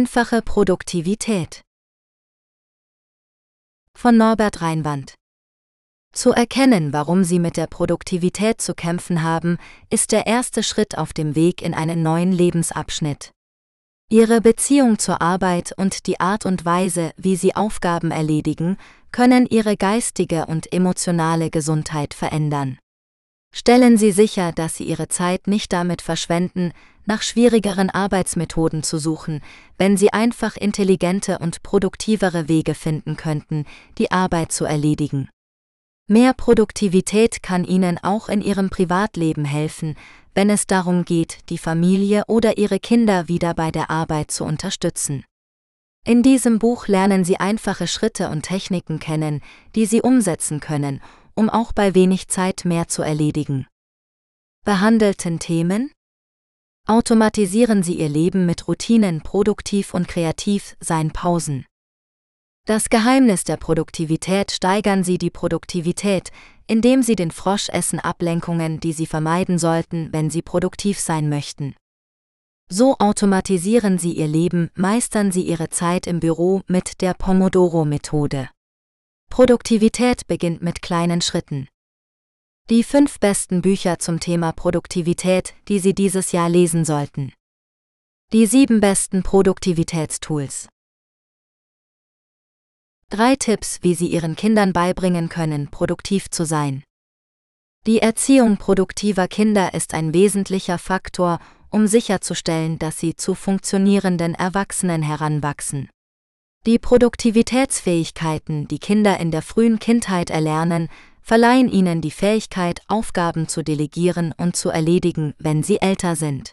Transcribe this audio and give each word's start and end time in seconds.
Einfache 0.00 0.40
Produktivität 0.40 1.60
von 3.94 4.16
Norbert 4.16 4.62
Reinwand 4.62 5.12
zu 6.14 6.32
erkennen, 6.32 6.94
warum 6.94 7.22
Sie 7.22 7.38
mit 7.38 7.58
der 7.58 7.66
Produktivität 7.66 8.62
zu 8.62 8.72
kämpfen 8.72 9.22
haben, 9.22 9.58
ist 9.90 10.12
der 10.12 10.26
erste 10.26 10.62
Schritt 10.62 10.96
auf 10.96 11.12
dem 11.12 11.34
Weg 11.34 11.60
in 11.60 11.74
einen 11.74 12.02
neuen 12.02 12.32
Lebensabschnitt. 12.32 13.32
Ihre 14.08 14.40
Beziehung 14.40 14.98
zur 14.98 15.20
Arbeit 15.20 15.74
und 15.76 16.06
die 16.06 16.18
Art 16.18 16.46
und 16.46 16.64
Weise, 16.64 17.12
wie 17.18 17.36
Sie 17.36 17.54
Aufgaben 17.54 18.10
erledigen, 18.10 18.78
können 19.12 19.44
Ihre 19.44 19.76
geistige 19.76 20.46
und 20.46 20.72
emotionale 20.72 21.50
Gesundheit 21.50 22.14
verändern. 22.14 22.78
Stellen 23.52 23.98
Sie 23.98 24.12
sicher, 24.12 24.52
dass 24.52 24.76
Sie 24.76 24.84
Ihre 24.84 25.08
Zeit 25.08 25.46
nicht 25.46 25.72
damit 25.72 26.02
verschwenden, 26.02 26.72
nach 27.04 27.22
schwierigeren 27.22 27.90
Arbeitsmethoden 27.90 28.82
zu 28.82 28.98
suchen, 28.98 29.42
wenn 29.76 29.96
Sie 29.96 30.12
einfach 30.12 30.56
intelligente 30.56 31.38
und 31.38 31.62
produktivere 31.62 32.48
Wege 32.48 32.74
finden 32.74 33.16
könnten, 33.16 33.66
die 33.98 34.12
Arbeit 34.12 34.52
zu 34.52 34.64
erledigen. 34.64 35.28
Mehr 36.06 36.32
Produktivität 36.32 37.42
kann 37.42 37.64
Ihnen 37.64 37.98
auch 37.98 38.28
in 38.28 38.40
Ihrem 38.40 38.70
Privatleben 38.70 39.44
helfen, 39.44 39.96
wenn 40.34 40.50
es 40.50 40.66
darum 40.66 41.04
geht, 41.04 41.38
die 41.48 41.58
Familie 41.58 42.24
oder 42.28 42.58
Ihre 42.58 42.78
Kinder 42.78 43.28
wieder 43.28 43.54
bei 43.54 43.70
der 43.70 43.90
Arbeit 43.90 44.30
zu 44.30 44.44
unterstützen. 44.44 45.24
In 46.06 46.22
diesem 46.22 46.58
Buch 46.58 46.88
lernen 46.88 47.24
Sie 47.24 47.36
einfache 47.36 47.86
Schritte 47.86 48.30
und 48.30 48.42
Techniken 48.42 49.00
kennen, 49.00 49.42
die 49.74 49.86
Sie 49.86 50.00
umsetzen 50.00 50.58
können, 50.58 51.02
um 51.40 51.48
auch 51.48 51.72
bei 51.72 51.94
wenig 51.94 52.28
Zeit 52.28 52.66
mehr 52.66 52.86
zu 52.88 53.00
erledigen. 53.00 53.66
Behandelten 54.66 55.38
Themen? 55.38 55.90
Automatisieren 56.86 57.82
Sie 57.82 57.94
Ihr 57.94 58.10
Leben 58.10 58.44
mit 58.44 58.68
Routinen 58.68 59.22
produktiv 59.22 59.94
und 59.94 60.06
kreativ, 60.06 60.76
seien 60.80 61.12
Pausen. 61.12 61.64
Das 62.66 62.90
Geheimnis 62.90 63.44
der 63.44 63.56
Produktivität 63.56 64.50
steigern 64.50 65.02
Sie 65.02 65.16
die 65.16 65.30
Produktivität, 65.30 66.30
indem 66.66 67.02
Sie 67.02 67.16
den 67.16 67.30
Frosch 67.30 67.70
essen 67.70 68.00
Ablenkungen, 68.00 68.78
die 68.78 68.92
Sie 68.92 69.06
vermeiden 69.06 69.58
sollten, 69.58 70.12
wenn 70.12 70.28
Sie 70.28 70.42
produktiv 70.42 71.00
sein 71.00 71.30
möchten. 71.30 71.74
So 72.68 72.96
automatisieren 72.98 73.96
Sie 73.96 74.12
Ihr 74.12 74.28
Leben, 74.28 74.68
meistern 74.74 75.32
Sie 75.32 75.42
Ihre 75.42 75.70
Zeit 75.70 76.06
im 76.06 76.20
Büro 76.20 76.60
mit 76.66 77.00
der 77.00 77.14
Pomodoro-Methode. 77.14 78.50
Produktivität 79.30 80.26
beginnt 80.26 80.60
mit 80.60 80.82
kleinen 80.82 81.22
Schritten. 81.22 81.68
Die 82.68 82.82
fünf 82.82 83.20
besten 83.20 83.62
Bücher 83.62 84.00
zum 84.00 84.18
Thema 84.18 84.50
Produktivität, 84.50 85.54
die 85.68 85.78
Sie 85.78 85.94
dieses 85.94 86.32
Jahr 86.32 86.48
lesen 86.48 86.84
sollten. 86.84 87.32
Die 88.32 88.46
sieben 88.46 88.80
besten 88.80 89.22
Produktivitätstools. 89.22 90.68
Drei 93.08 93.36
Tipps, 93.36 93.78
wie 93.82 93.94
Sie 93.94 94.08
Ihren 94.08 94.34
Kindern 94.34 94.72
beibringen 94.72 95.28
können, 95.28 95.70
produktiv 95.70 96.28
zu 96.28 96.44
sein. 96.44 96.82
Die 97.86 98.02
Erziehung 98.02 98.56
produktiver 98.56 99.28
Kinder 99.28 99.74
ist 99.74 99.94
ein 99.94 100.12
wesentlicher 100.12 100.76
Faktor, 100.76 101.38
um 101.70 101.86
sicherzustellen, 101.86 102.80
dass 102.80 102.98
sie 102.98 103.14
zu 103.14 103.36
funktionierenden 103.36 104.34
Erwachsenen 104.34 105.02
heranwachsen. 105.02 105.88
Die 106.66 106.78
Produktivitätsfähigkeiten, 106.78 108.68
die 108.68 108.78
Kinder 108.78 109.18
in 109.18 109.30
der 109.30 109.40
frühen 109.40 109.78
Kindheit 109.78 110.28
erlernen, 110.28 110.88
verleihen 111.22 111.70
ihnen 111.70 112.02
die 112.02 112.10
Fähigkeit, 112.10 112.82
Aufgaben 112.86 113.48
zu 113.48 113.62
delegieren 113.62 114.34
und 114.36 114.56
zu 114.56 114.68
erledigen, 114.68 115.32
wenn 115.38 115.62
sie 115.62 115.80
älter 115.80 116.16
sind. 116.16 116.52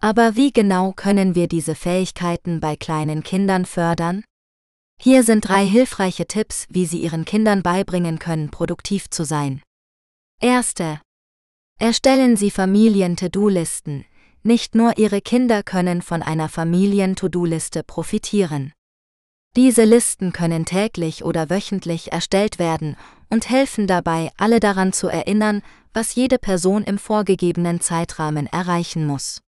Aber 0.00 0.34
wie 0.34 0.50
genau 0.50 0.92
können 0.92 1.34
wir 1.34 1.46
diese 1.46 1.74
Fähigkeiten 1.74 2.60
bei 2.60 2.76
kleinen 2.76 3.22
Kindern 3.22 3.66
fördern? 3.66 4.24
Hier 4.98 5.22
sind 5.24 5.46
drei 5.46 5.66
hilfreiche 5.66 6.26
Tipps, 6.26 6.66
wie 6.70 6.86
Sie 6.86 7.00
Ihren 7.00 7.24
Kindern 7.24 7.62
beibringen 7.62 8.18
können, 8.18 8.50
produktiv 8.50 9.10
zu 9.10 9.24
sein. 9.24 9.62
Erste. 10.40 11.00
Erstellen 11.78 12.36
Sie 12.36 12.50
Familien-To-Do-Listen. 12.50 14.06
Nicht 14.42 14.74
nur 14.74 14.96
Ihre 14.98 15.20
Kinder 15.20 15.62
können 15.62 16.00
von 16.02 16.22
einer 16.22 16.48
Familien-To-Do-Liste 16.48 17.82
profitieren. 17.84 18.72
Diese 19.58 19.82
Listen 19.82 20.32
können 20.32 20.66
täglich 20.66 21.24
oder 21.24 21.50
wöchentlich 21.50 22.12
erstellt 22.12 22.60
werden 22.60 22.96
und 23.28 23.50
helfen 23.50 23.88
dabei, 23.88 24.30
alle 24.36 24.60
daran 24.60 24.92
zu 24.92 25.08
erinnern, 25.08 25.62
was 25.92 26.14
jede 26.14 26.38
Person 26.38 26.84
im 26.84 26.96
vorgegebenen 26.96 27.80
Zeitrahmen 27.80 28.46
erreichen 28.46 29.04
muss. 29.04 29.40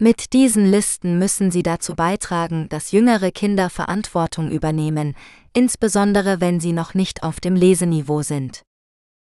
Mit 0.00 0.32
diesen 0.32 0.68
Listen 0.68 1.20
müssen 1.20 1.52
sie 1.52 1.62
dazu 1.62 1.94
beitragen, 1.94 2.68
dass 2.68 2.90
jüngere 2.90 3.30
Kinder 3.30 3.70
Verantwortung 3.70 4.50
übernehmen, 4.50 5.14
insbesondere 5.52 6.40
wenn 6.40 6.58
sie 6.58 6.72
noch 6.72 6.94
nicht 6.94 7.22
auf 7.22 7.38
dem 7.38 7.54
Leseniveau 7.54 8.22
sind. 8.22 8.62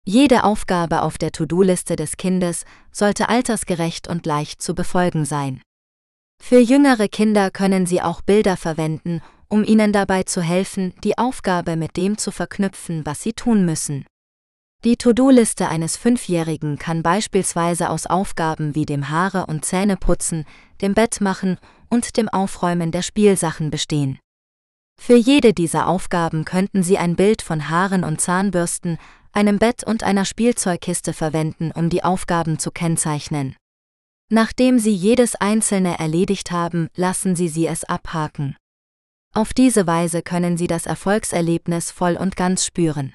Jede 0.05 0.43
Aufgabe 0.43 1.01
auf 1.01 1.17
der 1.17 1.31
To-Do-Liste 1.31 1.95
des 1.95 2.17
Kindes 2.17 2.65
sollte 2.91 3.27
altersgerecht 3.27 4.07
und 4.07 4.27
leicht 4.27 4.61
zu 4.61 4.75
befolgen 4.75 5.25
sein. 5.25 5.63
Für 6.39 6.59
jüngere 6.59 7.07
Kinder 7.07 7.49
können 7.49 7.87
Sie 7.87 8.01
auch 8.03 8.21
Bilder 8.21 8.55
verwenden, 8.55 9.21
um 9.47 9.63
ihnen 9.63 9.93
dabei 9.93 10.23
zu 10.23 10.41
helfen, 10.41 10.93
die 11.03 11.17
Aufgabe 11.17 11.75
mit 11.75 11.97
dem 11.97 12.17
zu 12.17 12.31
verknüpfen, 12.31 13.05
was 13.05 13.21
sie 13.21 13.33
tun 13.33 13.65
müssen. 13.65 14.05
Die 14.83 14.97
To-Do-Liste 14.97 15.67
eines 15.67 15.97
Fünfjährigen 15.97 16.77
kann 16.77 17.01
beispielsweise 17.01 17.89
aus 17.89 18.05
Aufgaben 18.05 18.75
wie 18.75 18.85
dem 18.85 19.09
Haare 19.09 19.47
und 19.47 19.65
Zähneputzen, 19.65 20.45
dem 20.81 20.93
Bett 20.93 21.21
machen 21.21 21.57
und 21.89 22.17
dem 22.17 22.29
Aufräumen 22.29 22.91
der 22.91 23.01
Spielsachen 23.01 23.71
bestehen. 23.71 24.19
Für 25.01 25.15
jede 25.15 25.53
dieser 25.53 25.87
Aufgaben 25.87 26.45
könnten 26.45 26.83
Sie 26.83 26.97
ein 26.97 27.15
Bild 27.15 27.41
von 27.41 27.69
Haaren 27.69 28.03
und 28.03 28.21
Zahnbürsten, 28.21 28.97
einem 29.31 29.59
Bett 29.59 29.83
und 29.83 30.03
einer 30.03 30.23
Spielzeugkiste 30.23 31.13
verwenden, 31.13 31.71
um 31.71 31.89
die 31.89 32.03
Aufgaben 32.03 32.59
zu 32.59 32.71
kennzeichnen. 32.71 33.55
Nachdem 34.31 34.79
Sie 34.79 34.93
jedes 34.93 35.35
einzelne 35.35 35.99
erledigt 35.99 36.51
haben, 36.51 36.87
lassen 36.95 37.35
Sie 37.35 37.47
sie 37.47 37.67
es 37.67 37.83
abhaken. 37.83 38.55
Auf 39.35 39.53
diese 39.53 39.85
Weise 39.85 40.21
können 40.21 40.55
Sie 40.55 40.67
das 40.67 40.85
Erfolgserlebnis 40.85 41.91
voll 41.91 42.15
und 42.15 42.37
ganz 42.37 42.65
spüren. 42.65 43.13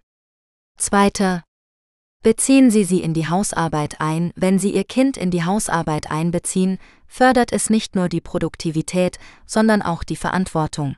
Zweiter, 0.77 1.43
Beziehen 2.23 2.71
Sie 2.71 2.85
sie 2.85 3.01
in 3.01 3.15
die 3.15 3.29
Hausarbeit 3.29 4.03
ein, 4.03 4.31
wenn 4.37 4.59
Sie 4.59 4.75
Ihr 4.75 4.85
Kind 4.85 5.17
in 5.17 5.31
die 5.31 5.45
Hausarbeit 5.45 6.11
einbeziehen, 6.11 6.77
fördert 7.07 7.51
es 7.51 7.71
nicht 7.71 7.97
nur 7.97 8.11
die 8.11 8.21
Produktivität, 8.21 9.19
sondern 9.47 9.81
auch 9.81 10.05
die 10.05 10.17
Verantwortung. 10.17 10.97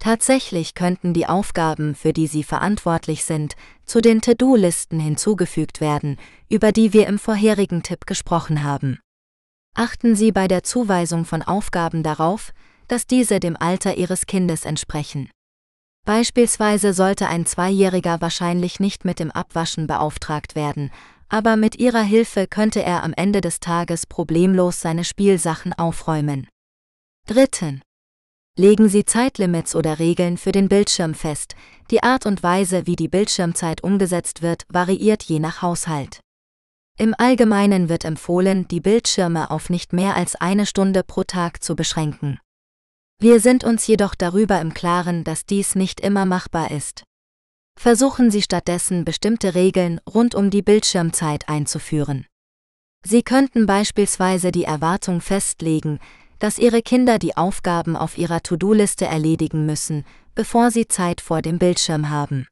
Tatsächlich 0.00 0.72
könnten 0.72 1.12
die 1.12 1.26
Aufgaben, 1.26 1.94
für 1.94 2.14
die 2.14 2.26
Sie 2.26 2.44
verantwortlich 2.44 3.24
sind, 3.24 3.56
zu 3.84 4.00
den 4.00 4.22
To-Do-Listen 4.22 4.98
hinzugefügt 4.98 5.82
werden, 5.82 6.16
über 6.48 6.72
die 6.72 6.94
wir 6.94 7.06
im 7.08 7.18
vorherigen 7.18 7.82
Tipp 7.82 8.06
gesprochen 8.06 8.62
haben. 8.62 8.98
Achten 9.74 10.16
Sie 10.16 10.32
bei 10.32 10.48
der 10.48 10.62
Zuweisung 10.62 11.26
von 11.26 11.42
Aufgaben 11.42 12.02
darauf, 12.02 12.54
dass 12.88 13.06
diese 13.06 13.40
dem 13.40 13.56
Alter 13.56 13.96
Ihres 13.96 14.26
Kindes 14.26 14.64
entsprechen. 14.64 15.30
Beispielsweise 16.04 16.94
sollte 16.94 17.28
ein 17.28 17.44
Zweijähriger 17.44 18.20
wahrscheinlich 18.20 18.80
nicht 18.80 19.04
mit 19.04 19.18
dem 19.18 19.30
Abwaschen 19.30 19.86
beauftragt 19.86 20.54
werden, 20.54 20.90
aber 21.28 21.56
mit 21.56 21.78
ihrer 21.78 22.02
Hilfe 22.02 22.46
könnte 22.46 22.82
er 22.82 23.02
am 23.02 23.12
Ende 23.12 23.40
des 23.42 23.60
Tages 23.60 24.06
problemlos 24.06 24.80
seine 24.80 25.04
Spielsachen 25.04 25.74
aufräumen. 25.74 26.48
Dritten. 27.26 27.82
Legen 28.56 28.88
Sie 28.88 29.04
Zeitlimits 29.04 29.76
oder 29.76 29.98
Regeln 29.98 30.38
für 30.38 30.50
den 30.50 30.68
Bildschirm 30.68 31.14
fest. 31.14 31.54
Die 31.90 32.02
Art 32.02 32.24
und 32.24 32.42
Weise, 32.42 32.86
wie 32.86 32.96
die 32.96 33.08
Bildschirmzeit 33.08 33.84
umgesetzt 33.84 34.40
wird, 34.40 34.64
variiert 34.68 35.22
je 35.22 35.38
nach 35.38 35.62
Haushalt. 35.62 36.20
Im 36.98 37.14
Allgemeinen 37.16 37.88
wird 37.88 38.04
empfohlen, 38.04 38.66
die 38.66 38.80
Bildschirme 38.80 39.50
auf 39.50 39.70
nicht 39.70 39.92
mehr 39.92 40.16
als 40.16 40.34
eine 40.34 40.66
Stunde 40.66 41.04
pro 41.04 41.22
Tag 41.22 41.62
zu 41.62 41.76
beschränken. 41.76 42.40
Wir 43.20 43.40
sind 43.40 43.64
uns 43.64 43.84
jedoch 43.88 44.14
darüber 44.14 44.60
im 44.60 44.72
Klaren, 44.74 45.24
dass 45.24 45.44
dies 45.44 45.74
nicht 45.74 45.98
immer 46.00 46.24
machbar 46.24 46.70
ist. 46.70 47.02
Versuchen 47.76 48.30
Sie 48.30 48.42
stattdessen 48.42 49.04
bestimmte 49.04 49.56
Regeln 49.56 50.00
rund 50.08 50.36
um 50.36 50.50
die 50.50 50.62
Bildschirmzeit 50.62 51.48
einzuführen. 51.48 52.26
Sie 53.04 53.24
könnten 53.24 53.66
beispielsweise 53.66 54.52
die 54.52 54.64
Erwartung 54.64 55.20
festlegen, 55.20 55.98
dass 56.38 56.58
Ihre 56.58 56.80
Kinder 56.80 57.18
die 57.18 57.36
Aufgaben 57.36 57.96
auf 57.96 58.18
ihrer 58.18 58.40
To-Do-Liste 58.40 59.06
erledigen 59.06 59.66
müssen, 59.66 60.04
bevor 60.36 60.70
sie 60.70 60.86
Zeit 60.86 61.20
vor 61.20 61.42
dem 61.42 61.58
Bildschirm 61.58 62.10
haben. 62.10 62.46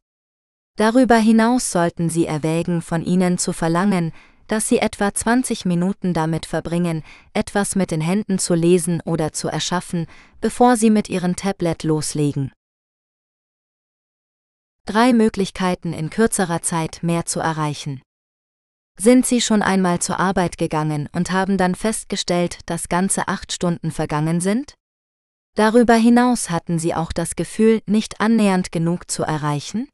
Darüber 0.76 1.17
hinaus 1.17 1.70
sollten 1.70 2.11
Sie 2.11 2.26
erwägen, 2.26 2.82
von 2.82 3.05
ihnen 3.05 3.38
zu 3.38 3.52
verlangen, 3.52 4.12
dass 4.46 4.69
sie 4.69 4.78
etwa 4.78 5.12
20 5.12 5.64
Minuten 5.64 6.14
damit 6.14 6.46
verbringen, 6.46 7.02
etwas 7.32 7.76
mit 7.76 7.90
den 7.90 8.00
Händen 8.00 8.38
zu 8.38 8.54
lesen 8.54 9.00
oder 9.04 9.32
zu 9.32 9.48
erschaffen, 9.48 10.06
bevor 10.40 10.76
sie 10.76 10.90
mit 10.90 11.08
ihrem 11.08 11.37
Tablet 11.37 11.82
loslegen. 11.82 12.52
Drei 14.84 15.12
Möglichkeiten 15.12 15.93
in 15.93 16.10
kürzerer 16.10 16.62
Zeit 16.62 17.02
mehr 17.02 17.26
zu 17.26 17.40
erreichen. 17.40 18.02
Sind 18.98 19.26
Sie 19.26 19.43
schon 19.43 19.60
einmal 19.60 19.98
zur 19.98 20.19
Arbeit 20.19 20.56
gegangen 20.56 21.08
und 21.12 21.31
haben 21.31 21.58
dann 21.58 21.75
festgestellt, 21.75 22.60
dass 22.66 22.88
ganze 22.88 23.28
acht 23.28 23.52
Stunden 23.52 23.90
vergangen 23.90 24.40
sind? 24.40 24.75
Darüber 25.54 25.94
hinaus 25.94 26.50
hatten 26.50 26.78
Sie 26.78 26.94
auch 26.94 27.12
das 27.12 27.37
Gefühl, 27.37 27.82
nicht 27.87 28.20
annähernd 28.20 28.72
genug 28.72 29.10
zu 29.10 29.22
erreichen? 29.22 29.88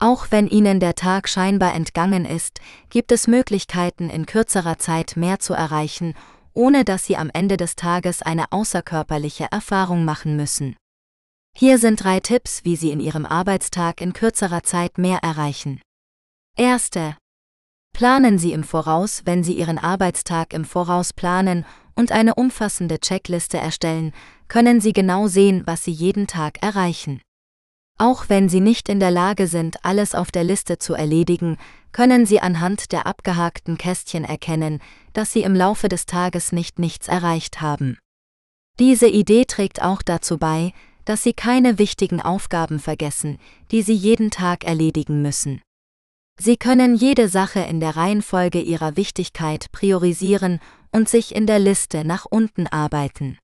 Auch 0.00 0.28
wenn 0.30 0.46
Ihnen 0.46 0.78
der 0.78 0.94
Tag 0.94 1.28
scheinbar 1.28 1.74
entgangen 1.74 2.24
ist, 2.24 2.60
gibt 2.88 3.10
es 3.10 3.26
Möglichkeiten, 3.26 4.10
in 4.10 4.26
kürzerer 4.26 4.78
Zeit 4.78 5.16
mehr 5.16 5.40
zu 5.40 5.54
erreichen, 5.54 6.14
ohne 6.54 6.84
dass 6.84 7.04
Sie 7.04 7.16
am 7.16 7.30
Ende 7.32 7.56
des 7.56 7.74
Tages 7.74 8.22
eine 8.22 8.52
außerkörperliche 8.52 9.48
Erfahrung 9.50 10.04
machen 10.04 10.36
müssen. 10.36 10.76
Hier 11.56 11.78
sind 11.78 12.04
drei 12.04 12.20
Tipps, 12.20 12.64
wie 12.64 12.76
Sie 12.76 12.92
in 12.92 13.00
Ihrem 13.00 13.26
Arbeitstag 13.26 14.00
in 14.00 14.12
kürzerer 14.12 14.62
Zeit 14.62 14.98
mehr 14.98 15.18
erreichen. 15.24 15.80
Erste. 16.56 17.16
Planen 17.92 18.38
Sie 18.38 18.52
im 18.52 18.62
Voraus, 18.62 19.22
wenn 19.24 19.42
Sie 19.42 19.54
Ihren 19.54 19.78
Arbeitstag 19.78 20.52
im 20.52 20.64
Voraus 20.64 21.12
planen 21.12 21.66
und 21.96 22.12
eine 22.12 22.36
umfassende 22.36 23.00
Checkliste 23.00 23.58
erstellen, 23.58 24.12
können 24.46 24.80
Sie 24.80 24.92
genau 24.92 25.26
sehen, 25.26 25.62
was 25.66 25.82
Sie 25.82 25.90
jeden 25.90 26.28
Tag 26.28 26.62
erreichen. 26.62 27.20
Auch 27.98 28.28
wenn 28.28 28.48
Sie 28.48 28.60
nicht 28.60 28.88
in 28.88 29.00
der 29.00 29.10
Lage 29.10 29.48
sind, 29.48 29.84
alles 29.84 30.14
auf 30.14 30.30
der 30.30 30.44
Liste 30.44 30.78
zu 30.78 30.94
erledigen, 30.94 31.56
können 31.90 32.26
Sie 32.26 32.40
anhand 32.40 32.92
der 32.92 33.06
abgehakten 33.06 33.76
Kästchen 33.76 34.24
erkennen, 34.24 34.80
dass 35.12 35.32
Sie 35.32 35.42
im 35.42 35.54
Laufe 35.54 35.88
des 35.88 36.06
Tages 36.06 36.52
nicht 36.52 36.78
nichts 36.78 37.08
erreicht 37.08 37.60
haben. 37.60 37.98
Diese 38.78 39.08
Idee 39.08 39.44
trägt 39.46 39.82
auch 39.82 40.02
dazu 40.02 40.38
bei, 40.38 40.72
dass 41.04 41.24
Sie 41.24 41.32
keine 41.32 41.78
wichtigen 41.78 42.22
Aufgaben 42.22 42.78
vergessen, 42.78 43.38
die 43.72 43.82
Sie 43.82 43.94
jeden 43.94 44.30
Tag 44.30 44.62
erledigen 44.62 45.20
müssen. 45.20 45.60
Sie 46.40 46.56
können 46.56 46.94
jede 46.94 47.28
Sache 47.28 47.60
in 47.60 47.80
der 47.80 47.96
Reihenfolge 47.96 48.60
ihrer 48.60 48.96
Wichtigkeit 48.96 49.72
priorisieren 49.72 50.60
und 50.92 51.08
sich 51.08 51.34
in 51.34 51.46
der 51.46 51.58
Liste 51.58 52.04
nach 52.04 52.26
unten 52.26 52.68
arbeiten. 52.68 53.38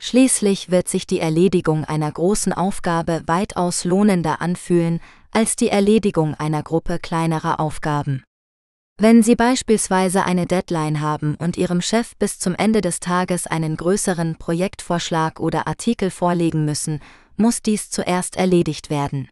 Schließlich 0.00 0.70
wird 0.70 0.88
sich 0.88 1.06
die 1.06 1.20
Erledigung 1.20 1.84
einer 1.84 2.10
großen 2.10 2.52
Aufgabe 2.52 3.22
weitaus 3.26 3.84
lohnender 3.84 4.40
anfühlen 4.40 5.00
als 5.30 5.56
die 5.56 5.68
Erledigung 5.68 6.34
einer 6.34 6.62
Gruppe 6.62 6.98
kleinerer 6.98 7.58
Aufgaben. 7.60 8.22
Wenn 8.96 9.24
Sie 9.24 9.34
beispielsweise 9.34 10.24
eine 10.24 10.46
Deadline 10.46 11.00
haben 11.00 11.34
und 11.34 11.56
Ihrem 11.56 11.80
Chef 11.80 12.16
bis 12.16 12.38
zum 12.38 12.54
Ende 12.54 12.80
des 12.80 13.00
Tages 13.00 13.48
einen 13.48 13.76
größeren 13.76 14.36
Projektvorschlag 14.36 15.40
oder 15.40 15.66
Artikel 15.66 16.10
vorlegen 16.10 16.64
müssen, 16.64 17.00
muss 17.36 17.60
dies 17.60 17.90
zuerst 17.90 18.36
erledigt 18.36 18.90
werden. 18.90 19.28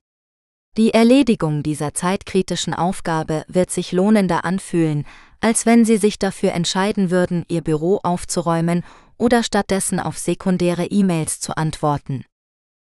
Die 0.76 0.94
Erledigung 0.94 1.62
dieser 1.62 1.94
zeitkritischen 1.94 2.74
Aufgabe 2.74 3.44
wird 3.46 3.70
sich 3.70 3.92
lohnender 3.92 4.44
anfühlen, 4.44 5.04
als 5.40 5.66
wenn 5.66 5.84
Sie 5.84 5.98
sich 5.98 6.18
dafür 6.18 6.52
entscheiden 6.52 7.10
würden, 7.10 7.44
Ihr 7.48 7.60
Büro 7.60 8.00
aufzuräumen 8.02 8.82
oder 9.18 9.42
stattdessen 9.42 10.00
auf 10.00 10.18
sekundäre 10.18 10.86
E-Mails 10.86 11.40
zu 11.40 11.56
antworten. 11.56 12.24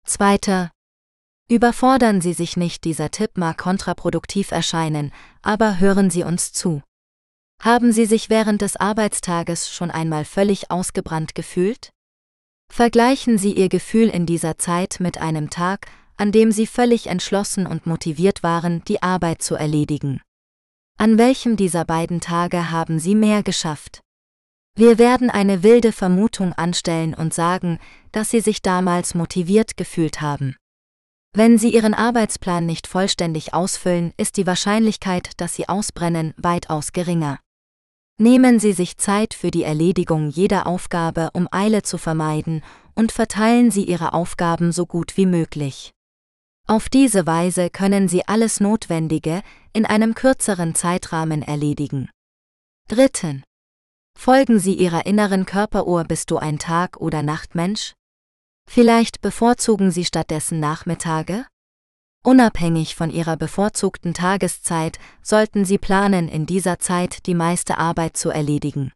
Zweiter. 0.05 0.71
Überfordern 1.49 2.21
Sie 2.21 2.33
sich 2.33 2.57
nicht, 2.57 2.83
dieser 2.83 3.11
Tipp 3.11 3.31
mag 3.37 3.57
kontraproduktiv 3.57 4.51
erscheinen, 4.51 5.11
aber 5.41 5.79
hören 5.79 6.09
Sie 6.09 6.23
uns 6.23 6.53
zu. 6.53 6.81
Haben 7.61 7.91
Sie 7.91 8.05
sich 8.05 8.29
während 8.29 8.61
des 8.61 8.75
Arbeitstages 8.75 9.73
schon 9.73 9.91
einmal 9.91 10.25
völlig 10.25 10.71
ausgebrannt 10.71 11.35
gefühlt? 11.35 11.91
Vergleichen 12.71 13.37
Sie 13.37 13.53
Ihr 13.53 13.69
Gefühl 13.69 14.09
in 14.09 14.25
dieser 14.25 14.57
Zeit 14.57 14.97
mit 14.99 15.19
einem 15.19 15.49
Tag, 15.49 15.87
an 16.17 16.31
dem 16.31 16.51
Sie 16.51 16.67
völlig 16.67 17.07
entschlossen 17.07 17.65
und 17.65 17.85
motiviert 17.85 18.43
waren, 18.43 18.83
die 18.85 19.01
Arbeit 19.01 19.41
zu 19.41 19.55
erledigen. 19.55 20.21
An 20.97 21.17
welchem 21.17 21.55
dieser 21.57 21.85
beiden 21.85 22.21
Tage 22.21 22.71
haben 22.71 22.99
Sie 22.99 23.15
mehr 23.15 23.43
geschafft? 23.43 24.02
Wir 24.75 24.97
werden 24.97 25.29
eine 25.29 25.61
wilde 25.61 25.91
Vermutung 25.91 26.53
anstellen 26.53 27.13
und 27.13 27.33
sagen, 27.33 27.79
dass 28.11 28.31
Sie 28.31 28.39
sich 28.39 28.61
damals 28.63 29.13
motiviert 29.13 29.77
gefühlt 29.77 30.19
haben. 30.19 30.55
Wenn 31.35 31.57
Sie 31.57 31.73
Ihren 31.73 31.93
Arbeitsplan 31.93 32.65
nicht 32.65 32.87
vollständig 32.87 33.53
ausfüllen, 33.53 34.13
ist 34.17 34.37
die 34.37 34.47
Wahrscheinlichkeit, 34.47 35.31
dass 35.37 35.55
Sie 35.55 35.69
ausbrennen, 35.69 36.33
weitaus 36.37 36.91
geringer. 36.91 37.39
Nehmen 38.19 38.59
Sie 38.59 38.73
sich 38.73 38.97
Zeit 38.97 39.33
für 39.33 39.51
die 39.51 39.63
Erledigung 39.63 40.29
jeder 40.29 40.67
Aufgabe, 40.67 41.29
um 41.33 41.47
Eile 41.51 41.81
zu 41.81 41.97
vermeiden, 41.97 42.63
und 42.95 43.11
verteilen 43.11 43.71
Sie 43.71 43.83
Ihre 43.83 44.13
Aufgaben 44.13 44.71
so 44.71 44.85
gut 44.85 45.17
wie 45.17 45.25
möglich. 45.25 45.91
Auf 46.67 46.89
diese 46.89 47.25
Weise 47.27 47.69
können 47.69 48.07
Sie 48.07 48.27
alles 48.27 48.59
Notwendige 48.59 49.41
in 49.73 49.85
einem 49.85 50.13
kürzeren 50.15 50.75
Zeitrahmen 50.75 51.41
erledigen. 51.41 52.09
Dritten. 52.87 53.43
Folgen 54.17 54.59
Sie 54.59 54.73
Ihrer 54.75 55.05
inneren 55.05 55.45
Körperuhr 55.45 56.05
Bist 56.05 56.31
du 56.31 56.37
ein 56.37 56.59
Tag- 56.59 56.97
oder 56.97 57.23
Nachtmensch? 57.23 57.93
Vielleicht 58.69 59.21
bevorzugen 59.21 59.91
Sie 59.91 60.05
stattdessen 60.05 60.59
Nachmittage? 60.59 61.45
Unabhängig 62.25 62.95
von 62.95 63.09
Ihrer 63.09 63.35
bevorzugten 63.35 64.13
Tageszeit 64.13 64.97
sollten 65.21 65.65
Sie 65.65 65.77
planen, 65.77 66.29
in 66.29 66.45
dieser 66.45 66.79
Zeit 66.79 67.25
die 67.25 67.35
meiste 67.35 67.77
Arbeit 67.77 68.15
zu 68.15 68.29
erledigen. 68.29 68.93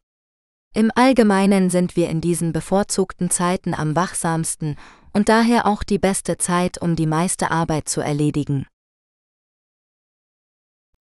Im 0.74 0.92
Allgemeinen 0.96 1.70
sind 1.70 1.96
wir 1.96 2.08
in 2.10 2.22
diesen 2.22 2.54
bevorzugten 2.54 3.30
Zeiten 3.30 3.74
am 3.74 3.96
wachsamsten 3.96 4.78
und 5.12 5.28
daher 5.28 5.66
auch 5.66 5.84
die 5.84 6.00
beste 6.00 6.38
Zeit, 6.38 6.82
um 6.82 6.96
die 6.96 7.08
meiste 7.08 7.52
Arbeit 7.52 7.90
zu 7.90 8.00
erledigen. 8.00 8.66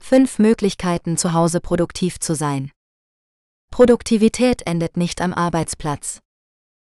5 0.01 0.39
Möglichkeiten 0.39 1.17
zu 1.17 1.33
Hause 1.33 1.61
produktiv 1.61 2.19
zu 2.19 2.35
sein. 2.35 2.73
Produktivität 3.77 4.67
endet 4.67 4.97
nicht 4.97 5.21
am 5.21 5.35
Arbeitsplatz. 5.35 6.21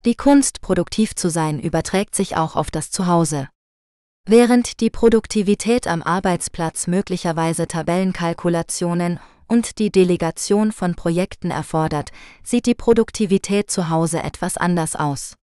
Die 0.05 0.15
Kunst, 0.15 0.61
produktiv 0.61 1.15
zu 1.15 1.31
sein, 1.31 1.59
überträgt 1.59 2.15
sich 2.15 2.37
auch 2.37 2.57
auf 2.57 2.71
das 2.71 2.91
Zuhause. 2.91 3.49
Während 4.29 4.81
die 4.81 4.91
Produktivität 4.91 5.87
am 5.87 6.03
Arbeitsplatz 6.03 6.87
möglicherweise 6.87 7.67
Tabellenkalkulationen 7.67 9.19
und 9.49 9.79
die 9.79 9.91
Delegation 9.91 10.73
von 10.73 10.95
Projekten 10.95 11.51
erfordert, 11.51 12.11
sieht 12.43 12.67
die 12.67 12.75
Produktivität 12.75 13.71
zu 13.71 13.89
Hause 13.89 14.23
etwas 14.23 14.59
anders 14.59 14.95
aus. 14.95 15.37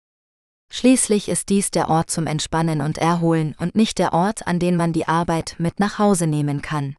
Schließlich 0.74 1.30
ist 1.30 1.48
dies 1.48 1.72
der 1.72 1.88
Ort 1.88 2.12
zum 2.12 2.28
Entspannen 2.28 2.82
und 2.82 2.98
Erholen 2.98 3.56
und 3.58 3.76
nicht 3.76 3.98
der 3.98 4.12
Ort, 4.12 4.46
an 4.46 4.60
den 4.60 4.76
man 4.76 4.92
die 4.92 5.08
Arbeit 5.08 5.56
mit 5.58 5.80
nach 5.80 6.00
Hause 6.00 6.28
nehmen 6.28 6.62
kann. 6.62 6.98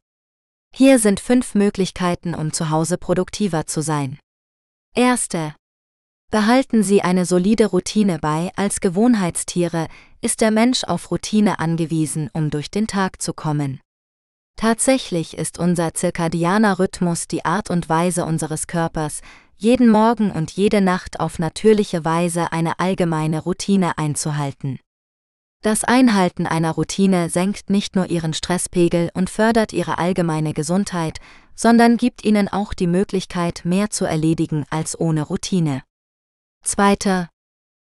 Hier 0.75 0.99
sind 0.99 1.21
fünf 1.21 1.55
Möglichkeiten, 1.55 2.35
um 2.35 2.55
zu 2.55 2.71
Hause 2.71 2.97
produktiver 2.97 3.67
zu 3.67 3.83
sein. 3.83 4.19
Erste. 4.97 5.55
Behalten 6.33 6.83
Sie 6.83 7.01
eine 7.01 7.25
solide 7.25 7.67
Routine 7.67 8.19
bei, 8.19 8.51
als 8.57 8.81
Gewohnheitstiere 8.81 9.87
ist 10.21 10.41
der 10.41 10.51
Mensch 10.51 10.83
auf 10.83 11.13
Routine 11.13 11.61
angewiesen, 11.61 12.29
um 12.33 12.51
durch 12.51 12.73
den 12.73 12.89
Tag 12.89 13.23
zu 13.23 13.33
kommen. 13.33 13.81
Tatsächlich 14.57 15.39
ist 15.39 15.61
unser 15.61 15.95
zirkadianer 15.95 16.81
Rhythmus 16.81 17.29
die 17.29 17.45
Art 17.45 17.71
und 17.71 17.89
Weise 17.89 18.25
unseres 18.25 18.67
Körpers, 18.67 19.21
jeden 19.57 19.89
Morgen 19.89 20.33
und 20.33 20.51
jede 20.51 20.81
Nacht 20.81 21.21
auf 21.21 21.39
natürliche 21.39 22.05
Weise 22.05 22.51
eine 22.51 22.81
allgemeine 22.81 23.43
Routine 23.45 23.97
einzuhalten. 23.97 24.81
Das 25.63 25.85
Einhalten 25.85 26.47
einer 26.47 26.73
Routine 26.73 27.31
senkt 27.31 27.71
nicht 27.71 27.95
nur 27.95 28.11
ihren 28.11 28.35
Stresspegel 28.35 29.11
und 29.15 29.31
fördert 29.31 29.73
ihre 29.73 29.99
allgemeine 29.99 30.53
Gesundheit, 30.53 31.21
sondern 31.61 31.99
gibt 31.99 32.25
ihnen 32.25 32.49
auch 32.49 32.73
die 32.73 32.87
Möglichkeit, 32.87 33.67
mehr 33.67 33.91
zu 33.91 34.07
erledigen 34.07 34.65
als 34.71 34.99
ohne 34.99 35.21
Routine. 35.21 35.83
Zweiter. 36.65 37.29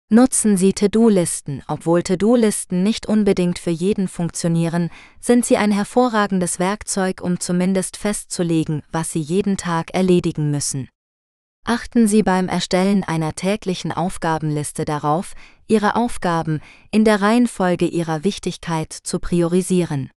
Nutzen 0.09 0.57
Sie 0.57 0.73
To-Do-Listen. 0.73 1.65
Obwohl 1.67 2.05
To-Do-Listen 2.05 2.85
nicht 2.85 3.07
unbedingt 3.07 3.59
für 3.59 3.73
jeden 3.73 4.07
funktionieren, 4.07 4.89
sind 5.19 5.45
sie 5.45 5.57
ein 5.57 5.73
hervorragendes 5.73 6.61
Werkzeug, 6.61 7.21
um 7.21 7.41
zumindest 7.41 7.97
festzulegen, 7.97 8.85
was 8.93 9.11
Sie 9.11 9.21
jeden 9.21 9.57
Tag 9.57 9.93
erledigen 9.95 10.53
müssen. 10.53 10.89
Achten 11.65 12.07
Sie 12.07 12.23
beim 12.23 12.47
Erstellen 12.47 13.03
einer 13.03 13.33
täglichen 13.35 13.91
Aufgabenliste 13.91 14.85
darauf, 14.85 15.35
Ihre 15.67 15.97
Aufgaben 15.97 16.61
in 16.93 17.05
der 17.05 17.21
Reihenfolge 17.21 17.87
ihrer 17.87 18.23
Wichtigkeit 18.23 18.93
zu 18.93 19.19
priorisieren. 19.19 20.13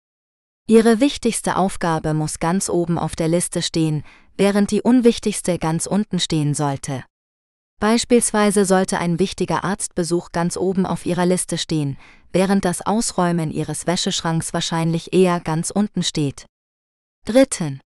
Ihre 0.69 0.99
wichtigste 0.99 1.57
Aufgabe 1.57 2.13
muss 2.13 2.41
ganz 2.41 2.69
oben 2.69 2.99
auf 2.99 3.15
der 3.15 3.29
Liste 3.29 3.63
stehen, 3.63 4.03
während 4.37 4.73
die 4.73 4.83
unwichtigste 4.83 5.59
ganz 5.59 5.87
unten 5.87 6.19
stehen 6.19 6.55
sollte. 6.55 7.05
Beispielsweise 7.79 8.65
sollte 8.65 8.99
ein 8.99 9.21
wichtiger 9.21 9.63
Arztbesuch 9.63 10.33
ganz 10.33 10.57
oben 10.57 10.85
auf 10.85 11.07
Ihrer 11.07 11.25
Liste 11.25 11.57
stehen, 11.57 11.97
während 12.33 12.65
das 12.65 12.85
Ausräumen 12.85 13.53
Ihres 13.53 13.87
Wäscheschranks 13.87 14.53
wahrscheinlich 14.53 15.13
eher 15.13 15.39
ganz 15.39 15.71
unten 15.71 16.03
steht. 16.03 16.47
Dritten. 17.27 17.81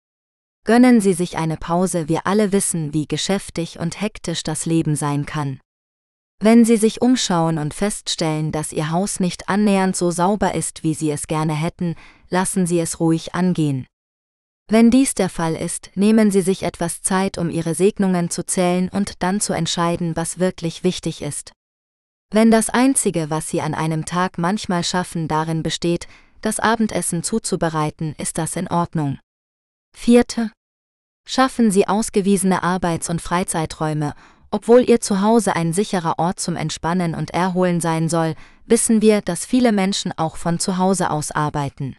Gönnen 0.63 1.01
Sie 1.01 1.13
sich 1.13 1.35
eine 1.37 1.57
Pause, 1.57 2.07
wir 2.09 2.27
alle 2.27 2.51
wissen, 2.51 2.93
wie 2.93 3.07
geschäftig 3.07 3.79
und 3.79 4.01
hektisch 4.01 4.43
das 4.43 4.67
Leben 4.67 4.95
sein 4.95 5.25
kann. 5.25 5.59
Wenn 6.39 6.65
Sie 6.65 6.77
sich 6.77 7.01
umschauen 7.01 7.57
und 7.57 7.73
feststellen, 7.73 8.51
dass 8.51 8.71
Ihr 8.71 8.91
Haus 8.91 9.19
nicht 9.19 9.49
annähernd 9.49 9.95
so 9.95 10.11
sauber 10.11 10.53
ist, 10.53 10.83
wie 10.83 10.93
Sie 10.93 11.09
es 11.09 11.25
gerne 11.25 11.55
hätten, 11.55 11.95
lassen 12.29 12.65
Sie 12.67 12.79
es 12.79 12.99
ruhig 12.99 13.35
angehen. 13.35 13.87
Wenn 14.69 14.91
dies 14.91 15.13
der 15.13 15.29
Fall 15.29 15.55
ist, 15.55 15.91
nehmen 15.95 16.29
Sie 16.29 16.41
sich 16.41 16.63
etwas 16.63 17.01
Zeit, 17.01 17.37
um 17.37 17.49
Ihre 17.49 17.73
Segnungen 17.73 18.29
zu 18.29 18.45
zählen 18.45 18.89
und 18.89 19.23
dann 19.23 19.39
zu 19.39 19.53
entscheiden, 19.53 20.15
was 20.15 20.39
wirklich 20.39 20.83
wichtig 20.83 21.21
ist. 21.21 21.53
Wenn 22.31 22.51
das 22.51 22.69
Einzige, 22.69 23.29
was 23.29 23.47
Sie 23.47 23.61
an 23.61 23.73
einem 23.73 24.03
Tag 24.03 24.37
manchmal 24.37 24.83
schaffen, 24.83 25.29
darin 25.29 25.63
besteht, 25.63 26.07
das 26.41 26.59
Abendessen 26.59 27.23
zuzubereiten, 27.23 28.13
ist 28.17 28.37
das 28.37 28.57
in 28.57 28.67
Ordnung. 28.67 29.19
Vierte. 29.95 30.51
Schaffen 31.25 31.71
Sie 31.71 31.87
ausgewiesene 31.87 32.61
Arbeits- 32.61 33.09
und 33.09 33.21
Freizeiträume. 33.21 34.13
Obwohl 34.51 34.81
Ihr 34.89 34.99
Zuhause 34.99 35.55
ein 35.55 35.71
sicherer 35.71 36.19
Ort 36.19 36.41
zum 36.41 36.57
Entspannen 36.57 37.15
und 37.15 37.31
Erholen 37.31 37.79
sein 37.79 38.09
soll, 38.09 38.35
wissen 38.65 39.01
wir, 39.01 39.21
dass 39.21 39.45
viele 39.45 39.71
Menschen 39.71 40.13
auch 40.17 40.35
von 40.35 40.59
zu 40.59 40.77
Hause 40.77 41.09
aus 41.09 41.31
arbeiten. 41.31 41.95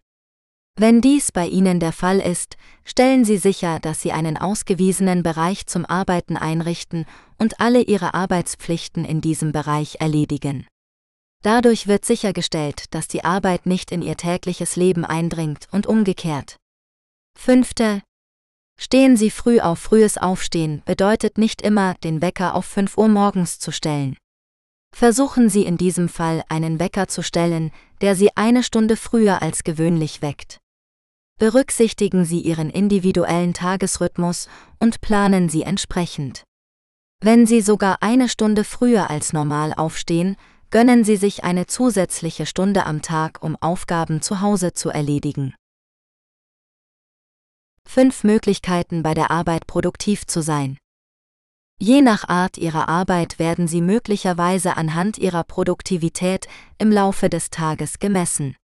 Wenn 0.81 1.01
dies 1.01 1.33
bei 1.33 1.49
Ihnen 1.49 1.81
der 1.81 1.91
Fall 1.91 2.21
ist, 2.21 2.57
stellen 2.85 3.25
Sie 3.25 3.37
sicher, 3.37 3.81
dass 3.81 4.01
Sie 4.01 4.13
einen 4.13 4.37
ausgewiesenen 4.37 5.25
Bereich 5.25 5.67
zum 5.67 5.85
Arbeiten 5.85 6.37
einrichten 6.37 7.05
und 7.37 7.61
alle 7.61 7.83
Ihre 7.83 8.15
Arbeitspflichten 8.15 9.05
in 9.05 9.21
diesem 9.21 9.51
Bereich 9.51 9.97
erledigen. 9.99 10.69
Dadurch 11.43 11.89
wird 11.89 12.05
sichergestellt, 12.05 12.95
dass 12.95 13.09
die 13.09 13.25
Arbeit 13.25 13.67
nicht 13.67 13.91
in 13.91 14.03
Ihr 14.03 14.17
tägliches 14.17 14.77
Leben 14.77 15.05
eindringt 15.05 15.67
und 15.73 15.89
umgekehrt. 15.89 16.59
Fünfte. 17.37 18.01
Stehen 18.79 19.17
Sie 19.17 19.33
früh 19.33 19.59
auf 19.59 19.81
frühes 19.81 20.17
Aufstehen 20.17 20.83
bedeutet 20.85 21.39
nicht 21.39 21.61
immer, 21.61 21.95
den 22.05 22.23
Wecker 22.23 22.55
auf 22.55 22.67
5 22.67 22.97
Uhr 22.97 23.09
morgens 23.09 23.59
zu 23.59 23.73
stellen. 23.73 24.17
Versuchen 24.95 25.49
Sie 25.49 25.65
in 25.65 25.77
diesem 25.77 26.09
Fall 26.09 26.45
einen 26.49 26.79
Wecker 26.79 27.09
zu 27.09 27.25
stellen, 27.25 27.73
der 28.01 28.15
Sie 28.15 28.37
eine 28.37 28.63
Stunde 28.63 28.95
früher 28.97 29.43
als 29.43 29.65
gewöhnlich 29.65 30.23
weckt. 30.23 30.61
Berücksichtigen 31.39 32.25
Sie 32.25 32.41
Ihren 32.41 32.69
individuellen 32.69 33.55
Tagesrhythmus 33.55 34.49
und 34.81 35.01
planen 35.01 35.49
Sie 35.49 35.63
entsprechend. 35.63 36.43
Wenn 37.21 37.47
Sie 37.47 37.61
sogar 37.61 37.99
eine 38.03 38.29
Stunde 38.29 38.65
früher 38.65 39.09
als 39.09 39.33
normal 39.33 39.73
aufstehen, 39.73 40.37
gönnen 40.71 41.05
Sie 41.05 41.17
sich 41.17 41.45
eine 41.45 41.67
zusätzliche 41.67 42.45
Stunde 42.45 42.87
am 42.87 43.03
Tag, 43.03 43.43
um 43.43 43.57
Aufgaben 43.61 44.21
zu 44.21 44.41
Hause 44.41 44.73
zu 44.73 44.91
erledigen. 44.91 45.55
Fünf 47.85 48.25
Möglichkeiten 48.25 49.03
bei 49.03 49.15
der 49.15 49.31
Arbeit 49.31 49.67
produktiv 49.67 50.27
zu 50.27 50.43
sein. 50.43 50.77
Je 51.81 52.03
nach 52.03 52.29
Art 52.29 52.59
Ihrer 52.59 52.89
Arbeit 52.89 53.39
werden 53.39 53.69
Sie 53.69 53.81
möglicherweise 53.81 54.77
anhand 54.77 55.19
Ihrer 55.19 55.45
Produktivität 55.45 56.49
im 56.79 56.91
Laufe 56.91 57.31
des 57.31 57.51
Tages 57.51 58.01
gemessen. 58.01 58.57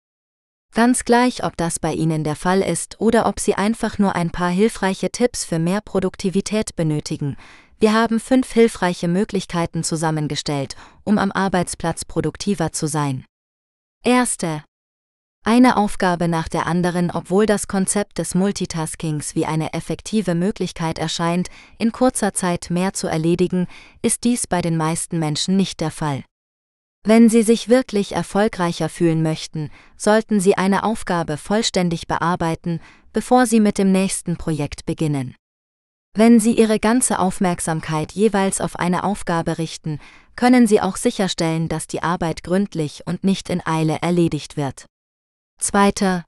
Ganz 0.75 1.05
gleich, 1.05 1.45
ob 1.45 1.55
das 1.59 1.79
bei 1.79 1.93
Ihnen 1.93 2.25
der 2.25 2.35
Fall 2.35 2.63
ist 2.63 2.99
oder 2.99 3.27
ob 3.27 3.41
Sie 3.41 3.55
einfach 3.55 3.99
nur 3.99 4.15
ein 4.15 4.31
paar 4.31 4.49
hilfreiche 4.49 5.11
Tipps 5.11 5.45
für 5.45 5.59
mehr 5.59 5.83
Produktivität 5.83 6.77
benötigen. 6.77 7.37
Wir 7.79 7.93
haben 7.93 8.19
fünf 8.21 8.51
hilfreiche 8.53 9.07
Möglichkeiten 9.07 9.85
zusammengestellt, 9.85 10.77
um 11.05 11.19
am 11.19 11.31
Arbeitsplatz 11.31 12.07
produktiver 12.07 12.73
zu 12.73 12.87
sein. 12.87 13.27
Erste. 14.03 14.65
Eine 15.45 15.77
Aufgabe 15.77 16.27
nach 16.27 16.49
der 16.49 16.67
anderen, 16.67 17.11
obwohl 17.11 17.45
das 17.45 17.69
Konzept 17.69 18.19
des 18.19 18.35
Multitaskings 18.35 19.35
wie 19.35 19.45
eine 19.45 19.75
effektive 19.75 20.35
Möglichkeit 20.35 20.99
erscheint, 20.99 21.49
in 21.79 21.93
kurzer 21.93 22.33
Zeit 22.33 22.71
mehr 22.71 22.95
zu 22.95 23.09
erledigen, 23.09 23.67
ist 24.01 24.25
dies 24.25 24.47
bei 24.47 24.63
den 24.63 24.77
meisten 24.79 25.19
Menschen 25.19 25.57
nicht 25.57 25.81
der 25.81 25.91
Fall. 25.91 26.25
Wenn 27.05 27.29
Sie 27.29 27.43
sich 27.43 27.69
wirklich 27.69 28.13
erfolgreicher 28.13 28.89
fühlen 28.89 29.23
möchten, 29.23 29.71
sollten 29.97 30.39
Sie 30.39 30.57
eine 30.57 30.85
Aufgabe 30.85 31.37
vollständig 31.37 32.07
bearbeiten, 32.07 32.81
bevor 33.13 33.47
Sie 33.47 33.59
mit 33.59 33.77
dem 33.77 33.91
nächsten 33.91 34.37
Projekt 34.37 34.87
beginnen. 34.87 35.35
Wenn 36.15 36.39
Sie 36.39 36.53
Ihre 36.53 36.79
ganze 36.79 37.19
Aufmerksamkeit 37.19 38.13
jeweils 38.13 38.61
auf 38.61 38.77
eine 38.77 39.03
Aufgabe 39.03 39.59
richten, 39.59 39.99
können 40.37 40.69
Sie 40.69 40.81
auch 40.81 40.97
sicherstellen, 40.97 41.69
dass 41.69 41.89
die 41.89 42.03
Arbeit 42.05 42.45
gründlich 42.45 43.03
und 43.07 43.25
nicht 43.25 43.51
in 43.51 43.67
Eile 43.67 43.99
erledigt 44.01 44.57
wird. 44.57 44.87
Zweiter. 45.59 46.25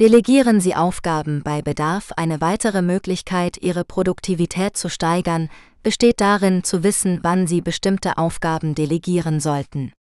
Delegieren 0.00 0.60
Sie 0.60 0.74
Aufgaben 0.74 1.44
bei 1.44 1.62
Bedarf. 1.62 2.10
Eine 2.16 2.40
weitere 2.40 2.82
Möglichkeit, 2.82 3.58
Ihre 3.58 3.84
Produktivität 3.84 4.76
zu 4.76 4.88
steigern, 4.88 5.48
besteht 5.84 6.20
darin, 6.20 6.64
zu 6.64 6.82
wissen, 6.82 7.20
wann 7.22 7.46
Sie 7.46 7.60
bestimmte 7.60 8.18
Aufgaben 8.18 8.74
delegieren 8.74 9.38
sollten. 9.38 9.92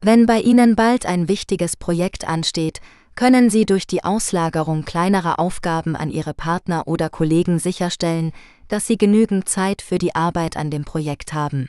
Wenn 0.00 0.24
bei 0.24 0.40
Ihnen 0.40 0.76
bald 0.76 1.04
ein 1.04 1.28
wichtiges 1.28 1.76
Projekt 1.76 2.26
ansteht, 2.26 2.80
können 3.16 3.50
Sie 3.50 3.66
durch 3.66 3.86
die 3.86 4.02
Auslagerung 4.02 4.86
kleinerer 4.86 5.38
Aufgaben 5.38 5.94
an 5.94 6.08
Ihre 6.08 6.32
Partner 6.32 6.88
oder 6.88 7.10
Kollegen 7.10 7.58
sicherstellen, 7.58 8.32
dass 8.68 8.86
Sie 8.86 8.96
genügend 8.96 9.46
Zeit 9.46 9.82
für 9.82 9.98
die 9.98 10.14
Arbeit 10.14 10.56
an 10.56 10.70
dem 10.70 10.86
Projekt 10.86 11.34
haben. 11.34 11.68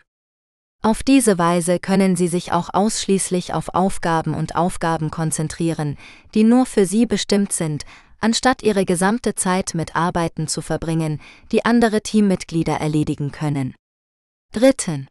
Auf 0.81 1.03
diese 1.03 1.38
Weise 1.38 1.77
können 1.77 2.15
Sie 2.15 2.29
sich 2.29 2.53
auch 2.53 2.69
ausschließlich 2.74 3.53
auf 3.53 3.69
Aufgaben 3.75 4.33
und 4.33 4.55
Aufgaben 4.55 5.12
konzentrieren, 5.12 5.98
die 6.33 6.45
nur 6.45 6.65
für 6.65 6.86
Sie 6.86 7.05
bestimmt 7.05 7.51
sind, 7.51 7.83
anstatt 8.21 8.63
Ihre 8.63 8.86
gesamte 8.86 9.36
Zeit 9.36 9.74
mit 9.74 9.98
Arbeiten 9.98 10.48
zu 10.48 10.62
verbringen, 10.62 11.19
die 11.51 11.65
andere 11.65 12.01
Teammitglieder 12.01 12.75
erledigen 12.75 13.31
können. 13.31 13.75
Dritten. 14.53 15.09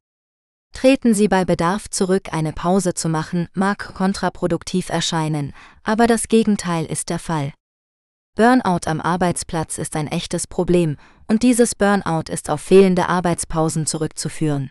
Treten 0.75 1.13
Sie 1.13 1.29
bei 1.29 1.45
Bedarf 1.45 1.91
zurück, 1.91 2.33
eine 2.33 2.55
Pause 2.55 2.95
zu 2.95 3.11
machen, 3.11 3.49
mag 3.53 3.95
kontraproduktiv 3.95 4.89
erscheinen, 4.89 5.53
aber 5.83 6.07
das 6.07 6.29
Gegenteil 6.29 6.87
ist 6.87 7.11
der 7.11 7.19
Fall. 7.19 7.53
Burnout 8.37 8.87
am 8.87 9.03
Arbeitsplatz 9.03 9.77
ist 9.77 9.97
ein 9.97 10.07
echtes 10.07 10.47
Problem, 10.47 10.97
und 11.27 11.43
dieses 11.43 11.75
Burnout 11.75 12.31
ist 12.33 12.49
auf 12.49 12.63
fehlende 12.63 13.09
Arbeitspausen 13.09 13.85
zurückzuführen. 13.85 14.71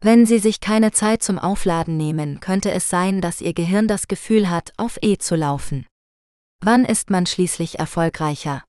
Wenn 0.00 0.26
Sie 0.26 0.38
sich 0.38 0.60
keine 0.60 0.92
Zeit 0.92 1.24
zum 1.24 1.40
Aufladen 1.40 1.96
nehmen, 1.96 2.38
könnte 2.38 2.70
es 2.70 2.88
sein, 2.88 3.20
dass 3.20 3.40
Ihr 3.40 3.52
Gehirn 3.52 3.88
das 3.88 4.06
Gefühl 4.06 4.48
hat, 4.48 4.72
auf 4.76 4.96
E 5.02 5.18
zu 5.18 5.34
laufen. 5.34 5.86
Wann 6.60 6.84
ist 6.84 7.10
man 7.10 7.26
schließlich 7.26 7.80
erfolgreicher? 7.80 8.62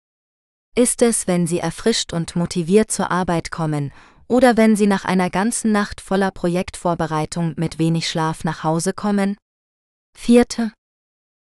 Ist 0.76 1.04
es, 1.04 1.28
wenn 1.28 1.46
Sie 1.46 1.60
erfrischt 1.60 2.14
und 2.14 2.36
motiviert 2.36 2.92
zur 2.92 3.12
Arbeit 3.12 3.52
kommen, 3.52 3.92
oder 4.28 4.58
wenn 4.58 4.76
Sie 4.76 4.88
nach 4.88 5.06
einer 5.06 5.30
ganzen 5.30 5.72
Nacht 5.72 6.02
voller 6.02 6.32
Projektvorbereitung 6.32 7.54
mit 7.58 7.78
wenig 7.78 8.10
Schlaf 8.10 8.44
nach 8.44 8.64
Hause 8.64 8.94
kommen? 8.94 9.38
Vierte. 10.18 10.72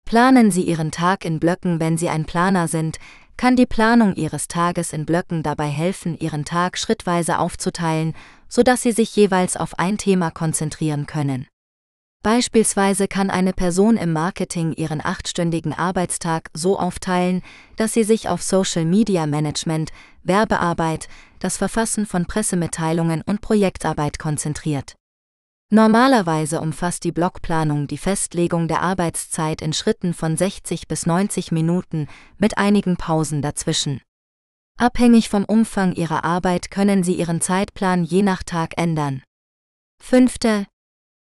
Planen 0.08 0.50
Sie 0.52 0.64
Ihren 0.64 0.92
Tag 0.92 1.26
in 1.26 1.40
Blöcken, 1.40 1.80
wenn 1.80 1.98
Sie 1.98 2.10
ein 2.10 2.26
Planer 2.26 2.68
sind, 2.68 2.98
kann 3.38 3.56
die 3.56 3.66
Planung 3.66 4.16
Ihres 4.16 4.48
Tages 4.48 4.94
in 4.94 5.06
Blöcken 5.06 5.44
dabei 5.44 5.68
helfen, 5.68 6.18
Ihren 6.18 6.46
Tag 6.46 6.78
schrittweise 6.78 7.40
aufzuteilen, 7.40 8.16
sodass 8.48 8.82
Sie 8.82 8.92
sich 8.92 9.16
jeweils 9.16 9.58
auf 9.58 9.80
ein 9.80 9.98
Thema 9.98 10.32
konzentrieren 10.32 11.06
können. 11.06 11.48
Beispielsweise 12.26 13.08
kann 13.08 13.30
eine 13.30 13.54
Person 13.54 13.98
im 13.98 14.12
Marketing 14.12 14.74
ihren 14.74 15.00
achtstündigen 15.00 15.74
Arbeitstag 15.74 16.50
so 16.56 16.80
aufteilen, 16.80 17.44
dass 17.76 17.94
sie 17.94 18.04
sich 18.04 18.30
auf 18.30 18.42
Social 18.42 18.84
Media 18.84 19.28
Management, 19.28 19.92
Werbearbeit, 20.24 21.08
das 21.38 21.58
Verfassen 21.58 22.08
von 22.08 22.26
Pressemitteilungen 22.26 23.22
und 23.22 23.42
Projektarbeit 23.42 24.18
konzentriert. 24.18 24.96
Normalerweise 25.70 26.62
umfasst 26.62 27.04
die 27.04 27.12
Blockplanung 27.12 27.86
die 27.86 28.00
Festlegung 28.00 28.68
der 28.68 28.82
Arbeitszeit 28.82 29.62
in 29.62 29.72
Schritten 29.74 30.16
von 30.16 30.36
60 30.36 30.88
bis 30.88 31.06
90 31.06 31.52
Minuten 31.52 32.08
mit 32.40 32.58
einigen 32.58 32.98
Pausen 32.98 33.44
dazwischen. 33.44 34.02
Abhängig 34.78 35.30
vom 35.30 35.46
Umfang 35.46 35.94
Ihrer 35.94 36.26
Arbeit 36.26 36.70
können 36.70 37.04
Sie 37.04 37.14
Ihren 37.14 37.40
Zeitplan 37.40 38.04
je 38.04 38.24
nach 38.24 38.44
Tag 38.44 38.74
ändern. 38.78 39.24
Fünfte. 40.04 40.68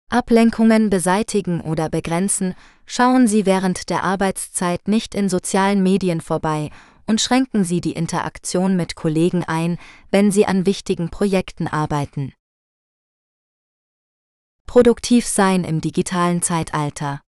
Ablenkungen 0.10 0.92
beseitigen 0.92 1.62
oder 1.62 1.90
begrenzen, 1.90 2.54
schauen 2.86 3.28
Sie 3.28 3.48
während 3.48 3.90
der 3.90 4.04
Arbeitszeit 4.04 4.88
nicht 4.88 5.16
in 5.16 5.28
sozialen 5.28 5.82
Medien 5.82 6.22
vorbei 6.22 6.70
und 7.08 7.20
schränken 7.20 7.64
Sie 7.64 7.82
die 7.82 7.94
Interaktion 7.94 8.76
mit 8.76 8.96
Kollegen 8.96 9.44
ein, 9.44 9.80
wenn 10.12 10.32
Sie 10.32 10.46
an 10.46 10.68
wichtigen 10.68 11.10
Projekten 11.10 11.68
arbeiten. 11.68 12.34
Produktiv 14.68 15.26
sein 15.26 15.64
im 15.64 15.82
digitalen 15.82 16.44
Zeitalter. 16.44 17.22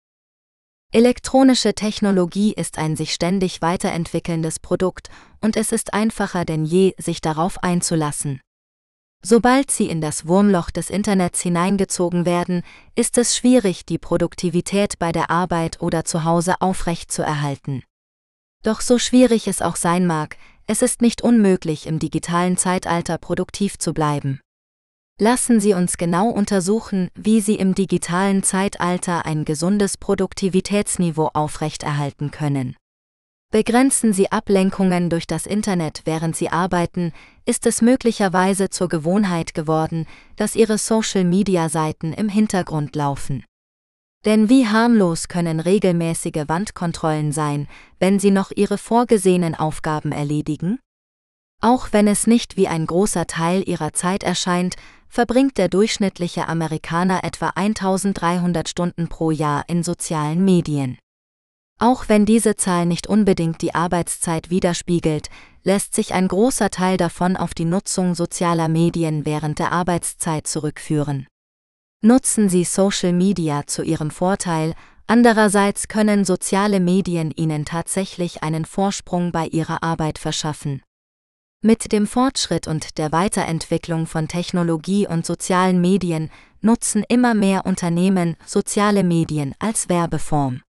Elektronische 0.94 1.72
Technologie 1.72 2.52
ist 2.52 2.76
ein 2.76 2.96
sich 2.96 3.14
ständig 3.14 3.62
weiterentwickelndes 3.62 4.58
Produkt 4.58 5.08
und 5.40 5.56
es 5.56 5.72
ist 5.72 5.94
einfacher 5.94 6.44
denn 6.44 6.66
je, 6.66 6.92
sich 6.98 7.22
darauf 7.22 7.62
einzulassen. 7.62 8.42
Sobald 9.24 9.70
sie 9.70 9.88
in 9.88 10.02
das 10.02 10.26
Wurmloch 10.26 10.70
des 10.70 10.90
Internets 10.90 11.40
hineingezogen 11.40 12.26
werden, 12.26 12.62
ist 12.94 13.16
es 13.16 13.34
schwierig, 13.34 13.86
die 13.86 13.96
Produktivität 13.96 14.98
bei 14.98 15.12
der 15.12 15.30
Arbeit 15.30 15.80
oder 15.80 16.04
zu 16.04 16.24
Hause 16.24 16.56
aufrechtzuerhalten. 16.60 17.84
Doch 18.62 18.82
so 18.82 18.98
schwierig 18.98 19.48
es 19.48 19.62
auch 19.62 19.76
sein 19.76 20.06
mag, 20.06 20.36
es 20.66 20.82
ist 20.82 21.00
nicht 21.00 21.22
unmöglich, 21.22 21.86
im 21.86 22.00
digitalen 22.00 22.58
Zeitalter 22.58 23.16
produktiv 23.16 23.78
zu 23.78 23.94
bleiben. 23.94 24.40
Lassen 25.22 25.60
Sie 25.60 25.72
uns 25.72 25.98
genau 25.98 26.30
untersuchen, 26.30 27.08
wie 27.14 27.40
Sie 27.40 27.54
im 27.54 27.76
digitalen 27.76 28.42
Zeitalter 28.42 29.24
ein 29.24 29.44
gesundes 29.44 29.96
Produktivitätsniveau 29.96 31.30
aufrechterhalten 31.32 32.32
können. 32.32 32.74
Begrenzen 33.52 34.12
Sie 34.12 34.32
Ablenkungen 34.32 35.10
durch 35.10 35.28
das 35.28 35.46
Internet, 35.46 36.02
während 36.06 36.34
Sie 36.34 36.48
arbeiten, 36.48 37.12
ist 37.44 37.66
es 37.66 37.82
möglicherweise 37.82 38.68
zur 38.68 38.88
Gewohnheit 38.88 39.54
geworden, 39.54 40.06
dass 40.34 40.56
Ihre 40.56 40.76
Social-Media-Seiten 40.76 42.12
im 42.14 42.28
Hintergrund 42.28 42.96
laufen. 42.96 43.44
Denn 44.24 44.48
wie 44.48 44.66
harmlos 44.66 45.28
können 45.28 45.60
regelmäßige 45.60 46.48
Wandkontrollen 46.48 47.30
sein, 47.30 47.68
wenn 48.00 48.18
Sie 48.18 48.30
noch 48.32 48.50
Ihre 48.50 48.78
vorgesehenen 48.78 49.54
Aufgaben 49.54 50.10
erledigen? 50.10 50.80
Auch 51.64 51.92
wenn 51.92 52.08
es 52.08 52.26
nicht 52.26 52.56
wie 52.56 52.66
ein 52.66 52.86
großer 52.86 53.28
Teil 53.28 53.62
Ihrer 53.68 53.92
Zeit 53.92 54.24
erscheint, 54.24 54.74
verbringt 55.08 55.58
der 55.58 55.68
durchschnittliche 55.68 56.48
Amerikaner 56.48 57.22
etwa 57.22 57.50
1300 57.54 58.68
Stunden 58.68 59.08
pro 59.08 59.30
Jahr 59.30 59.62
in 59.68 59.84
sozialen 59.84 60.44
Medien. 60.44 60.98
Auch 61.78 62.08
wenn 62.08 62.26
diese 62.26 62.56
Zahl 62.56 62.86
nicht 62.86 63.06
unbedingt 63.06 63.62
die 63.62 63.76
Arbeitszeit 63.76 64.50
widerspiegelt, 64.50 65.28
lässt 65.62 65.94
sich 65.94 66.14
ein 66.14 66.26
großer 66.26 66.70
Teil 66.70 66.96
davon 66.96 67.36
auf 67.36 67.54
die 67.54 67.64
Nutzung 67.64 68.16
sozialer 68.16 68.68
Medien 68.68 69.24
während 69.24 69.60
der 69.60 69.70
Arbeitszeit 69.70 70.48
zurückführen. 70.48 71.28
Nutzen 72.02 72.48
Sie 72.48 72.64
Social 72.64 73.12
Media 73.12 73.68
zu 73.68 73.84
Ihrem 73.84 74.10
Vorteil, 74.10 74.74
andererseits 75.06 75.86
können 75.86 76.24
soziale 76.24 76.80
Medien 76.80 77.30
Ihnen 77.30 77.64
tatsächlich 77.64 78.42
einen 78.42 78.64
Vorsprung 78.64 79.30
bei 79.30 79.46
Ihrer 79.46 79.84
Arbeit 79.84 80.18
verschaffen. 80.18 80.82
Mit 81.64 81.92
dem 81.92 82.08
Fortschritt 82.08 82.66
und 82.66 82.98
der 82.98 83.12
Weiterentwicklung 83.12 84.06
von 84.08 84.26
Technologie 84.26 85.06
und 85.06 85.24
sozialen 85.24 85.80
Medien 85.80 86.28
nutzen 86.60 87.04
immer 87.08 87.34
mehr 87.34 87.66
Unternehmen 87.66 88.34
soziale 88.44 89.04
Medien 89.04 89.54
als 89.60 89.88
Werbeform. 89.88 90.62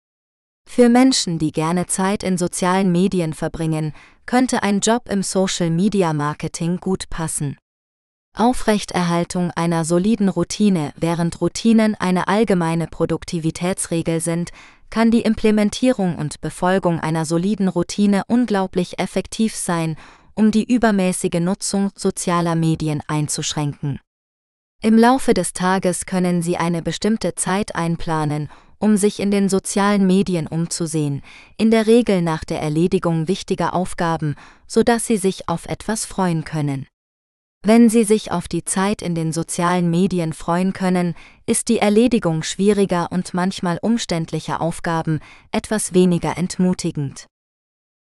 Für 0.68 0.88
Menschen, 0.88 1.38
die 1.38 1.52
gerne 1.52 1.86
Zeit 1.86 2.24
in 2.24 2.36
sozialen 2.36 2.90
Medien 2.90 3.34
verbringen, 3.34 3.92
könnte 4.26 4.64
ein 4.64 4.80
Job 4.80 5.08
im 5.08 5.22
Social 5.22 5.70
Media 5.70 6.12
Marketing 6.12 6.78
gut 6.78 7.08
passen. 7.08 7.56
Aufrechterhaltung 8.36 9.52
einer 9.52 9.84
soliden 9.84 10.28
Routine, 10.28 10.92
während 10.96 11.40
Routinen 11.40 11.94
eine 11.94 12.26
allgemeine 12.26 12.88
Produktivitätsregel 12.88 14.20
sind, 14.20 14.50
kann 14.90 15.12
die 15.12 15.20
Implementierung 15.22 16.16
und 16.16 16.40
Befolgung 16.40 16.98
einer 16.98 17.24
soliden 17.24 17.68
Routine 17.68 18.22
unglaublich 18.26 18.98
effektiv 18.98 19.54
sein, 19.54 19.96
um 20.40 20.50
die 20.50 20.64
übermäßige 20.64 21.38
Nutzung 21.38 21.90
sozialer 21.94 22.54
Medien 22.54 23.02
einzuschränken. 23.06 24.00
Im 24.82 24.96
Laufe 24.96 25.34
des 25.34 25.52
Tages 25.52 26.06
können 26.06 26.40
Sie 26.40 26.56
eine 26.56 26.80
bestimmte 26.80 27.34
Zeit 27.34 27.74
einplanen, 27.74 28.48
um 28.78 28.96
sich 28.96 29.20
in 29.20 29.30
den 29.30 29.50
sozialen 29.50 30.06
Medien 30.06 30.46
umzusehen, 30.46 31.20
in 31.58 31.70
der 31.70 31.86
Regel 31.86 32.22
nach 32.22 32.42
der 32.46 32.62
Erledigung 32.62 33.28
wichtiger 33.28 33.74
Aufgaben, 33.74 34.34
sodass 34.66 35.04
Sie 35.04 35.18
sich 35.18 35.46
auf 35.50 35.66
etwas 35.66 36.06
freuen 36.06 36.44
können. 36.44 36.86
Wenn 37.62 37.90
Sie 37.90 38.04
sich 38.04 38.32
auf 38.32 38.48
die 38.48 38.64
Zeit 38.64 39.02
in 39.02 39.14
den 39.14 39.34
sozialen 39.34 39.90
Medien 39.90 40.32
freuen 40.32 40.72
können, 40.72 41.16
ist 41.44 41.68
die 41.68 41.80
Erledigung 41.80 42.44
schwieriger 42.44 43.12
und 43.12 43.34
manchmal 43.34 43.78
umständlicher 43.82 44.62
Aufgaben 44.62 45.20
etwas 45.52 45.92
weniger 45.92 46.38
entmutigend. 46.38 47.26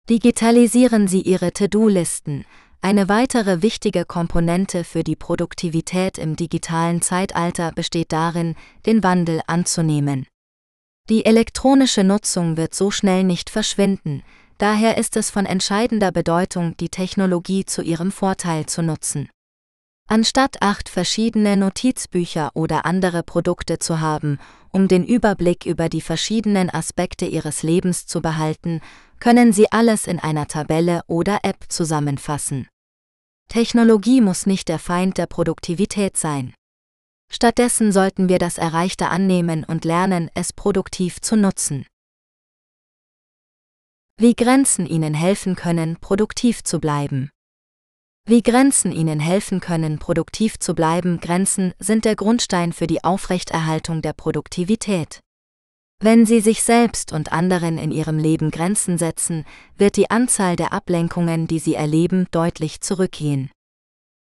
Digitalisieren 0.08 1.06
Sie 1.06 1.20
Ihre 1.20 1.52
To-Do-Listen, 1.52 2.44
eine 2.82 3.10
weitere 3.10 3.60
wichtige 3.60 4.06
Komponente 4.06 4.84
für 4.84 5.04
die 5.04 5.14
Produktivität 5.14 6.16
im 6.16 6.34
digitalen 6.34 7.02
Zeitalter 7.02 7.72
besteht 7.72 8.10
darin, 8.10 8.56
den 8.86 9.02
Wandel 9.02 9.42
anzunehmen. 9.46 10.26
Die 11.10 11.26
elektronische 11.26 12.04
Nutzung 12.04 12.56
wird 12.56 12.74
so 12.74 12.90
schnell 12.90 13.22
nicht 13.22 13.50
verschwinden, 13.50 14.22
daher 14.56 14.96
ist 14.96 15.16
es 15.16 15.28
von 15.28 15.44
entscheidender 15.44 16.10
Bedeutung, 16.10 16.74
die 16.78 16.88
Technologie 16.88 17.66
zu 17.66 17.82
ihrem 17.82 18.10
Vorteil 18.10 18.64
zu 18.66 18.82
nutzen. 18.82 19.28
Anstatt 20.08 20.60
acht 20.60 20.88
verschiedene 20.88 21.56
Notizbücher 21.56 22.50
oder 22.54 22.84
andere 22.84 23.22
Produkte 23.22 23.78
zu 23.78 24.00
haben, 24.00 24.38
um 24.70 24.88
den 24.88 25.04
Überblick 25.04 25.66
über 25.66 25.88
die 25.88 26.00
verschiedenen 26.00 26.68
Aspekte 26.70 27.26
Ihres 27.26 27.62
Lebens 27.62 28.06
zu 28.06 28.20
behalten, 28.20 28.80
können 29.20 29.52
Sie 29.52 29.70
alles 29.70 30.06
in 30.06 30.18
einer 30.18 30.48
Tabelle 30.48 31.02
oder 31.06 31.40
App 31.42 31.66
zusammenfassen. 31.68 32.66
Technologie 33.48 34.20
muss 34.20 34.46
nicht 34.46 34.68
der 34.68 34.78
Feind 34.78 35.18
der 35.18 35.26
Produktivität 35.26 36.16
sein. 36.16 36.54
Stattdessen 37.32 37.92
sollten 37.92 38.28
wir 38.28 38.38
das 38.38 38.58
Erreichte 38.58 39.08
annehmen 39.08 39.64
und 39.64 39.84
lernen, 39.84 40.30
es 40.34 40.52
produktiv 40.52 41.20
zu 41.20 41.36
nutzen. 41.36 41.86
Wie 44.16 44.34
Grenzen 44.34 44.86
Ihnen 44.86 45.14
helfen 45.14 45.54
können, 45.54 45.96
produktiv 46.00 46.64
zu 46.64 46.80
bleiben. 46.80 47.30
Wie 48.26 48.42
Grenzen 48.42 48.92
Ihnen 48.92 49.18
helfen 49.18 49.60
können, 49.60 49.98
produktiv 49.98 50.58
zu 50.58 50.74
bleiben, 50.74 51.20
Grenzen 51.20 51.72
sind 51.78 52.04
der 52.04 52.16
Grundstein 52.16 52.72
für 52.72 52.86
die 52.86 53.02
Aufrechterhaltung 53.02 54.02
der 54.02 54.12
Produktivität. 54.12 55.20
Wenn 56.02 56.24
Sie 56.24 56.40
sich 56.40 56.62
selbst 56.62 57.12
und 57.12 57.30
anderen 57.30 57.76
in 57.76 57.92
Ihrem 57.92 58.18
Leben 58.18 58.50
Grenzen 58.50 58.96
setzen, 58.96 59.44
wird 59.76 59.96
die 59.96 60.10
Anzahl 60.10 60.56
der 60.56 60.72
Ablenkungen, 60.72 61.46
die 61.46 61.58
Sie 61.58 61.74
erleben, 61.74 62.26
deutlich 62.30 62.80
zurückgehen. 62.80 63.50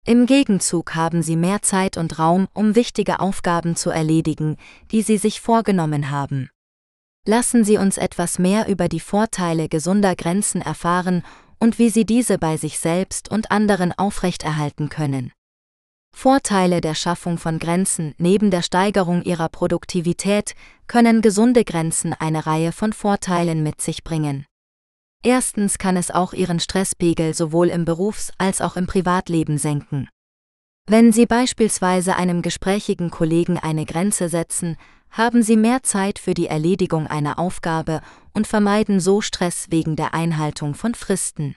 Im 0.04 0.26
Gegenzug 0.26 0.96
haben 0.96 1.22
Sie 1.22 1.36
mehr 1.36 1.62
Zeit 1.62 1.96
und 1.96 2.18
Raum, 2.18 2.48
um 2.52 2.74
wichtige 2.74 3.20
Aufgaben 3.20 3.76
zu 3.76 3.90
erledigen, 3.90 4.56
die 4.90 5.02
Sie 5.02 5.18
sich 5.18 5.40
vorgenommen 5.40 6.10
haben. 6.10 6.50
Lassen 7.24 7.62
Sie 7.62 7.76
uns 7.76 7.96
etwas 7.96 8.38
mehr 8.38 8.68
über 8.68 8.88
die 8.88 9.00
Vorteile 9.00 9.68
gesunder 9.68 10.16
Grenzen 10.16 10.62
erfahren 10.62 11.22
und 11.58 11.78
wie 11.78 11.90
sie 11.90 12.04
diese 12.04 12.38
bei 12.38 12.56
sich 12.56 12.78
selbst 12.78 13.30
und 13.30 13.50
anderen 13.50 13.92
aufrechterhalten 13.92 14.88
können. 14.88 15.32
Vorteile 16.20 16.80
der 16.80 16.96
Schaffung 16.96 17.38
von 17.38 17.60
Grenzen 17.60 18.12
neben 18.18 18.50
der 18.50 18.62
Steigerung 18.62 19.22
ihrer 19.22 19.48
Produktivität 19.48 20.56
können 20.88 21.22
gesunde 21.22 21.64
Grenzen 21.64 22.12
eine 22.12 22.44
Reihe 22.44 22.72
von 22.72 22.92
Vorteilen 22.92 23.62
mit 23.62 23.80
sich 23.80 24.02
bringen. 24.02 24.44
Erstens 25.22 25.78
kann 25.78 25.96
es 25.96 26.10
auch 26.10 26.32
ihren 26.32 26.58
Stresspegel 26.58 27.34
sowohl 27.34 27.68
im 27.68 27.84
Berufs- 27.84 28.32
als 28.36 28.60
auch 28.60 28.74
im 28.74 28.88
Privatleben 28.88 29.58
senken. 29.58 30.08
Wenn 30.88 31.12
Sie 31.12 31.24
beispielsweise 31.24 32.16
einem 32.16 32.42
gesprächigen 32.42 33.10
Kollegen 33.10 33.56
eine 33.56 33.86
Grenze 33.86 34.28
setzen, 34.28 34.76
haben 35.12 35.44
Sie 35.44 35.56
mehr 35.56 35.84
Zeit 35.84 36.18
für 36.18 36.34
die 36.34 36.48
Erledigung 36.48 37.06
einer 37.06 37.38
Aufgabe 37.38 38.00
und 38.32 38.48
vermeiden 38.48 38.98
so 38.98 39.20
Stress 39.20 39.66
wegen 39.70 39.94
der 39.94 40.14
Einhaltung 40.14 40.74
von 40.74 40.96
Fristen. 40.96 41.54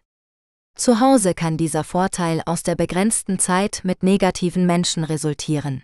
Zu 0.76 1.00
Hause 1.00 1.34
kann 1.34 1.58
dieser 1.58 1.84
Vorteil 1.84 2.42
aus 2.46 2.64
der 2.64 2.76
begrenzten 2.76 3.40
Zeit 3.40 3.82
mit 3.84 4.04
negativen 4.04 4.66
Menschen 4.66 5.04
resultieren. 5.04 5.84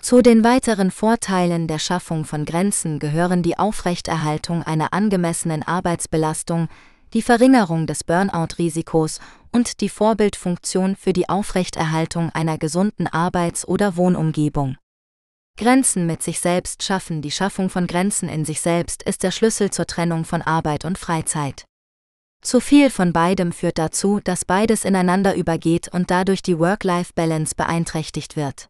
Zu 0.00 0.20
den 0.20 0.42
weiteren 0.42 0.90
Vorteilen 0.90 1.68
der 1.68 1.78
Schaffung 1.78 2.24
von 2.24 2.44
Grenzen 2.44 2.98
gehören 2.98 3.42
die 3.42 3.58
Aufrechterhaltung 3.58 4.62
einer 4.64 4.92
angemessenen 4.92 5.62
Arbeitsbelastung, 5.62 6.68
die 7.14 7.22
Verringerung 7.22 7.86
des 7.86 8.04
Burnout-Risikos 8.04 9.20
und 9.52 9.80
die 9.80 9.88
Vorbildfunktion 9.88 10.96
für 10.96 11.12
die 11.12 11.28
Aufrechterhaltung 11.28 12.30
einer 12.30 12.58
gesunden 12.58 13.06
Arbeits- 13.06 13.66
oder 13.66 13.96
Wohnumgebung. 13.96 14.76
Grenzen 15.58 16.06
mit 16.06 16.22
sich 16.22 16.40
selbst 16.40 16.82
schaffen. 16.82 17.22
Die 17.22 17.30
Schaffung 17.30 17.68
von 17.68 17.86
Grenzen 17.86 18.28
in 18.28 18.44
sich 18.44 18.60
selbst 18.60 19.02
ist 19.02 19.22
der 19.22 19.30
Schlüssel 19.30 19.70
zur 19.70 19.86
Trennung 19.86 20.24
von 20.24 20.42
Arbeit 20.42 20.84
und 20.84 20.98
Freizeit. 20.98 21.66
Zu 22.42 22.58
viel 22.58 22.90
von 22.90 23.12
beidem 23.12 23.52
führt 23.52 23.78
dazu, 23.78 24.20
dass 24.22 24.44
beides 24.44 24.84
ineinander 24.84 25.36
übergeht 25.36 25.88
und 25.88 26.10
dadurch 26.10 26.42
die 26.42 26.58
Work-Life-Balance 26.58 27.54
beeinträchtigt 27.54 28.36
wird. 28.36 28.68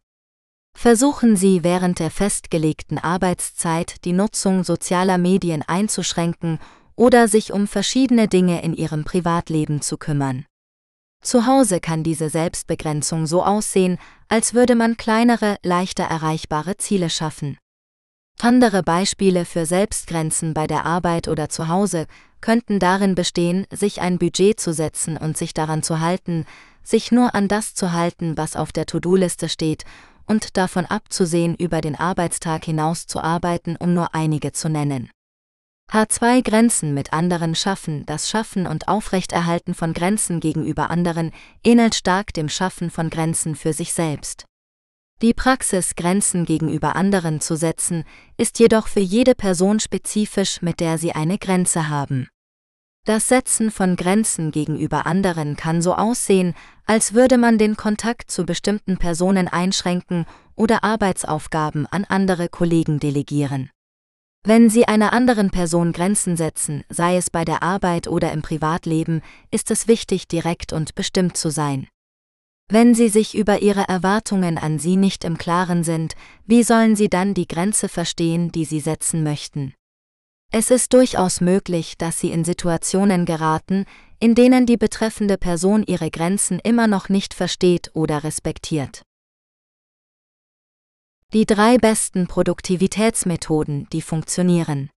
Versuchen 0.77 1.35
Sie 1.35 1.63
während 1.63 1.99
der 1.99 2.11
festgelegten 2.11 2.99
Arbeitszeit 2.99 4.05
die 4.05 4.13
Nutzung 4.13 4.63
sozialer 4.63 5.17
Medien 5.17 5.63
einzuschränken 5.63 6.59
oder 6.95 7.27
sich 7.27 7.51
um 7.51 7.67
verschiedene 7.67 8.27
Dinge 8.27 8.61
in 8.61 8.73
Ihrem 8.75 9.03
Privatleben 9.03 9.81
zu 9.81 9.97
kümmern. 9.97 10.45
Zu 11.23 11.47
Hause 11.47 11.79
kann 11.79 12.03
diese 12.03 12.29
Selbstbegrenzung 12.29 13.25
so 13.25 13.43
aussehen, 13.43 13.97
als 14.27 14.53
würde 14.53 14.75
man 14.75 14.97
kleinere, 14.97 15.57
leichter 15.63 16.03
erreichbare 16.03 16.77
Ziele 16.77 17.09
schaffen. 17.09 17.57
Andere 18.41 18.83
Beispiele 18.83 19.45
für 19.45 19.65
Selbstgrenzen 19.65 20.53
bei 20.53 20.67
der 20.67 20.85
Arbeit 20.85 21.27
oder 21.27 21.47
zu 21.49 21.69
Hause 21.69 22.07
könnten 22.41 22.77
darin 22.79 23.15
bestehen, 23.15 23.65
sich 23.71 24.01
ein 24.01 24.19
Budget 24.19 24.59
zu 24.59 24.73
setzen 24.73 25.15
und 25.15 25.37
sich 25.37 25.53
daran 25.53 25.81
zu 25.81 26.01
halten, 26.01 26.45
sich 26.83 27.11
nur 27.11 27.35
an 27.35 27.47
das 27.47 27.73
zu 27.73 27.93
halten, 27.93 28.35
was 28.35 28.57
auf 28.57 28.73
der 28.73 28.85
To-Do-Liste 28.85 29.47
steht, 29.47 29.85
und 30.25 30.57
davon 30.57 30.85
abzusehen, 30.85 31.55
über 31.55 31.81
den 31.81 31.95
Arbeitstag 31.95 32.65
hinaus 32.65 33.07
zu 33.07 33.21
arbeiten, 33.21 33.75
um 33.77 33.93
nur 33.93 34.13
einige 34.13 34.51
zu 34.51 34.69
nennen. 34.69 35.09
H2 35.91 36.43
Grenzen 36.43 36.93
mit 36.93 37.13
anderen 37.13 37.55
schaffen. 37.55 38.05
Das 38.05 38.29
Schaffen 38.29 38.65
und 38.65 38.87
Aufrechterhalten 38.87 39.73
von 39.73 39.93
Grenzen 39.93 40.39
gegenüber 40.39 40.89
anderen 40.89 41.31
ähnelt 41.63 41.95
stark 41.95 42.33
dem 42.33 42.49
Schaffen 42.49 42.89
von 42.89 43.09
Grenzen 43.09 43.55
für 43.55 43.73
sich 43.73 43.93
selbst. 43.93 44.45
Die 45.21 45.33
Praxis, 45.33 45.95
Grenzen 45.95 46.45
gegenüber 46.45 46.95
anderen 46.95 47.39
zu 47.39 47.55
setzen, 47.55 48.03
ist 48.37 48.59
jedoch 48.59 48.87
für 48.87 48.99
jede 48.99 49.35
Person 49.35 49.79
spezifisch, 49.79 50.61
mit 50.61 50.79
der 50.79 50.97
sie 50.97 51.13
eine 51.13 51.37
Grenze 51.37 51.87
haben. 51.89 52.27
Das 53.05 53.27
Setzen 53.27 53.69
von 53.69 53.97
Grenzen 53.97 54.51
gegenüber 54.51 55.05
anderen 55.05 55.57
kann 55.57 55.81
so 55.81 55.93
aussehen, 55.93 56.55
als 56.85 57.13
würde 57.13 57.37
man 57.37 57.57
den 57.57 57.75
Kontakt 57.75 58.31
zu 58.31 58.45
bestimmten 58.45 58.97
Personen 58.97 59.49
einschränken 59.49 60.25
oder 60.55 60.85
Arbeitsaufgaben 60.85 61.85
an 61.87 62.05
andere 62.05 62.47
Kollegen 62.47 62.99
delegieren. 62.99 63.69
Wenn 64.45 64.69
Sie 64.69 64.87
einer 64.87 65.13
anderen 65.13 65.51
Person 65.51 65.93
Grenzen 65.93 66.35
setzen, 66.35 66.83
sei 66.89 67.15
es 67.17 67.29
bei 67.29 67.45
der 67.45 67.63
Arbeit 67.63 68.07
oder 68.07 68.31
im 68.33 68.41
Privatleben, 68.41 69.21
ist 69.51 69.71
es 69.71 69.87
wichtig, 69.87 70.27
direkt 70.27 70.73
und 70.73 70.95
bestimmt 70.95 71.37
zu 71.37 71.49
sein. 71.49 71.87
Wenn 72.69 72.95
Sie 72.95 73.09
sich 73.09 73.35
über 73.35 73.61
Ihre 73.61 73.87
Erwartungen 73.87 74.57
an 74.57 74.79
Sie 74.79 74.95
nicht 74.95 75.23
im 75.23 75.37
Klaren 75.37 75.83
sind, 75.83 76.15
wie 76.45 76.63
sollen 76.63 76.95
Sie 76.95 77.09
dann 77.09 77.33
die 77.33 77.47
Grenze 77.47 77.89
verstehen, 77.89 78.51
die 78.51 78.65
Sie 78.65 78.79
setzen 78.79 79.23
möchten? 79.23 79.73
Es 80.51 80.69
ist 80.69 80.93
durchaus 80.93 81.41
möglich, 81.41 81.97
dass 81.97 82.19
Sie 82.19 82.31
in 82.31 82.45
Situationen 82.45 83.25
geraten, 83.25 83.85
in 84.19 84.35
denen 84.35 84.65
die 84.65 84.77
betreffende 84.77 85.37
Person 85.37 85.83
ihre 85.83 86.09
Grenzen 86.09 86.59
immer 86.59 86.87
noch 86.87 87.09
nicht 87.09 87.33
versteht 87.33 87.91
oder 87.93 88.23
respektiert. 88.23 89.01
Die 91.33 91.47
drei 91.47 91.77
besten 91.77 92.27
Produktivitätsmethoden, 92.27 93.87
die 93.91 94.03
funktionieren. 94.03 94.91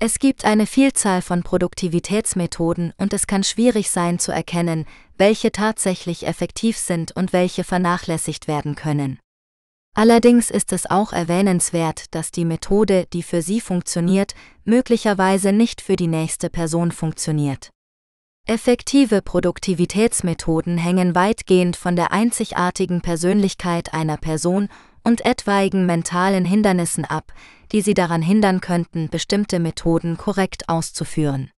Es 0.00 0.18
gibt 0.18 0.44
eine 0.44 0.66
Vielzahl 0.66 1.22
von 1.22 1.42
Produktivitätsmethoden 1.42 2.92
und 2.98 3.14
es 3.14 3.26
kann 3.26 3.42
schwierig 3.42 3.90
sein 3.90 4.18
zu 4.18 4.32
erkennen, 4.32 4.86
welche 5.16 5.50
tatsächlich 5.50 6.26
effektiv 6.26 6.76
sind 6.76 7.12
und 7.12 7.32
welche 7.32 7.64
vernachlässigt 7.64 8.48
werden 8.48 8.74
können. 8.74 9.18
Allerdings 9.96 10.50
ist 10.50 10.72
es 10.72 10.90
auch 10.90 11.12
erwähnenswert, 11.12 12.14
dass 12.14 12.32
die 12.32 12.44
Methode, 12.44 13.06
die 13.12 13.22
für 13.22 13.42
Sie 13.42 13.60
funktioniert, 13.60 14.34
möglicherweise 14.64 15.52
nicht 15.52 15.80
für 15.80 15.94
die 15.94 16.08
nächste 16.08 16.50
Person 16.50 16.90
funktioniert. 16.90 17.70
Effektive 18.46 19.22
Produktivitätsmethoden 19.22 20.76
hängen 20.76 21.14
weitgehend 21.14 21.76
von 21.76 21.96
der 21.96 22.12
einzigartigen 22.12 23.00
Persönlichkeit 23.00 23.94
einer 23.94 24.18
Person 24.18 24.68
und 25.04 25.24
etwaigen 25.24 25.86
mentalen 25.86 26.44
Hindernissen 26.44 27.04
ab, 27.04 27.32
die 27.72 27.82
sie 27.82 27.94
daran 27.94 28.22
hindern 28.22 28.60
könnten, 28.60 29.08
bestimmte 29.10 29.60
Methoden 29.60 30.16
korrekt 30.16 30.68
auszuführen. 30.68 31.50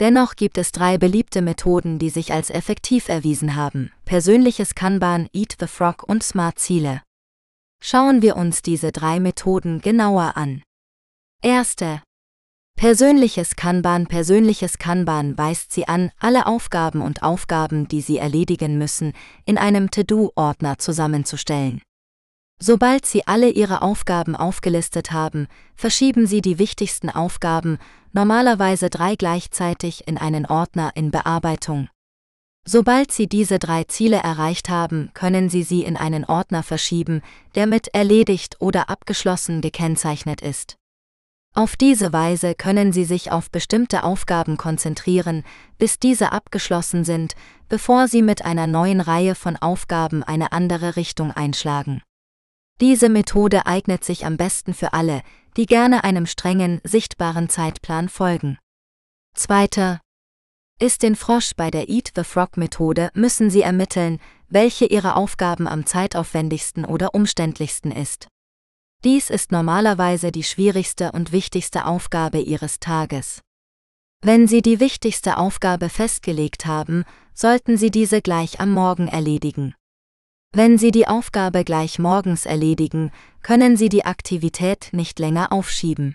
Dennoch 0.00 0.34
gibt 0.34 0.58
es 0.58 0.72
drei 0.72 0.98
beliebte 0.98 1.40
Methoden, 1.40 2.00
die 2.00 2.10
sich 2.10 2.32
als 2.32 2.50
effektiv 2.50 3.08
erwiesen 3.08 3.54
haben. 3.54 3.92
Persönliches 4.04 4.74
Kanban, 4.74 5.28
Eat 5.32 5.56
the 5.60 5.68
Frog 5.68 6.02
und 6.02 6.24
Smart 6.24 6.58
Ziele. 6.58 7.02
Schauen 7.80 8.20
wir 8.20 8.36
uns 8.36 8.62
diese 8.62 8.90
drei 8.90 9.20
Methoden 9.20 9.80
genauer 9.80 10.36
an. 10.36 10.62
Erste. 11.42 12.02
Persönliches 12.76 13.54
Kanban 13.54 14.08
Persönliches 14.08 14.78
Kanban 14.78 15.38
weist 15.38 15.70
Sie 15.72 15.86
an, 15.86 16.10
alle 16.18 16.46
Aufgaben 16.46 17.02
und 17.02 17.22
Aufgaben, 17.22 17.86
die 17.86 18.00
Sie 18.00 18.18
erledigen 18.18 18.78
müssen, 18.78 19.12
in 19.44 19.58
einem 19.58 19.92
To-Do-Ordner 19.92 20.78
zusammenzustellen. 20.78 21.82
Sobald 22.60 23.04
Sie 23.04 23.26
alle 23.26 23.50
Ihre 23.50 23.82
Aufgaben 23.82 24.36
aufgelistet 24.36 25.12
haben, 25.12 25.48
verschieben 25.74 26.26
Sie 26.26 26.40
die 26.40 26.58
wichtigsten 26.58 27.10
Aufgaben, 27.10 27.78
normalerweise 28.12 28.90
drei 28.90 29.16
gleichzeitig, 29.16 30.06
in 30.06 30.18
einen 30.18 30.46
Ordner 30.46 30.92
in 30.94 31.10
Bearbeitung. 31.10 31.88
Sobald 32.66 33.12
Sie 33.12 33.26
diese 33.26 33.58
drei 33.58 33.84
Ziele 33.84 34.16
erreicht 34.16 34.70
haben, 34.70 35.10
können 35.12 35.50
Sie 35.50 35.62
sie 35.62 35.82
in 35.82 35.98
einen 35.98 36.24
Ordner 36.24 36.62
verschieben, 36.62 37.20
der 37.54 37.66
mit 37.66 37.88
erledigt 37.88 38.56
oder 38.60 38.88
abgeschlossen 38.88 39.60
gekennzeichnet 39.60 40.40
ist. 40.40 40.76
Auf 41.54 41.76
diese 41.76 42.12
Weise 42.12 42.54
können 42.54 42.92
Sie 42.92 43.04
sich 43.04 43.30
auf 43.30 43.50
bestimmte 43.50 44.02
Aufgaben 44.02 44.56
konzentrieren, 44.56 45.44
bis 45.76 45.98
diese 45.98 46.32
abgeschlossen 46.32 47.04
sind, 47.04 47.34
bevor 47.68 48.08
Sie 48.08 48.22
mit 48.22 48.44
einer 48.44 48.66
neuen 48.66 49.00
Reihe 49.00 49.34
von 49.34 49.56
Aufgaben 49.56 50.22
eine 50.22 50.52
andere 50.52 50.96
Richtung 50.96 51.30
einschlagen. 51.30 52.02
Diese 52.80 53.08
Methode 53.08 53.66
eignet 53.66 54.04
sich 54.04 54.26
am 54.26 54.36
besten 54.36 54.74
für 54.74 54.92
alle, 54.92 55.22
die 55.56 55.66
gerne 55.66 56.02
einem 56.02 56.26
strengen, 56.26 56.80
sichtbaren 56.84 57.48
Zeitplan 57.48 58.08
folgen. 58.08 58.58
Zweiter. 59.34 60.00
Ist 60.80 61.02
den 61.02 61.14
Frosch 61.14 61.52
bei 61.56 61.70
der 61.70 61.88
Eat 61.88 62.12
the 62.16 62.24
Frog 62.24 62.56
Methode 62.56 63.10
müssen 63.14 63.48
Sie 63.48 63.62
ermitteln, 63.62 64.18
welche 64.48 64.86
Ihrer 64.86 65.16
Aufgaben 65.16 65.68
am 65.68 65.86
zeitaufwendigsten 65.86 66.84
oder 66.84 67.14
umständlichsten 67.14 67.92
ist. 67.92 68.26
Dies 69.04 69.30
ist 69.30 69.52
normalerweise 69.52 70.32
die 70.32 70.42
schwierigste 70.42 71.12
und 71.12 71.30
wichtigste 71.30 71.86
Aufgabe 71.86 72.38
Ihres 72.38 72.80
Tages. 72.80 73.40
Wenn 74.20 74.48
Sie 74.48 74.62
die 74.62 74.80
wichtigste 74.80 75.36
Aufgabe 75.36 75.90
festgelegt 75.90 76.66
haben, 76.66 77.04
sollten 77.34 77.76
Sie 77.76 77.90
diese 77.90 78.22
gleich 78.22 78.58
am 78.60 78.72
Morgen 78.72 79.06
erledigen. 79.06 79.74
Wenn 80.56 80.78
Sie 80.78 80.92
die 80.92 81.08
Aufgabe 81.08 81.64
gleich 81.64 81.98
morgens 81.98 82.46
erledigen, 82.46 83.10
können 83.42 83.76
Sie 83.76 83.88
die 83.88 84.04
Aktivität 84.04 84.90
nicht 84.92 85.18
länger 85.18 85.50
aufschieben. 85.50 86.14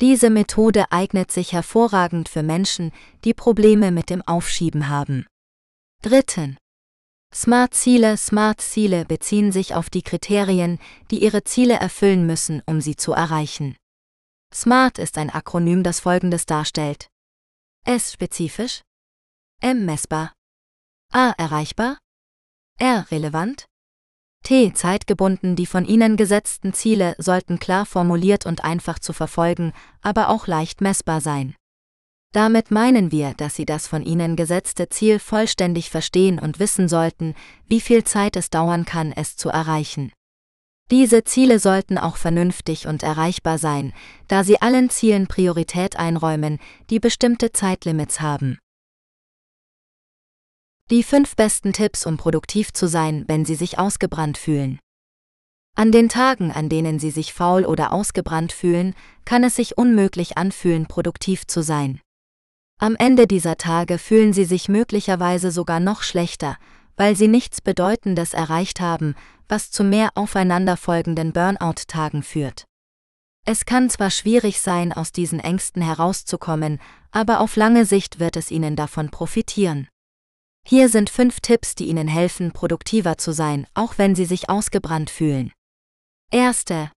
Diese 0.00 0.30
Methode 0.30 0.90
eignet 0.90 1.30
sich 1.30 1.52
hervorragend 1.52 2.28
für 2.28 2.42
Menschen, 2.42 2.90
die 3.24 3.34
Probleme 3.34 3.92
mit 3.92 4.10
dem 4.10 4.20
Aufschieben 4.22 4.88
haben. 4.88 5.26
Dritten. 6.02 6.58
Smart 7.32 7.72
Ziele 7.72 8.16
Smart 8.16 8.60
Ziele 8.60 9.04
beziehen 9.04 9.52
sich 9.52 9.76
auf 9.76 9.90
die 9.90 10.02
Kriterien, 10.02 10.80
die 11.12 11.22
Ihre 11.22 11.44
Ziele 11.44 11.74
erfüllen 11.74 12.26
müssen, 12.26 12.62
um 12.66 12.80
sie 12.80 12.96
zu 12.96 13.12
erreichen. 13.12 13.76
SMART 14.52 14.98
ist 14.98 15.16
ein 15.18 15.30
Akronym, 15.30 15.84
das 15.84 16.00
folgendes 16.00 16.46
darstellt. 16.46 17.06
S 17.86 18.12
spezifisch, 18.12 18.82
M 19.60 19.86
messbar, 19.86 20.32
A 21.12 21.30
erreichbar, 21.38 21.98
R. 22.82 23.06
Relevant? 23.12 23.66
T. 24.42 24.72
Zeitgebunden 24.74 25.54
Die 25.54 25.66
von 25.66 25.84
Ihnen 25.84 26.16
gesetzten 26.16 26.72
Ziele 26.72 27.14
sollten 27.16 27.60
klar 27.60 27.86
formuliert 27.86 28.44
und 28.44 28.64
einfach 28.64 28.98
zu 28.98 29.12
verfolgen, 29.12 29.72
aber 30.00 30.28
auch 30.28 30.48
leicht 30.48 30.80
messbar 30.80 31.20
sein. 31.20 31.54
Damit 32.32 32.72
meinen 32.72 33.12
wir, 33.12 33.34
dass 33.34 33.54
Sie 33.54 33.66
das 33.66 33.86
von 33.86 34.02
Ihnen 34.02 34.34
gesetzte 34.34 34.88
Ziel 34.88 35.20
vollständig 35.20 35.90
verstehen 35.90 36.40
und 36.40 36.58
wissen 36.58 36.88
sollten, 36.88 37.36
wie 37.68 37.80
viel 37.80 38.02
Zeit 38.02 38.34
es 38.34 38.50
dauern 38.50 38.84
kann, 38.84 39.12
es 39.12 39.36
zu 39.36 39.48
erreichen. 39.48 40.10
Diese 40.90 41.22
Ziele 41.22 41.60
sollten 41.60 41.98
auch 41.98 42.16
vernünftig 42.16 42.88
und 42.88 43.04
erreichbar 43.04 43.58
sein, 43.58 43.92
da 44.26 44.42
sie 44.42 44.60
allen 44.60 44.90
Zielen 44.90 45.28
Priorität 45.28 45.96
einräumen, 45.96 46.58
die 46.90 46.98
bestimmte 46.98 47.52
Zeitlimits 47.52 48.20
haben. 48.20 48.58
Die 50.90 51.02
fünf 51.02 51.36
besten 51.36 51.72
Tipps, 51.72 52.04
um 52.06 52.16
produktiv 52.16 52.72
zu 52.72 52.86
sein, 52.86 53.24
wenn 53.28 53.44
Sie 53.44 53.54
sich 53.54 53.78
ausgebrannt 53.78 54.36
fühlen. 54.36 54.78
An 55.74 55.90
den 55.90 56.08
Tagen, 56.10 56.52
an 56.52 56.68
denen 56.68 56.98
Sie 56.98 57.10
sich 57.10 57.32
faul 57.32 57.64
oder 57.64 57.92
ausgebrannt 57.92 58.52
fühlen, 58.52 58.94
kann 59.24 59.42
es 59.42 59.56
sich 59.56 59.78
unmöglich 59.78 60.36
anfühlen, 60.36 60.86
produktiv 60.86 61.46
zu 61.46 61.62
sein. 61.62 62.00
Am 62.78 62.94
Ende 62.96 63.26
dieser 63.26 63.56
Tage 63.56 63.96
fühlen 63.96 64.32
Sie 64.32 64.44
sich 64.44 64.68
möglicherweise 64.68 65.50
sogar 65.50 65.80
noch 65.80 66.02
schlechter, 66.02 66.58
weil 66.96 67.16
Sie 67.16 67.28
nichts 67.28 67.60
Bedeutendes 67.60 68.34
erreicht 68.34 68.80
haben, 68.80 69.14
was 69.48 69.70
zu 69.70 69.84
mehr 69.84 70.10
aufeinanderfolgenden 70.14 71.32
Burnout-Tagen 71.32 72.22
führt. 72.22 72.64
Es 73.46 73.64
kann 73.64 73.88
zwar 73.88 74.10
schwierig 74.10 74.60
sein, 74.60 74.92
aus 74.92 75.10
diesen 75.10 75.40
Ängsten 75.40 75.82
herauszukommen, 75.82 76.80
aber 77.10 77.40
auf 77.40 77.56
lange 77.56 77.86
Sicht 77.86 78.20
wird 78.20 78.36
es 78.36 78.50
Ihnen 78.50 78.76
davon 78.76 79.10
profitieren. 79.10 79.88
Hier 80.64 80.88
sind 80.88 81.10
fünf 81.10 81.40
Tipps, 81.40 81.74
die 81.74 81.86
Ihnen 81.86 82.08
helfen, 82.08 82.52
produktiver 82.52 83.18
zu 83.18 83.32
sein, 83.32 83.66
auch 83.74 83.98
wenn 83.98 84.14
Sie 84.14 84.24
sich 84.24 84.48
ausgebrannt 84.48 85.10
fühlen. 85.10 85.52
Erste. 86.30 86.90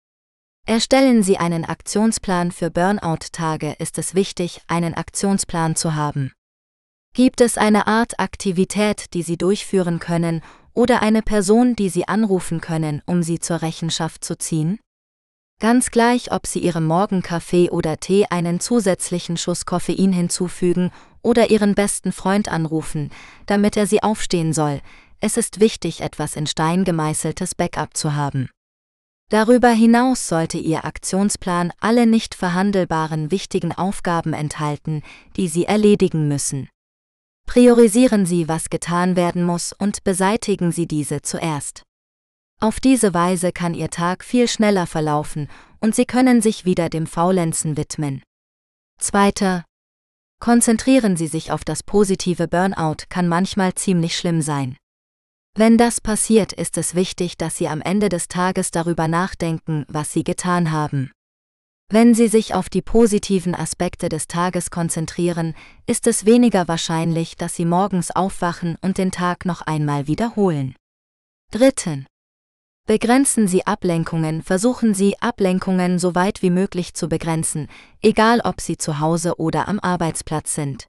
Erstellen 0.66 1.22
Sie 1.22 1.38
einen 1.38 1.64
Aktionsplan 1.64 2.52
für 2.52 2.70
Burnout-Tage. 2.70 3.76
Ist 3.78 3.98
es 3.98 4.14
wichtig, 4.14 4.60
einen 4.66 4.94
Aktionsplan 4.94 5.74
zu 5.74 5.94
haben. 5.94 6.32
Gibt 7.14 7.40
es 7.40 7.58
eine 7.58 7.86
Art 7.86 8.18
Aktivität, 8.18 9.14
die 9.14 9.22
Sie 9.22 9.36
durchführen 9.36 9.98
können, 9.98 10.42
oder 10.74 11.02
eine 11.02 11.22
Person, 11.22 11.76
die 11.76 11.88
Sie 11.88 12.08
anrufen 12.08 12.60
können, 12.60 13.02
um 13.06 13.22
Sie 13.22 13.38
zur 13.38 13.62
Rechenschaft 13.62 14.24
zu 14.24 14.38
ziehen? 14.38 14.78
Ganz 15.60 15.90
gleich, 15.90 16.32
ob 16.32 16.46
Sie 16.46 16.60
Ihrem 16.60 16.86
Morgenkaffee 16.86 17.70
oder 17.70 17.98
Tee 17.98 18.26
einen 18.30 18.58
zusätzlichen 18.58 19.36
Schuss 19.36 19.66
Koffein 19.66 20.12
hinzufügen 20.12 20.90
oder 21.22 21.50
Ihren 21.50 21.74
besten 21.74 22.12
Freund 22.12 22.48
anrufen, 22.48 23.10
damit 23.46 23.76
er 23.76 23.86
Sie 23.86 24.02
aufstehen 24.02 24.52
soll, 24.52 24.80
es 25.20 25.36
ist 25.36 25.60
wichtig, 25.60 26.00
etwas 26.00 26.34
in 26.34 26.48
Stein 26.48 26.84
gemeißeltes 26.84 27.54
Backup 27.54 27.96
zu 27.96 28.14
haben. 28.14 28.50
Darüber 29.30 29.70
hinaus 29.70 30.28
sollte 30.28 30.58
Ihr 30.58 30.84
Aktionsplan 30.84 31.72
alle 31.80 32.06
nicht 32.06 32.34
verhandelbaren 32.34 33.30
wichtigen 33.30 33.72
Aufgaben 33.72 34.34
enthalten, 34.34 35.02
die 35.36 35.48
Sie 35.48 35.64
erledigen 35.64 36.28
müssen. 36.28 36.68
Priorisieren 37.46 38.26
Sie, 38.26 38.48
was 38.48 38.68
getan 38.68 39.16
werden 39.16 39.44
muss, 39.44 39.72
und 39.72 40.04
beseitigen 40.04 40.72
Sie 40.72 40.86
diese 40.86 41.22
zuerst. 41.22 41.82
Auf 42.60 42.78
diese 42.78 43.14
Weise 43.14 43.52
kann 43.52 43.74
Ihr 43.74 43.90
Tag 43.90 44.22
viel 44.24 44.48
schneller 44.48 44.86
verlaufen 44.86 45.48
und 45.80 45.94
Sie 45.94 46.04
können 46.04 46.42
sich 46.42 46.64
wieder 46.64 46.88
dem 46.88 47.06
Faulenzen 47.06 47.76
widmen. 47.76 48.22
Zweiter. 48.98 49.64
Konzentrieren 50.42 51.16
Sie 51.16 51.28
sich 51.28 51.52
auf 51.52 51.62
das 51.62 51.84
positive 51.84 52.48
Burnout 52.48 53.04
kann 53.08 53.28
manchmal 53.28 53.74
ziemlich 53.74 54.16
schlimm 54.16 54.42
sein. 54.42 54.76
Wenn 55.56 55.78
das 55.78 56.00
passiert, 56.00 56.52
ist 56.52 56.76
es 56.78 56.96
wichtig, 56.96 57.38
dass 57.38 57.56
Sie 57.56 57.68
am 57.68 57.80
Ende 57.80 58.08
des 58.08 58.26
Tages 58.26 58.72
darüber 58.72 59.06
nachdenken, 59.06 59.84
was 59.86 60.12
Sie 60.12 60.24
getan 60.24 60.72
haben. 60.72 61.12
Wenn 61.90 62.12
Sie 62.12 62.26
sich 62.26 62.54
auf 62.54 62.68
die 62.68 62.82
positiven 62.82 63.54
Aspekte 63.54 64.08
des 64.08 64.26
Tages 64.26 64.72
konzentrieren, 64.72 65.54
ist 65.86 66.08
es 66.08 66.26
weniger 66.26 66.66
wahrscheinlich, 66.66 67.36
dass 67.36 67.54
Sie 67.54 67.64
morgens 67.64 68.10
aufwachen 68.10 68.76
und 68.82 68.98
den 68.98 69.12
Tag 69.12 69.44
noch 69.44 69.60
einmal 69.60 70.08
wiederholen. 70.08 70.74
Dritten. 71.52 72.04
Begrenzen 72.86 73.46
Sie 73.46 73.64
Ablenkungen, 73.64 74.42
versuchen 74.42 74.92
Sie 74.92 75.14
Ablenkungen 75.20 76.00
so 76.00 76.16
weit 76.16 76.42
wie 76.42 76.50
möglich 76.50 76.94
zu 76.94 77.08
begrenzen, 77.08 77.68
egal 78.02 78.40
ob 78.40 78.60
Sie 78.60 78.76
zu 78.76 78.98
Hause 78.98 79.38
oder 79.38 79.68
am 79.68 79.78
Arbeitsplatz 79.78 80.54
sind. 80.54 80.88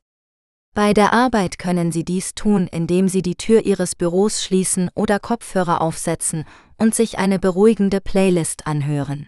Bei 0.73 0.93
der 0.93 1.13
Arbeit 1.13 1.59
können 1.59 1.91
Sie 1.91 2.03
dies 2.03 2.33
tun, 2.33 2.65
indem 2.65 3.07
Sie 3.07 3.21
die 3.21 3.35
Tür 3.35 3.61
Ihres 3.61 3.93
Büros 3.95 4.43
schließen 4.43 4.89
oder 4.95 5.19
Kopfhörer 5.19 5.81
aufsetzen 5.81 6.45
und 6.77 6.95
sich 6.95 7.19
eine 7.19 7.37
beruhigende 7.37 8.01
Playlist 8.01 8.65
anhören. 8.65 9.27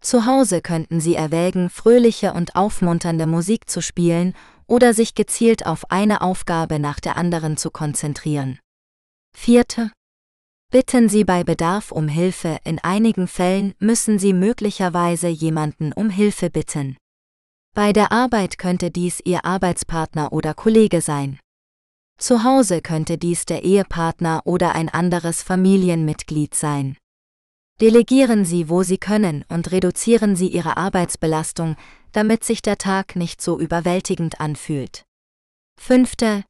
Zu 0.00 0.24
Hause 0.24 0.62
könnten 0.62 0.98
Sie 0.98 1.14
erwägen, 1.14 1.68
fröhliche 1.68 2.32
und 2.32 2.56
aufmunternde 2.56 3.26
Musik 3.26 3.68
zu 3.68 3.82
spielen 3.82 4.34
oder 4.66 4.94
sich 4.94 5.14
gezielt 5.14 5.66
auf 5.66 5.90
eine 5.90 6.22
Aufgabe 6.22 6.78
nach 6.78 7.00
der 7.00 7.18
anderen 7.18 7.58
zu 7.58 7.70
konzentrieren. 7.70 8.58
Vierte, 9.36 9.92
Bitten 10.72 11.10
Sie 11.10 11.22
bei 11.24 11.44
Bedarf 11.44 11.92
um 11.92 12.08
Hilfe, 12.08 12.56
in 12.64 12.78
einigen 12.78 13.28
Fällen 13.28 13.74
müssen 13.78 14.18
Sie 14.18 14.32
möglicherweise 14.32 15.28
jemanden 15.28 15.92
um 15.92 16.08
Hilfe 16.08 16.48
bitten. 16.48 16.96
Bei 17.74 17.92
der 17.92 18.10
Arbeit 18.10 18.56
könnte 18.56 18.90
dies 18.90 19.20
Ihr 19.22 19.44
Arbeitspartner 19.44 20.32
oder 20.32 20.54
Kollege 20.54 21.02
sein. 21.02 21.38
Zu 22.16 22.42
Hause 22.42 22.80
könnte 22.80 23.18
dies 23.18 23.44
der 23.44 23.64
Ehepartner 23.64 24.40
oder 24.46 24.74
ein 24.74 24.88
anderes 24.88 25.42
Familienmitglied 25.42 26.54
sein. 26.54 26.96
Delegieren 27.82 28.46
Sie, 28.46 28.70
wo 28.70 28.82
Sie 28.82 28.96
können, 28.96 29.44
und 29.50 29.72
reduzieren 29.72 30.36
Sie 30.36 30.48
Ihre 30.48 30.78
Arbeitsbelastung, 30.78 31.76
damit 32.12 32.44
sich 32.44 32.62
der 32.62 32.78
Tag 32.78 33.14
nicht 33.14 33.42
so 33.42 33.60
überwältigend 33.60 34.40
anfühlt. 34.40 35.04
Fünfte, 35.78 36.44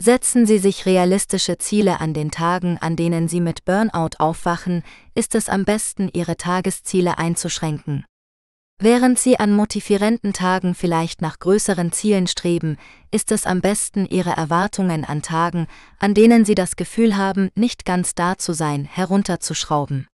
Setzen 0.00 0.46
Sie 0.46 0.58
sich 0.58 0.86
realistische 0.86 1.58
Ziele 1.58 2.00
an 2.00 2.14
den 2.14 2.30
Tagen, 2.30 2.78
an 2.78 2.94
denen 2.94 3.26
Sie 3.26 3.40
mit 3.40 3.64
Burnout 3.64 4.16
aufwachen, 4.18 4.84
ist 5.16 5.34
es 5.34 5.48
am 5.48 5.64
besten, 5.64 6.08
Ihre 6.12 6.36
Tagesziele 6.36 7.18
einzuschränken. 7.18 8.04
Während 8.80 9.18
Sie 9.18 9.40
an 9.40 9.52
motivierenden 9.52 10.32
Tagen 10.32 10.76
vielleicht 10.76 11.20
nach 11.20 11.40
größeren 11.40 11.90
Zielen 11.90 12.28
streben, 12.28 12.76
ist 13.10 13.32
es 13.32 13.44
am 13.44 13.60
besten, 13.60 14.06
Ihre 14.06 14.30
Erwartungen 14.30 15.04
an 15.04 15.20
Tagen, 15.20 15.66
an 15.98 16.14
denen 16.14 16.44
Sie 16.44 16.54
das 16.54 16.76
Gefühl 16.76 17.16
haben, 17.16 17.50
nicht 17.56 17.84
ganz 17.84 18.14
da 18.14 18.38
zu 18.38 18.52
sein, 18.52 18.84
herunterzuschrauben. 18.84 20.06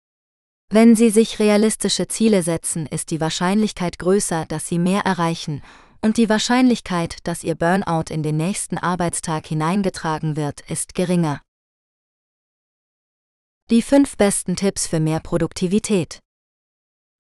Wenn 0.70 0.96
Sie 0.96 1.10
sich 1.10 1.40
realistische 1.40 2.08
Ziele 2.08 2.42
setzen, 2.42 2.86
ist 2.86 3.12
die 3.12 3.20
Wahrscheinlichkeit 3.20 4.00
größer, 4.00 4.46
dass 4.48 4.66
Sie 4.66 4.80
mehr 4.80 5.02
erreichen 5.02 5.62
und 6.04 6.18
die 6.18 6.28
Wahrscheinlichkeit, 6.28 7.18
dass 7.24 7.44
Ihr 7.44 7.56
Burnout 7.56 8.14
in 8.14 8.24
den 8.24 8.36
nächsten 8.36 8.78
Arbeitstag 8.78 9.48
hineingetragen 9.48 10.36
wird, 10.36 10.60
ist 10.70 10.96
geringer. 10.96 11.42
Die 13.70 13.82
fünf 13.82 14.18
besten 14.18 14.58
Tipps 14.58 14.86
für 14.86 15.00
mehr 15.00 15.22
Produktivität. 15.22 16.20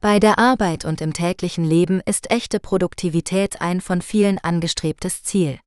Bei 0.01 0.19
der 0.19 0.37
Arbeit 0.37 0.83
und 0.83 0.99
im 0.99 1.13
täglichen 1.13 1.63
Leben 1.63 2.01
ist 2.05 2.29
echte 2.29 2.59
Produktivität 2.59 3.61
ein 3.61 3.79
von 3.79 4.01
vielen 4.01 4.37
angestrebtes 4.37 5.23
Ziel. 5.23 5.59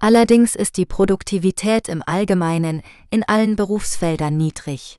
Allerdings 0.00 0.56
ist 0.56 0.78
die 0.78 0.86
Produktivität 0.86 1.88
im 1.88 2.02
Allgemeinen 2.04 2.82
in 3.10 3.22
allen 3.22 3.54
Berufsfeldern 3.54 4.36
niedrig. 4.36 4.96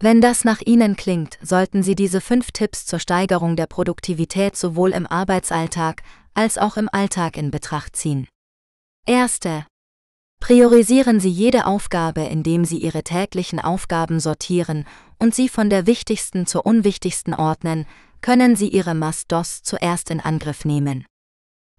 Wenn 0.00 0.20
das 0.20 0.44
nach 0.44 0.60
Ihnen 0.60 0.96
klingt, 0.96 1.38
sollten 1.40 1.82
Sie 1.82 1.94
diese 1.94 2.20
fünf 2.20 2.52
Tipps 2.52 2.84
zur 2.84 3.00
Steigerung 3.00 3.56
der 3.56 3.66
Produktivität 3.66 4.54
sowohl 4.54 4.92
im 4.92 5.06
Arbeitsalltag 5.06 6.02
als 6.34 6.58
auch 6.58 6.76
im 6.76 6.88
Alltag 6.90 7.36
in 7.36 7.50
Betracht 7.50 7.96
ziehen. 7.96 8.28
Erste. 9.06 9.66
Priorisieren 10.40 11.18
Sie 11.18 11.30
jede 11.30 11.66
Aufgabe, 11.66 12.22
indem 12.22 12.64
Sie 12.64 12.78
Ihre 12.78 13.02
täglichen 13.02 13.58
Aufgaben 13.58 14.20
sortieren 14.20 14.84
und 15.18 15.34
sie 15.34 15.48
von 15.48 15.68
der 15.68 15.86
wichtigsten 15.86 16.46
zur 16.46 16.64
unwichtigsten 16.64 17.34
ordnen, 17.34 17.86
können 18.20 18.56
Sie 18.56 18.68
Ihre 18.68 18.94
Must-Dos 18.94 19.62
zuerst 19.62 20.10
in 20.10 20.20
Angriff 20.20 20.64
nehmen. 20.64 21.06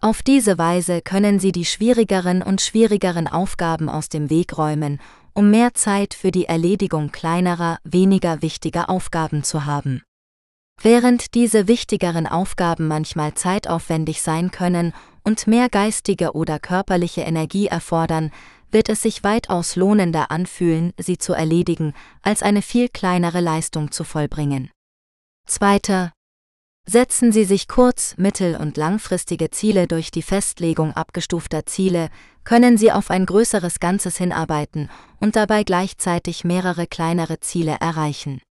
Auf 0.02 0.24
diese 0.24 0.58
Weise 0.58 1.02
können 1.02 1.40
Sie 1.40 1.52
die 1.52 1.66
schwierigeren 1.66 2.42
und 2.42 2.62
schwierigeren 2.62 3.28
Aufgaben 3.28 3.90
aus 3.90 4.08
dem 4.08 4.30
Weg 4.30 4.58
räumen, 4.58 5.00
um 5.34 5.52
mehr 5.52 5.74
Zeit 5.74 6.14
für 6.14 6.32
die 6.32 6.46
Erledigung 6.46 7.12
kleinerer, 7.12 7.80
weniger 7.84 8.42
wichtiger 8.42 8.90
Aufgaben 8.90 9.44
zu 9.44 9.66
haben. 9.66 10.02
Während 10.82 11.36
diese 11.36 11.68
wichtigeren 11.68 12.26
Aufgaben 12.26 12.88
manchmal 12.88 13.34
zeitaufwendig 13.34 14.22
sein 14.22 14.50
können 14.50 14.94
und 15.24 15.46
mehr 15.46 15.68
geistige 15.68 16.32
oder 16.34 16.58
körperliche 16.58 17.22
Energie 17.22 17.68
erfordern, 17.68 18.32
wird 18.72 18.88
es 18.88 19.02
sich 19.02 19.24
weitaus 19.24 19.76
lohnender 19.76 20.32
anfühlen, 20.32 20.94
sie 20.98 21.18
zu 21.18 21.34
erledigen, 21.34 21.94
als 22.22 22.44
eine 22.44 22.62
viel 22.62 22.88
kleinere 22.88 23.42
Leistung 23.42 23.92
zu 23.92 24.04
vollbringen. 24.04 24.70
Zweiter. 25.46 26.14
Setzen 26.86 27.32
Sie 27.32 27.44
sich 27.44 27.68
kurz-, 27.68 28.16
mittel- 28.18 28.56
und 28.56 28.78
langfristige 28.78 29.52
Ziele 29.52 29.86
durch 29.86 30.12
die 30.12 30.22
Festlegung 30.22 30.94
abgestufter 30.94 31.66
Ziele, 31.66 32.10
können 32.44 32.78
Sie 32.78 32.92
auf 32.92 33.12
ein 33.12 33.26
größeres 33.26 33.80
Ganzes 33.80 34.18
hinarbeiten 34.18 34.90
und 35.20 35.36
dabei 35.36 35.64
gleichzeitig 35.64 36.46
mehrere 36.46 36.88
kleinere 36.88 37.42
Ziele 37.42 37.78
erreichen. 37.80 38.42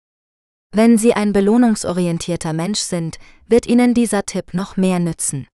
Wenn 0.70 0.98
Sie 0.98 1.14
ein 1.14 1.32
belohnungsorientierter 1.32 2.52
Mensch 2.52 2.80
sind, 2.80 3.18
wird 3.46 3.66
Ihnen 3.66 3.94
dieser 3.94 4.24
Tipp 4.24 4.52
noch 4.52 4.76
mehr 4.76 4.98
nützen. 4.98 5.46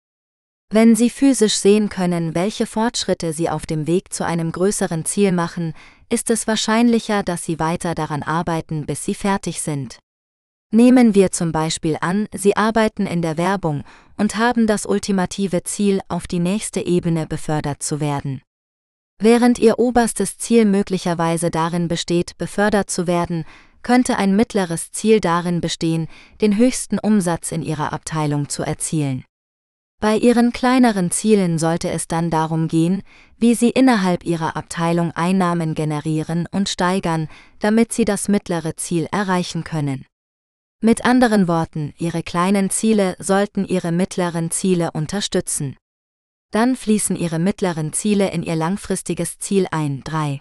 Wenn 0.70 0.96
Sie 0.96 1.10
physisch 1.10 1.56
sehen 1.56 1.90
können, 1.90 2.34
welche 2.34 2.64
Fortschritte 2.64 3.34
Sie 3.34 3.50
auf 3.50 3.66
dem 3.66 3.86
Weg 3.86 4.12
zu 4.14 4.24
einem 4.24 4.52
größeren 4.52 5.04
Ziel 5.04 5.30
machen, 5.30 5.74
ist 6.08 6.30
es 6.30 6.46
wahrscheinlicher, 6.46 7.22
dass 7.22 7.44
Sie 7.44 7.58
weiter 7.58 7.94
daran 7.94 8.22
arbeiten, 8.22 8.86
bis 8.86 9.04
Sie 9.04 9.14
fertig 9.14 9.60
sind. 9.60 9.98
Nehmen 10.70 11.14
wir 11.14 11.30
zum 11.30 11.52
Beispiel 11.52 11.98
an, 12.00 12.26
Sie 12.34 12.56
arbeiten 12.56 13.06
in 13.06 13.20
der 13.20 13.36
Werbung 13.36 13.84
und 14.16 14.36
haben 14.36 14.66
das 14.66 14.86
ultimative 14.86 15.62
Ziel, 15.62 16.00
auf 16.08 16.26
die 16.26 16.38
nächste 16.38 16.80
Ebene 16.80 17.26
befördert 17.26 17.82
zu 17.82 18.00
werden. 18.00 18.40
Während 19.18 19.58
Ihr 19.58 19.78
oberstes 19.78 20.38
Ziel 20.38 20.64
möglicherweise 20.64 21.50
darin 21.50 21.88
besteht, 21.88 22.38
befördert 22.38 22.88
zu 22.88 23.06
werden, 23.06 23.44
könnte 23.82 24.16
ein 24.16 24.36
mittleres 24.36 24.92
Ziel 24.92 25.20
darin 25.20 25.60
bestehen, 25.60 26.08
den 26.40 26.56
höchsten 26.56 26.98
Umsatz 26.98 27.52
in 27.52 27.62
ihrer 27.62 27.92
Abteilung 27.92 28.48
zu 28.48 28.62
erzielen. 28.62 29.24
Bei 30.00 30.16
ihren 30.16 30.52
kleineren 30.52 31.12
Zielen 31.12 31.58
sollte 31.58 31.88
es 31.90 32.08
dann 32.08 32.28
darum 32.28 32.66
gehen, 32.66 33.02
wie 33.38 33.54
sie 33.54 33.70
innerhalb 33.70 34.24
ihrer 34.24 34.56
Abteilung 34.56 35.12
Einnahmen 35.12 35.74
generieren 35.74 36.48
und 36.50 36.68
steigern, 36.68 37.28
damit 37.60 37.92
sie 37.92 38.04
das 38.04 38.28
mittlere 38.28 38.74
Ziel 38.74 39.06
erreichen 39.12 39.62
können. 39.62 40.04
Mit 40.80 41.04
anderen 41.04 41.46
Worten, 41.46 41.94
ihre 41.98 42.24
kleinen 42.24 42.68
Ziele 42.70 43.14
sollten 43.20 43.64
ihre 43.64 43.92
mittleren 43.92 44.50
Ziele 44.50 44.90
unterstützen. 44.90 45.76
Dann 46.50 46.74
fließen 46.74 47.14
ihre 47.14 47.38
mittleren 47.38 47.92
Ziele 47.92 48.32
in 48.32 48.42
ihr 48.42 48.56
langfristiges 48.56 49.38
Ziel 49.38 49.68
ein. 49.70 50.02
3. 50.02 50.40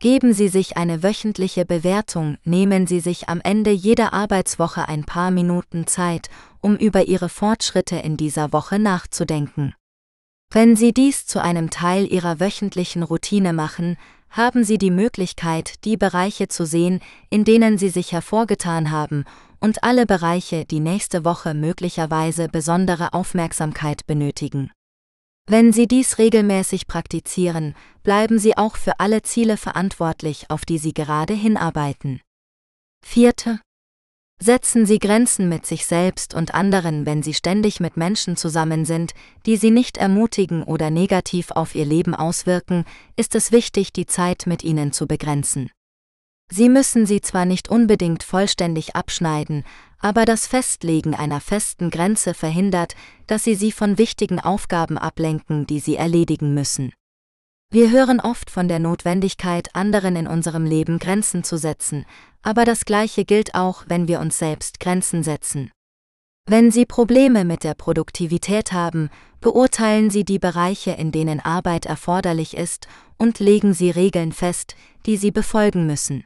Geben 0.00 0.32
Sie 0.32 0.48
sich 0.48 0.78
eine 0.78 1.02
wöchentliche 1.02 1.66
Bewertung, 1.66 2.38
nehmen 2.42 2.86
Sie 2.86 3.00
sich 3.00 3.28
am 3.28 3.42
Ende 3.42 3.70
jeder 3.70 4.14
Arbeitswoche 4.14 4.88
ein 4.88 5.04
paar 5.04 5.30
Minuten 5.30 5.86
Zeit, 5.86 6.30
um 6.62 6.74
über 6.74 7.06
Ihre 7.06 7.28
Fortschritte 7.28 7.96
in 7.96 8.16
dieser 8.16 8.54
Woche 8.54 8.78
nachzudenken. 8.78 9.74
Wenn 10.50 10.74
Sie 10.74 10.94
dies 10.94 11.26
zu 11.26 11.42
einem 11.42 11.68
Teil 11.68 12.10
Ihrer 12.10 12.40
wöchentlichen 12.40 13.02
Routine 13.02 13.52
machen, 13.52 13.98
haben 14.30 14.64
Sie 14.64 14.78
die 14.78 14.90
Möglichkeit, 14.90 15.84
die 15.84 15.98
Bereiche 15.98 16.48
zu 16.48 16.64
sehen, 16.64 17.00
in 17.28 17.44
denen 17.44 17.76
Sie 17.76 17.90
sich 17.90 18.12
hervorgetan 18.12 18.90
haben, 18.90 19.24
und 19.60 19.84
alle 19.84 20.06
Bereiche, 20.06 20.64
die 20.64 20.80
nächste 20.80 21.26
Woche 21.26 21.52
möglicherweise 21.52 22.48
besondere 22.48 23.12
Aufmerksamkeit 23.12 24.06
benötigen. 24.06 24.70
Wenn 25.50 25.72
Sie 25.72 25.88
dies 25.88 26.18
regelmäßig 26.18 26.86
praktizieren, 26.86 27.74
bleiben 28.04 28.38
Sie 28.38 28.56
auch 28.56 28.76
für 28.76 29.00
alle 29.00 29.22
Ziele 29.22 29.56
verantwortlich, 29.56 30.48
auf 30.48 30.64
die 30.64 30.78
Sie 30.78 30.94
gerade 30.94 31.34
hinarbeiten. 31.34 32.20
Vierte. 33.04 33.58
Setzen 34.40 34.86
Sie 34.86 35.00
Grenzen 35.00 35.48
mit 35.48 35.66
sich 35.66 35.86
selbst 35.86 36.34
und 36.34 36.54
anderen, 36.54 37.04
wenn 37.04 37.24
Sie 37.24 37.34
ständig 37.34 37.80
mit 37.80 37.96
Menschen 37.96 38.36
zusammen 38.36 38.84
sind, 38.84 39.12
die 39.44 39.56
Sie 39.56 39.72
nicht 39.72 39.96
ermutigen 39.96 40.62
oder 40.62 40.88
negativ 40.88 41.50
auf 41.50 41.74
Ihr 41.74 41.84
Leben 41.84 42.14
auswirken, 42.14 42.84
ist 43.16 43.34
es 43.34 43.50
wichtig, 43.50 43.92
die 43.92 44.06
Zeit 44.06 44.46
mit 44.46 44.62
ihnen 44.62 44.92
zu 44.92 45.08
begrenzen. 45.08 45.68
Sie 46.52 46.68
müssen 46.68 47.06
sie 47.06 47.20
zwar 47.20 47.44
nicht 47.44 47.68
unbedingt 47.68 48.22
vollständig 48.22 48.96
abschneiden, 48.96 49.64
aber 50.00 50.24
das 50.24 50.46
Festlegen 50.46 51.14
einer 51.14 51.40
festen 51.40 51.90
Grenze 51.90 52.34
verhindert, 52.34 52.94
dass 53.26 53.44
Sie 53.44 53.54
sie 53.54 53.70
von 53.70 53.98
wichtigen 53.98 54.40
Aufgaben 54.40 54.98
ablenken, 54.98 55.66
die 55.66 55.80
Sie 55.80 55.96
erledigen 55.96 56.54
müssen. 56.54 56.92
Wir 57.72 57.90
hören 57.90 58.18
oft 58.18 58.50
von 58.50 58.66
der 58.66 58.80
Notwendigkeit, 58.80 59.74
anderen 59.76 60.16
in 60.16 60.26
unserem 60.26 60.64
Leben 60.64 60.98
Grenzen 60.98 61.44
zu 61.44 61.56
setzen, 61.56 62.04
aber 62.42 62.64
das 62.64 62.84
Gleiche 62.84 63.24
gilt 63.24 63.54
auch, 63.54 63.84
wenn 63.86 64.08
wir 64.08 64.18
uns 64.18 64.38
selbst 64.38 64.80
Grenzen 64.80 65.22
setzen. 65.22 65.70
Wenn 66.48 66.72
Sie 66.72 66.84
Probleme 66.84 67.44
mit 67.44 67.62
der 67.62 67.74
Produktivität 67.74 68.72
haben, 68.72 69.08
beurteilen 69.40 70.10
Sie 70.10 70.24
die 70.24 70.40
Bereiche, 70.40 70.90
in 70.90 71.12
denen 71.12 71.38
Arbeit 71.38 71.86
erforderlich 71.86 72.56
ist, 72.56 72.88
und 73.18 73.38
legen 73.38 73.72
Sie 73.72 73.90
Regeln 73.90 74.32
fest, 74.32 74.74
die 75.06 75.16
Sie 75.16 75.30
befolgen 75.30 75.86
müssen. 75.86 76.24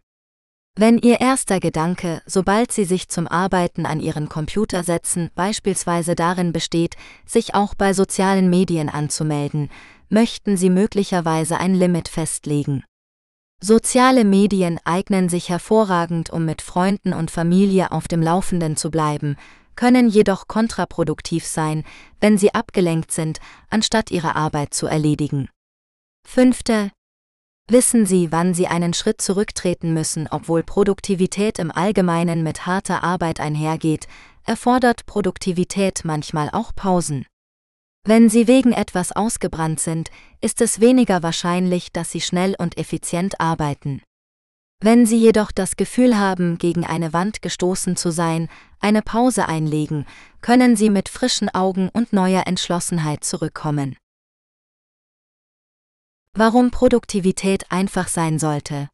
Wenn 0.76 0.98
Ihr 0.98 1.20
erster 1.20 1.60
Gedanke, 1.60 2.20
sobald 2.26 2.72
Sie 2.72 2.84
sich 2.84 3.08
zum 3.08 3.28
Arbeiten 3.28 3.86
an 3.86 4.00
Ihren 4.00 4.28
Computer 4.28 4.82
setzen, 4.82 5.30
beispielsweise 5.36 6.16
darin 6.16 6.52
besteht, 6.52 6.96
sich 7.24 7.54
auch 7.54 7.76
bei 7.76 7.92
sozialen 7.92 8.50
Medien 8.50 8.88
anzumelden, 8.88 9.70
möchten 10.08 10.56
Sie 10.56 10.70
möglicherweise 10.70 11.58
ein 11.58 11.74
Limit 11.74 12.08
festlegen. 12.08 12.82
Soziale 13.60 14.24
Medien 14.24 14.80
eignen 14.84 15.28
sich 15.28 15.48
hervorragend, 15.48 16.30
um 16.30 16.44
mit 16.44 16.60
Freunden 16.60 17.12
und 17.12 17.30
Familie 17.30 17.92
auf 17.92 18.08
dem 18.08 18.20
Laufenden 18.20 18.76
zu 18.76 18.90
bleiben, 18.90 19.36
können 19.76 20.08
jedoch 20.08 20.48
kontraproduktiv 20.48 21.46
sein, 21.46 21.84
wenn 22.20 22.36
sie 22.36 22.52
abgelenkt 22.52 23.12
sind, 23.12 23.38
anstatt 23.70 24.10
ihre 24.10 24.36
Arbeit 24.36 24.74
zu 24.74 24.86
erledigen. 24.86 25.48
Fünfte. 26.26 26.90
Wissen 27.70 28.04
Sie, 28.04 28.30
wann 28.30 28.52
Sie 28.52 28.66
einen 28.66 28.92
Schritt 28.92 29.22
zurücktreten 29.22 29.94
müssen, 29.94 30.28
obwohl 30.30 30.62
Produktivität 30.62 31.58
im 31.58 31.70
Allgemeinen 31.70 32.42
mit 32.42 32.66
harter 32.66 33.02
Arbeit 33.02 33.40
einhergeht, 33.40 34.06
erfordert 34.44 35.06
Produktivität 35.06 36.02
manchmal 36.04 36.50
auch 36.52 36.74
Pausen. 36.74 37.24
Wenn 38.06 38.28
Sie 38.28 38.46
wegen 38.48 38.72
etwas 38.72 39.12
ausgebrannt 39.12 39.80
sind, 39.80 40.10
ist 40.42 40.60
es 40.60 40.78
weniger 40.80 41.22
wahrscheinlich, 41.22 41.90
dass 41.90 42.10
Sie 42.10 42.20
schnell 42.20 42.54
und 42.58 42.76
effizient 42.76 43.40
arbeiten. 43.40 44.02
Wenn 44.82 45.06
Sie 45.06 45.16
jedoch 45.16 45.50
das 45.50 45.76
Gefühl 45.76 46.18
haben, 46.18 46.58
gegen 46.58 46.84
eine 46.84 47.14
Wand 47.14 47.40
gestoßen 47.40 47.96
zu 47.96 48.10
sein, 48.10 48.50
eine 48.80 49.00
Pause 49.00 49.48
einlegen, 49.48 50.04
können 50.42 50.76
Sie 50.76 50.90
mit 50.90 51.08
frischen 51.08 51.48
Augen 51.48 51.88
und 51.88 52.12
neuer 52.12 52.46
Entschlossenheit 52.46 53.24
zurückkommen. 53.24 53.96
Warum 56.36 56.72
Produktivität 56.72 57.70
einfach 57.70 58.08
sein 58.08 58.40
sollte. 58.40 58.88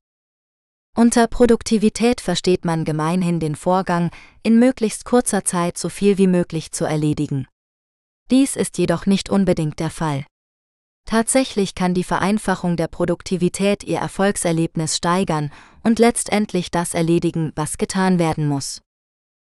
Unter 0.95 1.27
Produktivität 1.27 2.21
versteht 2.21 2.67
man 2.67 2.85
gemeinhin 2.85 3.41
den 3.41 3.55
Vorgang, 3.55 4.11
in 4.43 4.59
möglichst 4.59 5.07
kurzer 5.07 5.43
Zeit 5.45 5.79
so 5.79 5.89
viel 5.89 6.19
wie 6.19 6.27
möglich 6.27 6.71
zu 6.73 6.85
erledigen. 6.85 7.47
Dies 8.31 8.57
ist 8.57 8.77
jedoch 8.77 9.07
nicht 9.07 9.31
unbedingt 9.31 9.81
der 9.81 9.89
Fall. 9.89 10.27
Tatsächlich 11.07 11.75
kann 11.75 11.95
die 11.95 12.05
Vereinfachung 12.05 12.77
der 12.77 12.89
Produktivität 12.89 13.85
ihr 13.85 14.01
Erfolgserlebnis 14.01 14.99
steigern 14.99 15.51
und 15.83 15.99
letztendlich 15.99 16.71
das 16.71 16.93
erledigen, 16.93 17.53
was 17.57 17.79
getan 17.79 18.19
werden 18.19 18.47
muss. 18.47 18.83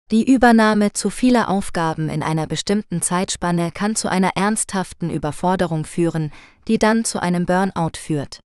Die 0.09 0.31
Übernahme 0.31 0.93
zu 0.93 1.09
vieler 1.09 1.49
Aufgaben 1.49 2.07
in 2.07 2.23
einer 2.23 2.47
bestimmten 2.47 3.01
Zeitspanne 3.01 3.71
kann 3.73 3.97
zu 3.97 4.09
einer 4.09 4.37
ernsthaften 4.37 5.09
Überforderung 5.09 5.83
führen, 5.83 6.31
die 6.69 6.79
dann 6.79 7.03
zu 7.03 7.21
einem 7.21 7.45
Burnout 7.45 7.97
führt. 7.97 8.39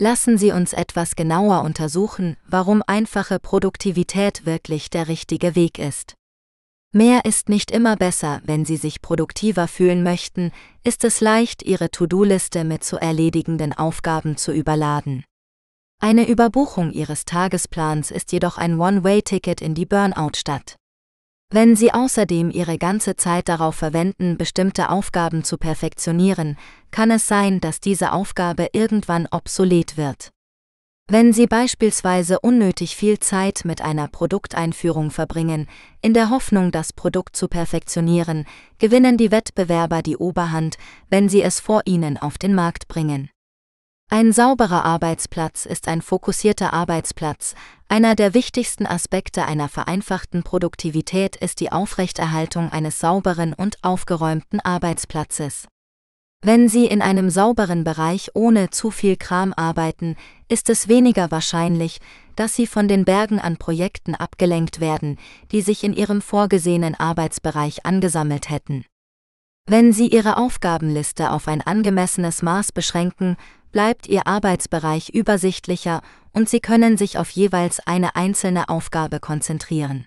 Lassen 0.00 0.36
Sie 0.36 0.50
uns 0.50 0.72
etwas 0.72 1.14
genauer 1.14 1.62
untersuchen, 1.62 2.36
warum 2.44 2.82
einfache 2.84 3.38
Produktivität 3.38 4.46
wirklich 4.46 4.90
der 4.90 5.06
richtige 5.06 5.54
Weg 5.54 5.78
ist. 5.78 6.14
Mehr 6.90 7.24
ist 7.24 7.48
nicht 7.48 7.70
immer 7.70 7.94
besser, 7.94 8.40
wenn 8.44 8.64
Sie 8.64 8.76
sich 8.76 9.00
produktiver 9.00 9.68
fühlen 9.68 10.02
möchten, 10.02 10.50
ist 10.82 11.04
es 11.04 11.20
leicht, 11.20 11.62
Ihre 11.62 11.92
To-Do-Liste 11.92 12.64
mit 12.64 12.82
zu 12.82 12.96
erledigenden 12.96 13.72
Aufgaben 13.72 14.36
zu 14.36 14.50
überladen. 14.50 15.22
Eine 16.00 16.26
Überbuchung 16.26 16.90
Ihres 16.90 17.26
Tagesplans 17.26 18.10
ist 18.10 18.32
jedoch 18.32 18.58
ein 18.58 18.80
One-Way-Ticket 18.80 19.60
in 19.60 19.74
die 19.74 19.86
Burnout-Stadt. 19.86 20.79
Wenn 21.52 21.74
Sie 21.74 21.92
außerdem 21.92 22.52
Ihre 22.52 22.78
ganze 22.78 23.16
Zeit 23.16 23.48
darauf 23.48 23.74
verwenden, 23.74 24.38
bestimmte 24.38 24.88
Aufgaben 24.88 25.42
zu 25.42 25.58
perfektionieren, 25.58 26.56
kann 26.92 27.10
es 27.10 27.26
sein, 27.26 27.60
dass 27.60 27.80
diese 27.80 28.12
Aufgabe 28.12 28.68
irgendwann 28.72 29.26
obsolet 29.32 29.96
wird. 29.96 30.30
Wenn 31.08 31.32
Sie 31.32 31.48
beispielsweise 31.48 32.38
unnötig 32.38 32.94
viel 32.94 33.18
Zeit 33.18 33.62
mit 33.64 33.82
einer 33.82 34.06
Produkteinführung 34.06 35.10
verbringen, 35.10 35.66
in 36.02 36.14
der 36.14 36.30
Hoffnung, 36.30 36.70
das 36.70 36.92
Produkt 36.92 37.34
zu 37.34 37.48
perfektionieren, 37.48 38.44
gewinnen 38.78 39.16
die 39.16 39.32
Wettbewerber 39.32 40.02
die 40.02 40.16
Oberhand, 40.16 40.76
wenn 41.08 41.28
sie 41.28 41.42
es 41.42 41.58
vor 41.58 41.82
Ihnen 41.84 42.16
auf 42.16 42.38
den 42.38 42.54
Markt 42.54 42.86
bringen. 42.86 43.28
Ein 44.12 44.32
sauberer 44.32 44.84
Arbeitsplatz 44.84 45.66
ist 45.66 45.86
ein 45.86 46.02
fokussierter 46.02 46.72
Arbeitsplatz. 46.72 47.54
Einer 47.88 48.16
der 48.16 48.34
wichtigsten 48.34 48.84
Aspekte 48.84 49.44
einer 49.44 49.68
vereinfachten 49.68 50.42
Produktivität 50.42 51.36
ist 51.36 51.60
die 51.60 51.70
Aufrechterhaltung 51.70 52.72
eines 52.72 52.98
sauberen 52.98 53.52
und 53.52 53.78
aufgeräumten 53.82 54.58
Arbeitsplatzes. 54.58 55.68
Wenn 56.42 56.68
Sie 56.68 56.86
in 56.86 57.02
einem 57.02 57.30
sauberen 57.30 57.84
Bereich 57.84 58.32
ohne 58.34 58.70
zu 58.70 58.90
viel 58.90 59.16
Kram 59.16 59.54
arbeiten, 59.56 60.16
ist 60.48 60.70
es 60.70 60.88
weniger 60.88 61.30
wahrscheinlich, 61.30 62.00
dass 62.34 62.56
Sie 62.56 62.66
von 62.66 62.88
den 62.88 63.04
Bergen 63.04 63.38
an 63.38 63.58
Projekten 63.58 64.16
abgelenkt 64.16 64.80
werden, 64.80 65.18
die 65.52 65.62
sich 65.62 65.84
in 65.84 65.92
Ihrem 65.92 66.20
vorgesehenen 66.20 66.96
Arbeitsbereich 66.96 67.86
angesammelt 67.86 68.50
hätten. 68.50 68.84
Wenn 69.68 69.92
Sie 69.92 70.08
Ihre 70.08 70.36
Aufgabenliste 70.36 71.30
auf 71.30 71.46
ein 71.46 71.60
angemessenes 71.60 72.42
Maß 72.42 72.72
beschränken, 72.72 73.36
bleibt 73.72 74.06
Ihr 74.06 74.26
Arbeitsbereich 74.26 75.10
übersichtlicher 75.10 76.02
und 76.32 76.48
Sie 76.48 76.60
können 76.60 76.96
sich 76.96 77.18
auf 77.18 77.30
jeweils 77.30 77.80
eine 77.86 78.16
einzelne 78.16 78.68
Aufgabe 78.68 79.20
konzentrieren. 79.20 80.06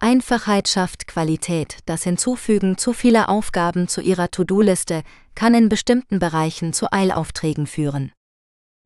Einfachheit 0.00 0.68
schafft 0.68 1.08
Qualität, 1.08 1.78
das 1.86 2.04
Hinzufügen 2.04 2.78
zu 2.78 2.92
vieler 2.92 3.28
Aufgaben 3.28 3.88
zu 3.88 4.00
Ihrer 4.00 4.30
To-Do-Liste 4.30 5.02
kann 5.34 5.54
in 5.54 5.68
bestimmten 5.68 6.18
Bereichen 6.20 6.72
zu 6.72 6.92
Eilaufträgen 6.92 7.66
führen. 7.66 8.12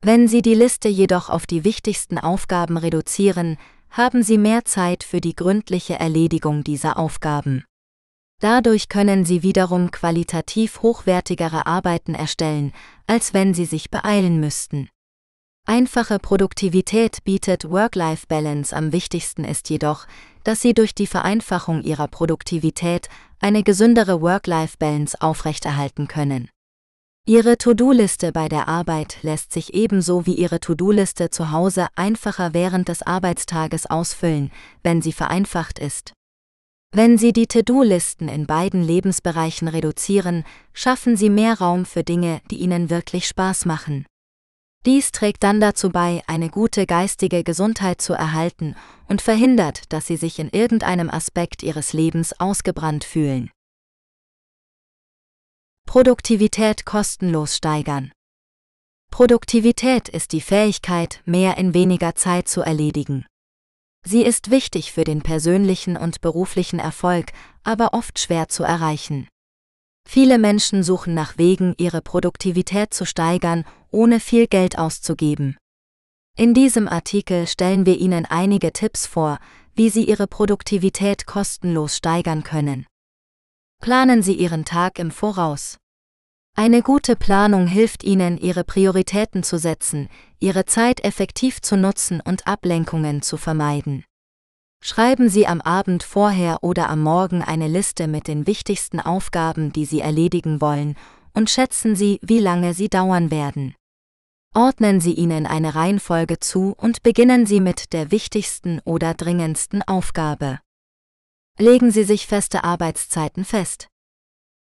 Wenn 0.01 0.27
Sie 0.27 0.41
die 0.41 0.55
Liste 0.55 0.89
jedoch 0.89 1.29
auf 1.29 1.45
die 1.45 1.63
wichtigsten 1.63 2.17
Aufgaben 2.17 2.77
reduzieren, 2.77 3.57
haben 3.89 4.23
Sie 4.23 4.39
mehr 4.39 4.65
Zeit 4.65 5.03
für 5.03 5.21
die 5.21 5.35
gründliche 5.35 5.99
Erledigung 5.99 6.63
dieser 6.63 6.97
Aufgaben. 6.97 7.63
Dadurch 8.39 8.89
können 8.89 9.25
Sie 9.25 9.43
wiederum 9.43 9.91
qualitativ 9.91 10.81
hochwertigere 10.81 11.65
Arbeiten 11.65 12.13
erstellen, 12.13 12.73
als 13.07 13.33
wenn 13.33 13.53
Sie 13.53 13.65
sich 13.65 13.89
beeilen 13.89 14.39
müssten. 14.39 14.89
Einfache 15.65 16.19
Produktivität 16.19 17.23
bietet 17.23 17.69
Work-Life-Balance 17.69 18.75
am 18.75 18.91
wichtigsten 18.91 19.45
ist 19.45 19.69
jedoch, 19.69 20.07
dass 20.43 20.61
Sie 20.61 20.73
durch 20.73 20.93
die 20.93 21.07
Vereinfachung 21.07 21.83
Ihrer 21.83 22.09
Produktivität 22.09 23.07
eine 23.39 23.63
gesündere 23.63 24.21
Work-Life-Balance 24.21 25.21
aufrechterhalten 25.21 26.09
können. 26.09 26.49
Ihre 27.25 27.57
To-Do-Liste 27.57 28.33
bei 28.33 28.49
der 28.49 28.67
Arbeit 28.67 29.19
lässt 29.21 29.53
sich 29.53 29.73
ebenso 29.73 30.25
wie 30.25 30.33
Ihre 30.33 30.59
To-Do-Liste 30.59 31.29
zu 31.29 31.51
Hause 31.51 31.87
einfacher 31.95 32.53
während 32.53 32.89
des 32.89 33.01
Arbeitstages 33.01 33.85
ausfüllen, 33.85 34.51
wenn 34.83 35.01
sie 35.01 35.13
vereinfacht 35.13 35.79
ist. 35.79 36.11
Wenn 36.95 37.17
Sie 37.17 37.33
die 37.33 37.47
To-Do-Listen 37.47 38.27
in 38.27 38.45
beiden 38.45 38.83
Lebensbereichen 38.83 39.67
reduzieren, 39.67 40.43
schaffen 40.73 41.17
Sie 41.17 41.31
mehr 41.31 41.57
Raum 41.57 41.85
für 41.85 42.03
Dinge, 42.03 42.39
die 42.51 42.57
Ihnen 42.57 42.91
wirklich 42.91 43.27
Spaß 43.27 43.65
machen. 43.65 44.05
Dies 44.85 45.11
trägt 45.11 45.41
dann 45.41 45.59
dazu 45.59 45.89
bei, 45.89 46.21
eine 46.27 46.49
gute 46.49 46.85
geistige 46.85 47.43
Gesundheit 47.43 47.99
zu 47.99 48.13
erhalten 48.13 48.75
und 49.07 49.23
verhindert, 49.23 49.91
dass 49.91 50.05
Sie 50.05 50.17
sich 50.17 50.37
in 50.37 50.49
irgendeinem 50.49 51.09
Aspekt 51.09 51.63
Ihres 51.63 51.93
Lebens 51.93 52.39
ausgebrannt 52.39 53.05
fühlen. 53.05 53.49
Produktivität 55.87 56.85
kostenlos 56.85 57.55
steigern. 57.55 58.11
Produktivität 59.09 60.09
ist 60.09 60.31
die 60.31 60.41
Fähigkeit, 60.41 61.21
mehr 61.25 61.57
in 61.57 61.73
weniger 61.73 62.13
Zeit 62.13 62.47
zu 62.47 62.61
erledigen. 62.61 63.25
Sie 64.05 64.23
ist 64.23 64.51
wichtig 64.51 64.91
für 64.91 65.03
den 65.03 65.21
persönlichen 65.21 65.95
und 65.95 66.21
beruflichen 66.21 66.79
Erfolg, 66.79 67.31
aber 67.63 67.93
oft 67.93 68.19
schwer 68.19 68.49
zu 68.49 68.63
erreichen. 68.63 69.27
Viele 70.05 70.37
Menschen 70.37 70.83
suchen 70.83 71.13
nach 71.13 71.37
Wegen, 71.37 71.73
ihre 71.77 72.01
Produktivität 72.01 72.93
zu 72.93 73.05
steigern, 73.05 73.65
ohne 73.91 74.19
viel 74.19 74.47
Geld 74.47 74.77
auszugeben. 74.77 75.57
In 76.35 76.53
diesem 76.53 76.87
Artikel 76.87 77.47
stellen 77.47 77.85
wir 77.85 77.97
Ihnen 77.97 78.25
einige 78.25 78.73
Tipps 78.73 79.05
vor, 79.05 79.39
wie 79.75 79.89
Sie 79.89 80.03
Ihre 80.03 80.27
Produktivität 80.27 81.25
kostenlos 81.25 81.97
steigern 81.97 82.43
können. 82.43 82.85
Planen 83.81 84.23
Sie 84.23 84.33
Ihren 84.33 84.65
Tag 84.65 84.99
im 84.99 85.11
Voraus. 85.11 85.77
Eine 86.55 86.83
gute 86.83 87.15
Planung 87.15 87.65
hilft 87.65 88.03
Ihnen, 88.03 88.37
Ihre 88.37 88.63
Prioritäten 88.63 89.41
zu 89.41 89.57
setzen, 89.57 90.07
Ihre 90.39 90.65
Zeit 90.65 91.03
effektiv 91.03 91.61
zu 91.61 91.75
nutzen 91.75 92.21
und 92.21 92.45
Ablenkungen 92.45 93.23
zu 93.23 93.37
vermeiden. 93.37 94.05
Schreiben 94.83 95.29
Sie 95.29 95.47
am 95.47 95.61
Abend 95.61 96.03
vorher 96.03 96.61
oder 96.61 96.89
am 96.89 97.01
Morgen 97.01 97.41
eine 97.41 97.67
Liste 97.67 98.07
mit 98.07 98.27
den 98.27 98.45
wichtigsten 98.45 98.99
Aufgaben, 98.99 99.73
die 99.73 99.85
Sie 99.85 100.01
erledigen 100.01 100.61
wollen, 100.61 100.95
und 101.33 101.49
schätzen 101.49 101.95
Sie, 101.95 102.19
wie 102.21 102.39
lange 102.39 102.73
sie 102.73 102.89
dauern 102.89 103.31
werden. 103.31 103.75
Ordnen 104.53 105.01
Sie 105.01 105.13
ihnen 105.13 105.47
eine 105.47 105.73
Reihenfolge 105.73 106.39
zu 106.39 106.75
und 106.77 107.01
beginnen 107.01 107.47
Sie 107.47 107.61
mit 107.61 107.93
der 107.93 108.11
wichtigsten 108.11 108.79
oder 108.85 109.15
dringendsten 109.15 109.81
Aufgabe. 109.81 110.59
Legen 111.57 111.89
Sie 111.89 112.03
sich 112.03 112.27
feste 112.27 112.63
Arbeitszeiten 112.63 113.45
fest. 113.45 113.87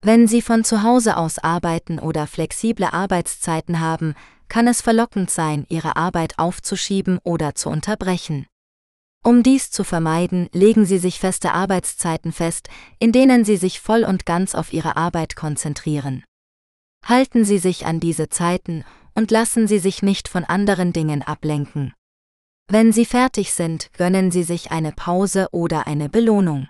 Wenn 0.02 0.26
Sie 0.26 0.40
von 0.40 0.64
zu 0.64 0.82
Hause 0.82 1.18
aus 1.18 1.38
arbeiten 1.38 1.98
oder 1.98 2.26
flexible 2.26 2.86
Arbeitszeiten 2.86 3.80
haben, 3.80 4.14
kann 4.48 4.66
es 4.66 4.80
verlockend 4.80 5.30
sein, 5.30 5.66
Ihre 5.68 5.96
Arbeit 5.96 6.38
aufzuschieben 6.38 7.18
oder 7.22 7.54
zu 7.54 7.68
unterbrechen. 7.68 8.46
Um 9.22 9.42
dies 9.42 9.70
zu 9.70 9.84
vermeiden, 9.84 10.48
legen 10.52 10.86
Sie 10.86 10.96
sich 10.96 11.20
feste 11.20 11.52
Arbeitszeiten 11.52 12.32
fest, 12.32 12.70
in 12.98 13.12
denen 13.12 13.44
Sie 13.44 13.58
sich 13.58 13.78
voll 13.80 14.04
und 14.04 14.24
ganz 14.24 14.54
auf 14.54 14.72
Ihre 14.72 14.96
Arbeit 14.96 15.36
konzentrieren. 15.36 16.24
Halten 17.04 17.44
Sie 17.44 17.58
sich 17.58 17.84
an 17.84 18.00
diese 18.00 18.30
Zeiten 18.30 18.84
und 19.14 19.30
lassen 19.30 19.66
Sie 19.68 19.78
sich 19.78 20.02
nicht 20.02 20.28
von 20.28 20.44
anderen 20.44 20.94
Dingen 20.94 21.20
ablenken. 21.20 21.92
Wenn 22.68 22.92
Sie 22.92 23.04
fertig 23.04 23.52
sind, 23.52 23.92
gönnen 23.92 24.30
Sie 24.30 24.44
sich 24.44 24.70
eine 24.70 24.92
Pause 24.92 25.48
oder 25.52 25.86
eine 25.86 26.08
Belohnung. 26.08 26.68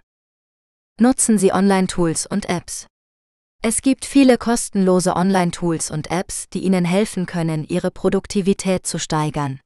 Nutzen 0.99 1.39
Sie 1.39 1.53
Online-Tools 1.53 2.27
und 2.27 2.49
Apps. 2.49 2.90
Es 3.63 3.83
gibt 3.83 4.07
viele 4.07 4.39
kostenlose 4.39 5.15
Online-Tools 5.17 5.91
und 5.91 6.11
Apps, 6.11 6.49
die 6.49 6.61
Ihnen 6.61 6.87
helfen 6.87 7.27
können, 7.27 7.67
Ihre 7.69 7.91
Produktivität 7.91 8.87
zu 8.87 8.99
steigern. 8.99 9.61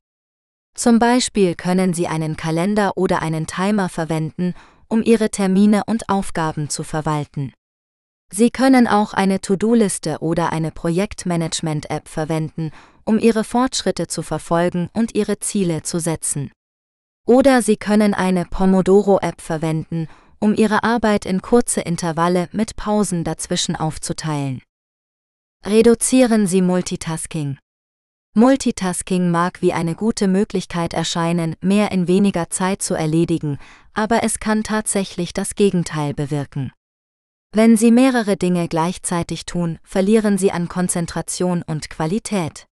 Zum 0.77 0.99
Beispiel 0.99 1.55
können 1.55 1.95
Sie 1.95 2.09
einen 2.09 2.37
Kalender 2.37 2.97
oder 2.97 3.23
einen 3.23 3.47
Timer 3.47 3.89
verwenden, 3.89 4.55
um 4.89 5.05
Ihre 5.05 5.31
Termine 5.31 5.85
und 5.87 6.09
Aufgaben 6.09 6.69
zu 6.69 6.83
verwalten. 6.83 7.53
Sie 8.33 8.51
können 8.51 8.89
auch 8.89 9.13
eine 9.13 9.41
To-Do-Liste 9.41 10.19
oder 10.19 10.53
eine 10.53 10.73
Projektmanagement-App 10.73 12.09
verwenden, 12.09 12.73
um 13.05 13.21
Ihre 13.21 13.45
Fortschritte 13.45 14.09
zu 14.09 14.23
verfolgen 14.23 14.91
und 14.93 15.15
Ihre 15.15 15.39
Ziele 15.39 15.85
zu 15.85 16.01
setzen. 16.01 16.51
Oder 17.27 17.63
Sie 17.63 17.77
können 17.77 18.13
eine 18.13 18.45
Pomodoro-App 18.45 19.41
verwenden, 19.41 20.09
um 20.45 20.55
Ihre 20.55 20.85
Arbeit 20.85 21.25
in 21.25 21.41
kurze 21.41 21.81
Intervalle 21.81 22.51
mit 22.53 22.77
Pausen 22.77 23.25
dazwischen 23.25 23.77
aufzuteilen. 23.77 24.61
Reduzieren 25.65 26.47
Sie 26.47 26.61
Multitasking. 26.61 27.57
Multitasking 28.35 29.31
mag 29.31 29.63
wie 29.63 29.73
eine 29.73 29.95
gute 29.95 30.29
Möglichkeit 30.29 30.93
erscheinen, 30.93 31.57
mehr 31.63 31.93
in 31.93 32.09
weniger 32.09 32.51
Zeit 32.51 32.83
zu 32.83 32.93
erledigen, 32.93 33.57
aber 33.95 34.23
es 34.23 34.39
kann 34.39 34.63
tatsächlich 34.63 35.33
das 35.33 35.55
Gegenteil 35.55 36.13
bewirken. 36.13 36.73
Wenn 37.53 37.79
Sie 37.79 37.91
mehrere 37.91 38.37
Dinge 38.37 38.69
gleichzeitig 38.69 39.47
tun, 39.47 39.79
verlieren 39.83 40.37
Sie 40.37 40.53
an 40.53 40.69
Konzentration 40.69 41.63
und 41.63 41.89
Qualität. 41.89 42.67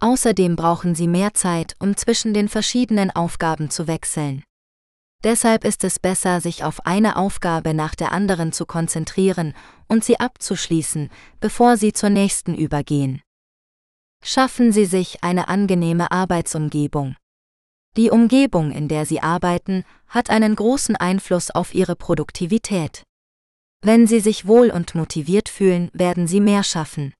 Außerdem 0.00 0.56
brauchen 0.56 0.94
Sie 0.94 1.08
mehr 1.08 1.34
Zeit, 1.34 1.74
um 1.80 1.98
zwischen 1.98 2.32
den 2.32 2.48
verschiedenen 2.48 3.10
Aufgaben 3.10 3.68
zu 3.68 3.88
wechseln. 3.88 4.42
Deshalb 5.24 5.64
ist 5.64 5.84
es 5.84 5.98
besser, 5.98 6.42
sich 6.42 6.64
auf 6.64 6.84
eine 6.84 7.16
Aufgabe 7.16 7.72
nach 7.72 7.94
der 7.94 8.12
anderen 8.12 8.52
zu 8.52 8.66
konzentrieren 8.66 9.54
und 9.88 10.04
sie 10.04 10.20
abzuschließen, 10.20 11.10
bevor 11.40 11.78
Sie 11.78 11.94
zur 11.94 12.10
nächsten 12.10 12.54
übergehen. 12.54 13.22
Schaffen 14.22 14.70
Sie 14.70 14.84
sich 14.84 15.24
eine 15.24 15.48
angenehme 15.48 16.10
Arbeitsumgebung. 16.12 17.16
Die 17.96 18.10
Umgebung, 18.10 18.70
in 18.70 18.86
der 18.88 19.06
Sie 19.06 19.20
arbeiten, 19.20 19.84
hat 20.08 20.28
einen 20.28 20.56
großen 20.56 20.96
Einfluss 20.96 21.50
auf 21.50 21.74
Ihre 21.74 21.96
Produktivität. 21.96 23.02
Wenn 23.80 24.06
Sie 24.06 24.20
sich 24.20 24.46
wohl 24.46 24.70
und 24.70 24.94
motiviert 24.94 25.48
fühlen, 25.48 25.90
werden 25.94 26.26
Sie 26.26 26.40
mehr 26.40 26.64
schaffen. 26.64 27.14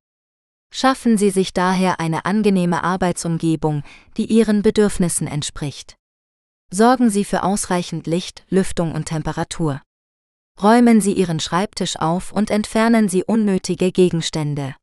Schaffen 0.71 1.17
Sie 1.17 1.31
sich 1.31 1.55
daher 1.55 2.01
eine 2.01 2.27
angenehme 2.27 2.85
Arbeitsumgebung, 2.85 3.83
die 4.19 4.27
Ihren 4.27 4.63
Bedürfnissen 4.63 5.27
entspricht. 5.27 5.97
Sorgen 6.73 7.11
Sie 7.11 7.25
für 7.25 7.43
ausreichend 7.43 8.07
Licht, 8.07 8.45
Lüftung 8.49 8.93
und 8.93 9.07
Temperatur. 9.07 9.81
Räumen 10.63 11.01
Sie 11.01 11.13
Ihren 11.13 11.41
Schreibtisch 11.41 11.97
auf 11.97 12.33
und 12.33 12.51
entfernen 12.51 13.09
Sie 13.09 13.25
unnötige 13.25 13.93
Gegenstände. 13.93 14.75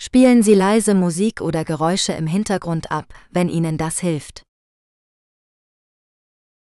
Spielen 0.00 0.42
Sie 0.42 0.54
leise 0.54 0.94
Musik 0.94 1.40
oder 1.40 1.64
Geräusche 1.64 2.12
im 2.12 2.26
Hintergrund 2.26 2.90
ab, 2.90 3.12
wenn 3.30 3.48
Ihnen 3.48 3.78
das 3.78 3.98
hilft. 4.00 4.42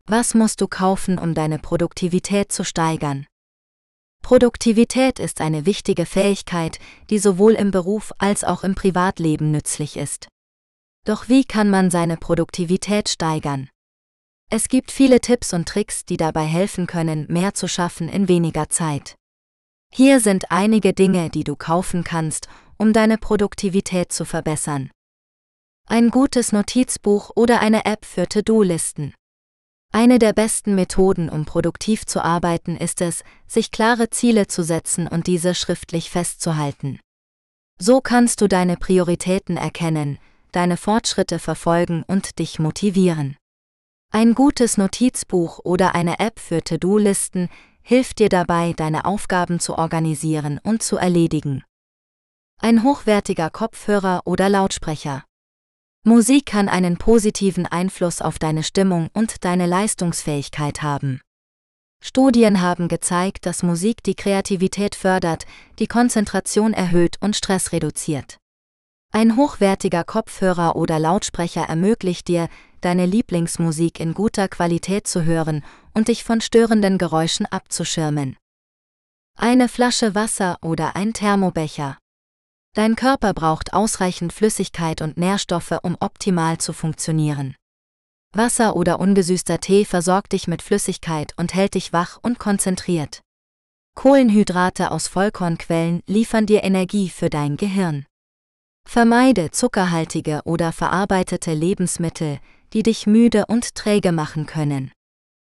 Was 0.06 0.34
musst 0.34 0.60
du 0.60 0.68
kaufen, 0.68 1.18
um 1.18 1.34
deine 1.34 1.58
Produktivität 1.58 2.52
zu 2.52 2.64
steigern? 2.64 3.26
Produktivität 4.22 5.18
ist 5.18 5.40
eine 5.40 5.66
wichtige 5.66 6.06
Fähigkeit, 6.06 6.78
die 7.10 7.18
sowohl 7.18 7.54
im 7.54 7.70
Beruf 7.70 8.12
als 8.18 8.44
auch 8.44 8.64
im 8.64 8.74
Privatleben 8.74 9.50
nützlich 9.50 9.96
ist. 9.96 10.28
Doch 11.04 11.28
wie 11.28 11.44
kann 11.44 11.70
man 11.70 11.90
seine 11.90 12.16
Produktivität 12.16 13.08
steigern? 13.08 13.68
Es 14.48 14.68
gibt 14.68 14.92
viele 14.92 15.20
Tipps 15.20 15.52
und 15.52 15.68
Tricks, 15.68 16.04
die 16.04 16.16
dabei 16.16 16.44
helfen 16.44 16.86
können, 16.86 17.26
mehr 17.28 17.54
zu 17.54 17.66
schaffen 17.66 18.08
in 18.08 18.28
weniger 18.28 18.68
Zeit. 18.68 19.16
Hier 19.92 20.20
sind 20.20 20.52
einige 20.52 20.92
Dinge, 20.92 21.30
die 21.30 21.42
du 21.42 21.56
kaufen 21.56 22.04
kannst, 22.04 22.48
um 22.76 22.92
deine 22.92 23.18
Produktivität 23.18 24.12
zu 24.12 24.24
verbessern. 24.24 24.90
Ein 25.88 26.10
gutes 26.10 26.52
Notizbuch 26.52 27.30
oder 27.34 27.60
eine 27.60 27.84
App 27.86 28.04
für 28.04 28.28
To-Do-Listen. 28.28 29.14
Eine 29.92 30.18
der 30.18 30.32
besten 30.32 30.74
Methoden, 30.74 31.28
um 31.28 31.44
produktiv 31.44 32.06
zu 32.06 32.22
arbeiten, 32.22 32.76
ist 32.76 33.00
es, 33.00 33.24
sich 33.46 33.70
klare 33.70 34.10
Ziele 34.10 34.46
zu 34.46 34.62
setzen 34.62 35.08
und 35.08 35.26
diese 35.26 35.54
schriftlich 35.54 36.10
festzuhalten. 36.10 37.00
So 37.80 38.00
kannst 38.00 38.40
du 38.40 38.48
deine 38.48 38.76
Prioritäten 38.76 39.56
erkennen, 39.56 40.18
deine 40.52 40.76
Fortschritte 40.76 41.38
verfolgen 41.38 42.04
und 42.06 42.38
dich 42.38 42.58
motivieren. 42.58 43.36
Ein 44.16 44.34
gutes 44.34 44.78
Notizbuch 44.78 45.60
oder 45.62 45.94
eine 45.94 46.20
App 46.20 46.40
für 46.40 46.64
To-Do-Listen 46.64 47.50
hilft 47.82 48.18
dir 48.18 48.30
dabei, 48.30 48.72
deine 48.74 49.04
Aufgaben 49.04 49.60
zu 49.60 49.76
organisieren 49.76 50.58
und 50.62 50.82
zu 50.82 50.96
erledigen. 50.96 51.64
Ein 52.58 52.82
hochwertiger 52.82 53.50
Kopfhörer 53.50 54.22
oder 54.24 54.48
Lautsprecher. 54.48 55.22
Musik 56.02 56.46
kann 56.46 56.70
einen 56.70 56.96
positiven 56.96 57.66
Einfluss 57.66 58.22
auf 58.22 58.38
deine 58.38 58.62
Stimmung 58.62 59.10
und 59.12 59.44
deine 59.44 59.66
Leistungsfähigkeit 59.66 60.82
haben. 60.82 61.20
Studien 62.02 62.62
haben 62.62 62.88
gezeigt, 62.88 63.44
dass 63.44 63.62
Musik 63.62 64.02
die 64.02 64.14
Kreativität 64.14 64.94
fördert, 64.94 65.44
die 65.78 65.88
Konzentration 65.88 66.72
erhöht 66.72 67.16
und 67.20 67.36
Stress 67.36 67.72
reduziert. 67.72 68.38
Ein 69.16 69.36
hochwertiger 69.36 70.04
Kopfhörer 70.04 70.76
oder 70.76 70.98
Lautsprecher 70.98 71.62
ermöglicht 71.62 72.28
dir, 72.28 72.50
deine 72.82 73.06
Lieblingsmusik 73.06 73.98
in 73.98 74.12
guter 74.12 74.46
Qualität 74.46 75.06
zu 75.06 75.24
hören 75.24 75.64
und 75.94 76.08
dich 76.08 76.22
von 76.22 76.42
störenden 76.42 76.98
Geräuschen 76.98 77.46
abzuschirmen. 77.46 78.36
Eine 79.38 79.70
Flasche 79.70 80.14
Wasser 80.14 80.58
oder 80.60 80.96
ein 80.96 81.14
Thermobecher. 81.14 81.96
Dein 82.74 82.94
Körper 82.94 83.32
braucht 83.32 83.72
ausreichend 83.72 84.34
Flüssigkeit 84.34 85.00
und 85.00 85.16
Nährstoffe, 85.16 85.78
um 85.82 85.96
optimal 85.98 86.58
zu 86.58 86.74
funktionieren. 86.74 87.56
Wasser 88.34 88.76
oder 88.76 89.00
ungesüßter 89.00 89.60
Tee 89.60 89.86
versorgt 89.86 90.32
dich 90.32 90.46
mit 90.46 90.60
Flüssigkeit 90.60 91.32
und 91.38 91.54
hält 91.54 91.72
dich 91.72 91.94
wach 91.94 92.18
und 92.20 92.38
konzentriert. 92.38 93.22
Kohlenhydrate 93.94 94.90
aus 94.90 95.08
Vollkornquellen 95.08 96.02
liefern 96.06 96.44
dir 96.44 96.64
Energie 96.64 97.08
für 97.08 97.30
dein 97.30 97.56
Gehirn. 97.56 98.04
Vermeide 98.88 99.50
zuckerhaltige 99.50 100.40
oder 100.44 100.72
verarbeitete 100.72 101.52
Lebensmittel, 101.52 102.38
die 102.72 102.82
dich 102.82 103.06
müde 103.06 103.44
und 103.46 103.74
träge 103.74 104.12
machen 104.12 104.46
können. 104.46 104.92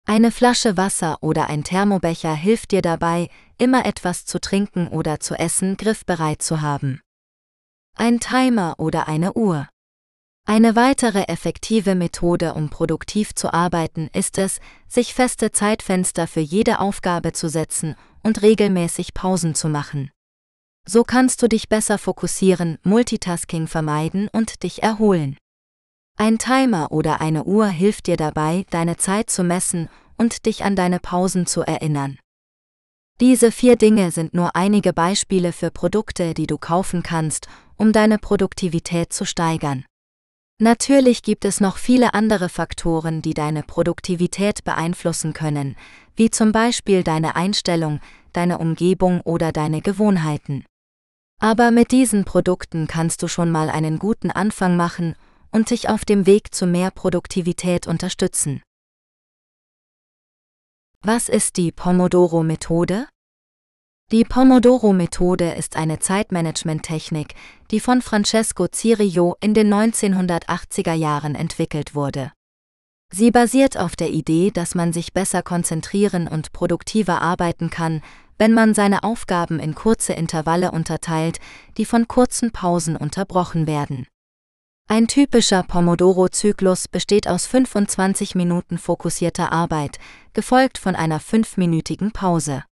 Eine 0.07 0.31
Flasche 0.31 0.77
Wasser 0.77 1.19
oder 1.21 1.49
ein 1.49 1.65
Thermobecher 1.65 2.33
hilft 2.33 2.71
dir 2.71 2.83
dabei, 2.83 3.29
immer 3.59 3.85
etwas 3.85 4.25
zu 4.25 4.41
trinken 4.41 4.87
oder 4.87 5.19
zu 5.19 5.35
essen 5.35 5.77
griffbereit 5.77 6.41
zu 6.41 6.61
haben. 6.61 7.01
Ein 7.97 8.21
Timer 8.21 8.77
oder 8.79 9.09
eine 9.09 9.33
Uhr. 9.33 9.69
Eine 10.47 10.77
weitere 10.77 11.25
effektive 11.25 11.97
Methode, 11.97 12.55
um 12.55 12.71
produktiv 12.71 13.35
zu 13.35 13.53
arbeiten, 13.53 14.09
ist 14.13 14.39
es, 14.39 14.61
sich 14.87 15.13
feste 15.13 15.51
Zeitfenster 15.51 16.29
für 16.29 16.41
jede 16.41 16.79
Aufgabe 16.79 17.33
zu 17.33 17.49
setzen 17.49 17.97
und 18.23 18.43
regelmäßig 18.43 19.13
Pausen 19.13 19.57
zu 19.57 19.69
machen. 19.69 20.13
So 20.89 21.03
kannst 21.03 21.43
du 21.43 21.49
dich 21.49 21.69
besser 21.69 21.99
fokussieren, 21.99 22.79
Multitasking 22.85 23.67
vermeiden 23.67 24.29
und 24.33 24.63
dich 24.63 24.85
erholen. 24.85 25.37
Ein 26.17 26.39
Timer 26.39 26.93
oder 26.93 27.21
eine 27.21 27.45
Uhr 27.45 27.67
hilft 27.67 28.07
dir 28.07 28.17
dabei, 28.17 28.65
deine 28.71 28.97
Zeit 28.97 29.29
zu 29.29 29.43
messen 29.43 29.89
und 30.17 30.47
dich 30.47 30.65
an 30.65 30.77
deine 30.77 31.01
Pausen 31.01 31.47
zu 31.47 31.63
erinnern. 31.63 32.19
Diese 33.21 33.51
vier 33.51 33.77
Dinge 33.77 34.11
sind 34.13 34.33
nur 34.33 34.55
einige 34.55 34.93
Beispiele 34.93 35.53
für 35.53 35.71
Produkte, 35.71 36.35
die 36.35 36.47
du 36.47 36.57
kaufen 36.57 37.03
kannst, 37.03 37.49
um 37.77 37.93
deine 37.93 38.19
Produktivität 38.19 39.13
zu 39.13 39.25
steigern. 39.25 39.85
Natürlich 40.59 41.23
gibt 41.23 41.45
es 41.45 41.61
noch 41.61 41.77
viele 41.77 42.15
andere 42.15 42.49
Faktoren, 42.49 43.21
die 43.21 43.35
deine 43.35 43.63
Produktivität 43.63 44.65
beeinflussen 44.65 45.33
können, 45.33 45.77
wie 46.15 46.31
zum 46.31 46.53
Beispiel 46.53 47.03
deine 47.03 47.37
Einstellung, 47.37 48.01
deine 48.33 48.59
Umgebung 48.59 49.21
oder 49.23 49.53
deine 49.53 49.83
Gewohnheiten. 49.83 50.65
Aber 51.39 51.71
mit 51.71 51.93
diesen 51.93 52.25
Produkten 52.25 52.87
kannst 52.87 53.23
du 53.23 53.29
schon 53.29 53.51
mal 53.51 53.69
einen 53.69 53.99
guten 53.99 54.31
Anfang 54.31 54.77
machen 54.77 55.15
und 55.51 55.71
dich 55.71 55.89
auf 55.89 56.05
dem 56.05 56.27
Weg 56.27 56.55
zu 56.55 56.67
mehr 56.67 56.91
Produktivität 56.91 57.87
unterstützen. 57.87 58.63
Was 61.03 61.29
ist 61.29 61.57
die 61.57 61.73
Pomodoro-Methode? 61.73 63.07
Die 64.13 64.25
Pomodoro-Methode 64.25 65.53
ist 65.55 65.77
eine 65.77 65.99
Zeitmanagement-Technik, 65.99 67.35
die 67.71 67.81
von 67.81 68.03
Francesco 68.03 68.69
Cirio 68.69 69.37
in 69.41 69.53
den 69.53 69.73
1980er 69.73 70.95
Jahren 70.95 71.35
entwickelt 71.35 71.95
wurde. 71.95 72.33
Sie 73.13 73.31
basiert 73.31 73.77
auf 73.77 73.95
der 73.95 74.11
Idee, 74.11 74.51
dass 74.51 74.75
man 74.75 74.93
sich 74.93 75.13
besser 75.13 75.43
konzentrieren 75.43 76.29
und 76.29 76.53
produktiver 76.53 77.21
arbeiten 77.21 77.71
kann, 77.71 78.03
wenn 78.39 78.53
man 78.53 78.75
seine 78.75 79.03
Aufgaben 79.03 79.59
in 79.59 79.75
kurze 79.75 80.13
Intervalle 80.13 80.71
unterteilt, 80.71 81.39
die 81.77 81.85
von 81.85 82.09
kurzen 82.09 82.53
Pausen 82.53 82.97
unterbrochen 82.97 83.67
werden. 83.67 84.07
Ein 84.89 85.09
typischer 85.09 85.65
Pomodoro-Zyklus 85.65 86.87
besteht 86.87 87.27
aus 87.27 87.47
25 87.47 88.37
Minuten 88.37 88.79
fokussierter 88.79 89.51
Arbeit, 89.51 89.99
gefolgt 90.33 90.79
von 90.79 90.95
einer 90.95 91.19
fünfminütigen 91.19 92.13
Pause. 92.13 92.63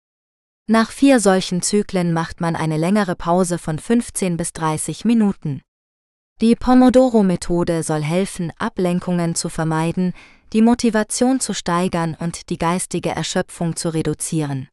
Nach 0.69 0.93
vier 0.93 1.19
solchen 1.19 1.61
Zyklen 1.61 2.13
macht 2.13 2.41
man 2.41 2.57
eine 2.57 2.77
längere 2.77 3.17
Pause 3.17 3.59
von 3.59 3.79
15 3.79 4.37
bis 4.37 4.53
30 4.53 5.05
Minuten. 5.05 5.63
Die 6.41 6.55
Pomodoro-Methode 6.57 7.83
soll 7.83 8.03
helfen, 8.03 8.53
Ablenkungen 8.59 9.35
zu 9.35 9.49
vermeiden, 9.49 10.15
die 10.53 10.63
Motivation 10.63 11.41
zu 11.41 11.53
steigern 11.53 12.17
und 12.19 12.49
die 12.49 12.59
geistige 12.59 13.11
Erschöpfung 13.11 13.77
zu 13.77 13.89
reduzieren. 13.89 14.69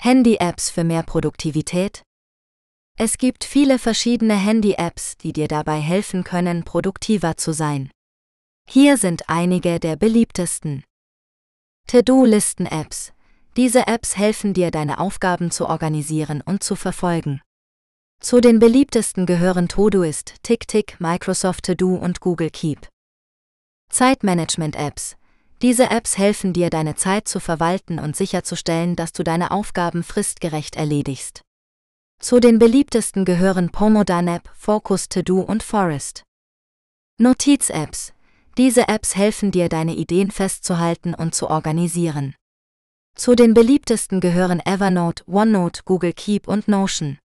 Handy-Apps 0.00 0.70
für 0.70 0.84
mehr 0.84 1.02
Produktivität? 1.02 2.02
Es 2.96 3.18
gibt 3.18 3.42
viele 3.42 3.80
verschiedene 3.80 4.36
Handy-Apps, 4.36 5.16
die 5.16 5.32
dir 5.32 5.48
dabei 5.48 5.80
helfen 5.80 6.22
können, 6.22 6.64
produktiver 6.64 7.36
zu 7.36 7.52
sein. 7.52 7.90
Hier 8.70 8.96
sind 8.96 9.28
einige 9.28 9.80
der 9.80 9.96
beliebtesten. 9.96 10.84
To-Do-Listen-Apps. 11.88 13.12
Diese 13.56 13.88
Apps 13.88 14.16
helfen 14.16 14.54
dir, 14.54 14.70
deine 14.70 15.00
Aufgaben 15.00 15.50
zu 15.50 15.66
organisieren 15.66 16.42
und 16.42 16.62
zu 16.62 16.76
verfolgen. 16.76 17.42
Zu 18.20 18.40
den 18.40 18.60
beliebtesten 18.60 19.26
gehören 19.26 19.66
Todoist, 19.66 20.34
TickTick, 20.44 21.00
Microsoft 21.00 21.64
To-Do 21.64 21.96
und 21.96 22.20
Google 22.20 22.50
Keep. 22.50 22.86
Zeitmanagement-Apps. 23.90 25.17
Diese 25.60 25.90
Apps 25.90 26.16
helfen 26.16 26.52
dir, 26.52 26.70
deine 26.70 26.94
Zeit 26.94 27.26
zu 27.26 27.40
verwalten 27.40 27.98
und 27.98 28.14
sicherzustellen, 28.14 28.94
dass 28.94 29.12
du 29.12 29.24
deine 29.24 29.50
Aufgaben 29.50 30.04
fristgerecht 30.04 30.76
erledigst. 30.76 31.42
Zu 32.20 32.38
den 32.38 32.58
beliebtesten 32.58 33.24
gehören 33.24 33.70
Pomodanap, 33.70 34.48
Focus 34.56 35.08
To 35.08 35.22
Do 35.22 35.40
und 35.40 35.62
Forest. 35.62 36.22
Notiz-Apps. 37.18 38.12
Diese 38.56 38.88
Apps 38.88 39.16
helfen 39.16 39.50
dir, 39.50 39.68
deine 39.68 39.94
Ideen 39.94 40.30
festzuhalten 40.30 41.14
und 41.14 41.34
zu 41.34 41.48
organisieren. 41.48 42.34
Zu 43.16 43.34
den 43.34 43.54
beliebtesten 43.54 44.20
gehören 44.20 44.60
Evernote, 44.64 45.24
OneNote, 45.26 45.82
Google 45.84 46.12
Keep 46.12 46.46
und 46.46 46.68
Notion. 46.68 47.18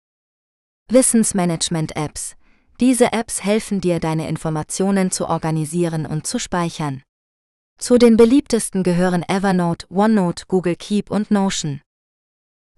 Wissensmanagement-Apps. 0.90 2.36
Diese 2.80 3.12
Apps 3.12 3.44
helfen 3.44 3.82
dir, 3.82 4.00
deine 4.00 4.28
Informationen 4.28 5.10
zu 5.10 5.28
organisieren 5.28 6.06
und 6.06 6.26
zu 6.26 6.38
speichern. 6.38 7.02
Zu 7.82 7.98
den 7.98 8.16
beliebtesten 8.16 8.84
gehören 8.84 9.24
Evernote, 9.28 9.88
OneNote, 9.90 10.44
Google 10.46 10.76
Keep 10.76 11.10
und 11.10 11.32
Notion. 11.32 11.80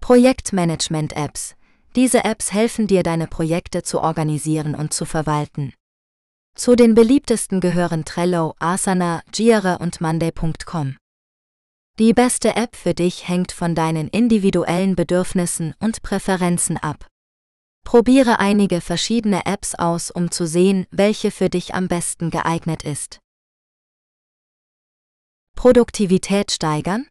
Projektmanagement-Apps. 0.01 1.53
Diese 1.95 2.23
Apps 2.23 2.51
helfen 2.51 2.87
dir, 2.87 3.03
deine 3.03 3.27
Projekte 3.27 3.83
zu 3.83 4.01
organisieren 4.01 4.73
und 4.73 4.95
zu 4.95 5.05
verwalten. 5.05 5.75
Zu 6.55 6.75
den 6.75 6.95
beliebtesten 6.95 7.59
gehören 7.59 8.03
Trello, 8.03 8.55
Asana, 8.57 9.21
Jira 9.31 9.75
und 9.75 10.01
Monday.com. 10.01 10.97
Die 11.99 12.13
beste 12.13 12.55
App 12.55 12.75
für 12.75 12.95
dich 12.95 13.27
hängt 13.27 13.51
von 13.51 13.75
deinen 13.75 14.07
individuellen 14.07 14.95
Bedürfnissen 14.95 15.75
und 15.79 16.01
Präferenzen 16.01 16.77
ab. 16.77 17.05
Probiere 17.83 18.39
einige 18.39 18.81
verschiedene 18.81 19.45
Apps 19.45 19.75
aus, 19.75 20.09
um 20.09 20.31
zu 20.31 20.47
sehen, 20.47 20.87
welche 20.89 21.29
für 21.29 21.51
dich 21.51 21.75
am 21.75 21.87
besten 21.87 22.31
geeignet 22.31 22.81
ist. 22.81 23.19
Produktivität 25.55 26.51
steigern? 26.51 27.07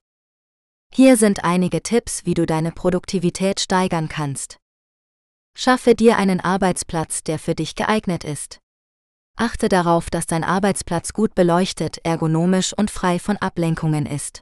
Hier 0.93 1.17
sind 1.17 1.43
einige 1.43 1.83
Tipps, 1.83 2.25
wie 2.25 2.35
du 2.35 2.47
deine 2.47 2.71
Produktivität 2.71 3.59
steigern 3.59 4.09
kannst. 4.09 4.59
Schaffe 5.57 5.95
dir 5.97 6.19
einen 6.19 6.41
Arbeitsplatz, 6.41 7.25
der 7.25 7.41
für 7.41 7.55
dich 7.55 7.75
geeignet 7.75 8.23
ist. 8.23 8.61
Achte 9.37 9.69
darauf, 9.69 10.09
dass 10.09 10.27
dein 10.27 10.45
Arbeitsplatz 10.45 11.13
gut 11.13 11.35
beleuchtet, 11.35 11.99
ergonomisch 12.05 12.73
und 12.77 12.93
frei 12.93 13.19
von 13.19 13.37
Ablenkungen 13.39 14.07
ist. 14.07 14.41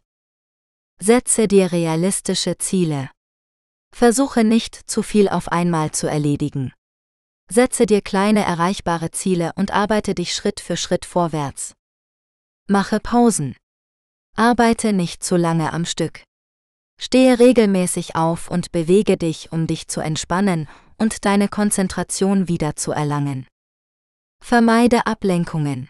Setze 1.00 1.48
dir 1.48 1.72
realistische 1.72 2.58
Ziele. 2.58 3.08
Versuche 3.94 4.44
nicht 4.44 4.74
zu 4.90 5.02
viel 5.02 5.28
auf 5.28 5.48
einmal 5.48 5.92
zu 5.92 6.06
erledigen. 6.06 6.72
Setze 7.50 7.86
dir 7.86 8.02
kleine 8.02 8.44
erreichbare 8.44 9.10
Ziele 9.10 9.52
und 9.56 9.70
arbeite 9.70 10.14
dich 10.14 10.34
Schritt 10.34 10.60
für 10.60 10.76
Schritt 10.76 11.06
vorwärts. 11.06 11.72
Mache 12.68 13.00
Pausen. 13.00 13.56
Arbeite 14.36 14.92
nicht 14.92 15.22
zu 15.22 15.36
lange 15.36 15.72
am 15.72 15.84
Stück. 15.84 16.24
Stehe 16.98 17.38
regelmäßig 17.38 18.16
auf 18.16 18.50
und 18.50 18.72
bewege 18.72 19.16
dich, 19.16 19.52
um 19.52 19.66
dich 19.66 19.88
zu 19.88 20.00
entspannen 20.00 20.68
und 20.98 21.24
deine 21.24 21.48
Konzentration 21.48 22.48
wieder 22.48 22.76
zu 22.76 22.92
erlangen. 22.92 23.46
Vermeide 24.42 25.06
Ablenkungen. 25.06 25.88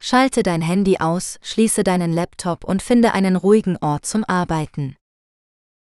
Schalte 0.00 0.42
dein 0.42 0.62
Handy 0.62 0.98
aus, 0.98 1.38
schließe 1.42 1.82
deinen 1.82 2.12
Laptop 2.12 2.64
und 2.64 2.82
finde 2.82 3.12
einen 3.12 3.36
ruhigen 3.36 3.76
Ort 3.78 4.06
zum 4.06 4.24
Arbeiten. 4.24 4.96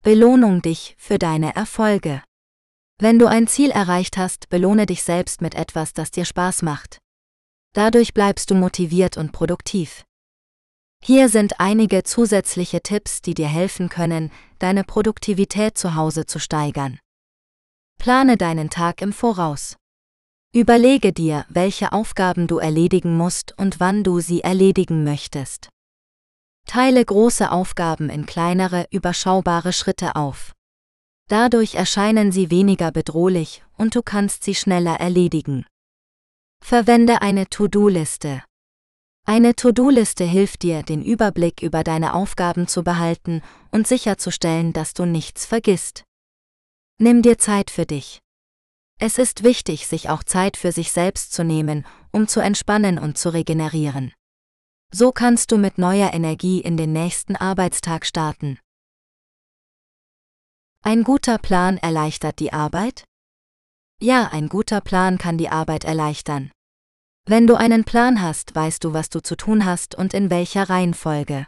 Belohnung 0.03 0.61
dich 0.61 0.95
für 0.97 1.17
deine 1.17 1.55
Erfolge. 1.55 2.21
Wenn 2.99 3.19
du 3.19 3.27
ein 3.27 3.47
Ziel 3.47 3.71
erreicht 3.71 4.17
hast, 4.17 4.49
belohne 4.49 4.85
dich 4.85 5.03
selbst 5.03 5.41
mit 5.41 5.55
etwas, 5.55 5.93
das 5.93 6.11
dir 6.11 6.25
Spaß 6.25 6.61
macht. 6.61 6.99
Dadurch 7.73 8.13
bleibst 8.13 8.51
du 8.51 8.55
motiviert 8.55 9.17
und 9.17 9.31
produktiv. 9.31 10.03
Hier 11.03 11.29
sind 11.29 11.59
einige 11.59 12.03
zusätzliche 12.03 12.81
Tipps, 12.81 13.21
die 13.21 13.33
dir 13.33 13.47
helfen 13.47 13.89
können, 13.89 14.31
deine 14.59 14.83
Produktivität 14.83 15.77
zu 15.77 15.95
Hause 15.95 16.27
zu 16.27 16.37
steigern. 16.37 16.99
Plane 17.97 18.37
deinen 18.37 18.69
Tag 18.69 19.01
im 19.01 19.11
Voraus. 19.11 19.77
Überlege 20.53 21.11
dir, 21.11 21.45
welche 21.49 21.91
Aufgaben 21.91 22.45
du 22.45 22.59
erledigen 22.59 23.17
musst 23.17 23.57
und 23.57 23.79
wann 23.79 24.03
du 24.03 24.19
sie 24.19 24.41
erledigen 24.41 25.03
möchtest. 25.03 25.69
Teile 26.67 27.03
große 27.03 27.51
Aufgaben 27.51 28.09
in 28.09 28.25
kleinere, 28.25 28.85
überschaubare 28.91 29.73
Schritte 29.73 30.15
auf. 30.15 30.51
Dadurch 31.29 31.75
erscheinen 31.75 32.31
sie 32.31 32.51
weniger 32.51 32.91
bedrohlich 32.91 33.63
und 33.77 33.95
du 33.95 34.03
kannst 34.03 34.43
sie 34.43 34.53
schneller 34.53 34.99
erledigen. 34.99 35.65
Verwende 36.63 37.21
eine 37.21 37.47
To-Do-Liste. 37.47 38.43
Eine 39.25 39.55
To-Do-Liste 39.55 40.23
hilft 40.23 40.63
dir, 40.63 40.83
den 40.83 41.03
Überblick 41.03 41.61
über 41.61 41.83
deine 41.83 42.13
Aufgaben 42.13 42.67
zu 42.67 42.83
behalten 42.83 43.41
und 43.71 43.87
sicherzustellen, 43.87 44.73
dass 44.73 44.93
du 44.93 45.05
nichts 45.05 45.45
vergisst. 45.45 46.03
Nimm 46.97 47.21
dir 47.21 47.37
Zeit 47.37 47.71
für 47.71 47.85
dich. 47.85 48.19
Es 48.99 49.17
ist 49.17 49.43
wichtig, 49.43 49.87
sich 49.87 50.09
auch 50.09 50.23
Zeit 50.23 50.57
für 50.57 50.71
sich 50.71 50.91
selbst 50.91 51.33
zu 51.33 51.43
nehmen, 51.43 51.85
um 52.11 52.27
zu 52.27 52.39
entspannen 52.39 52.99
und 52.99 53.17
zu 53.17 53.29
regenerieren. 53.33 54.13
So 54.93 55.11
kannst 55.11 55.51
du 55.51 55.57
mit 55.57 55.77
neuer 55.77 56.13
Energie 56.13 56.59
in 56.59 56.77
den 56.77 56.91
nächsten 56.91 57.35
Arbeitstag 57.35 58.05
starten. 58.05 58.59
Ein 60.83 61.03
guter 61.03 61.37
Plan 61.37 61.77
erleichtert 61.77 62.39
die 62.39 62.53
Arbeit? 62.53 63.05
Ja, 64.01 64.27
ein 64.31 64.49
guter 64.49 64.81
Plan 64.81 65.17
kann 65.17 65.37
die 65.37 65.49
Arbeit 65.49 65.83
erleichtern. 65.83 66.51
Wenn 67.25 67.47
du 67.47 67.55
einen 67.55 67.83
Plan 67.83 68.21
hast, 68.21 68.55
weißt 68.55 68.83
du, 68.83 68.93
was 68.93 69.09
du 69.09 69.21
zu 69.21 69.35
tun 69.35 69.65
hast 69.65 69.95
und 69.95 70.13
in 70.13 70.29
welcher 70.29 70.69
Reihenfolge. 70.69 71.47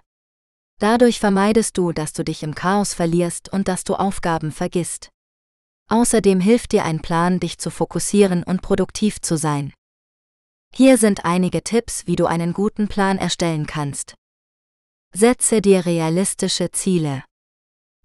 Dadurch 0.79 1.19
vermeidest 1.19 1.77
du, 1.77 1.91
dass 1.91 2.13
du 2.13 2.23
dich 2.23 2.43
im 2.43 2.55
Chaos 2.55 2.93
verlierst 2.93 3.51
und 3.51 3.67
dass 3.67 3.83
du 3.83 3.95
Aufgaben 3.95 4.51
vergisst. 4.51 5.09
Außerdem 5.89 6.39
hilft 6.39 6.71
dir 6.71 6.85
ein 6.85 7.01
Plan, 7.01 7.39
dich 7.39 7.57
zu 7.57 7.69
fokussieren 7.69 8.43
und 8.43 8.61
produktiv 8.61 9.21
zu 9.21 9.37
sein. 9.37 9.73
Hier 10.75 10.97
sind 10.97 11.25
einige 11.25 11.63
Tipps, 11.63 12.07
wie 12.07 12.15
du 12.15 12.25
einen 12.25 12.53
guten 12.53 12.87
Plan 12.87 13.17
erstellen 13.17 13.67
kannst. 13.67 14.15
Setze 15.13 15.61
dir 15.61 15.85
realistische 15.85 16.71
Ziele. 16.71 17.23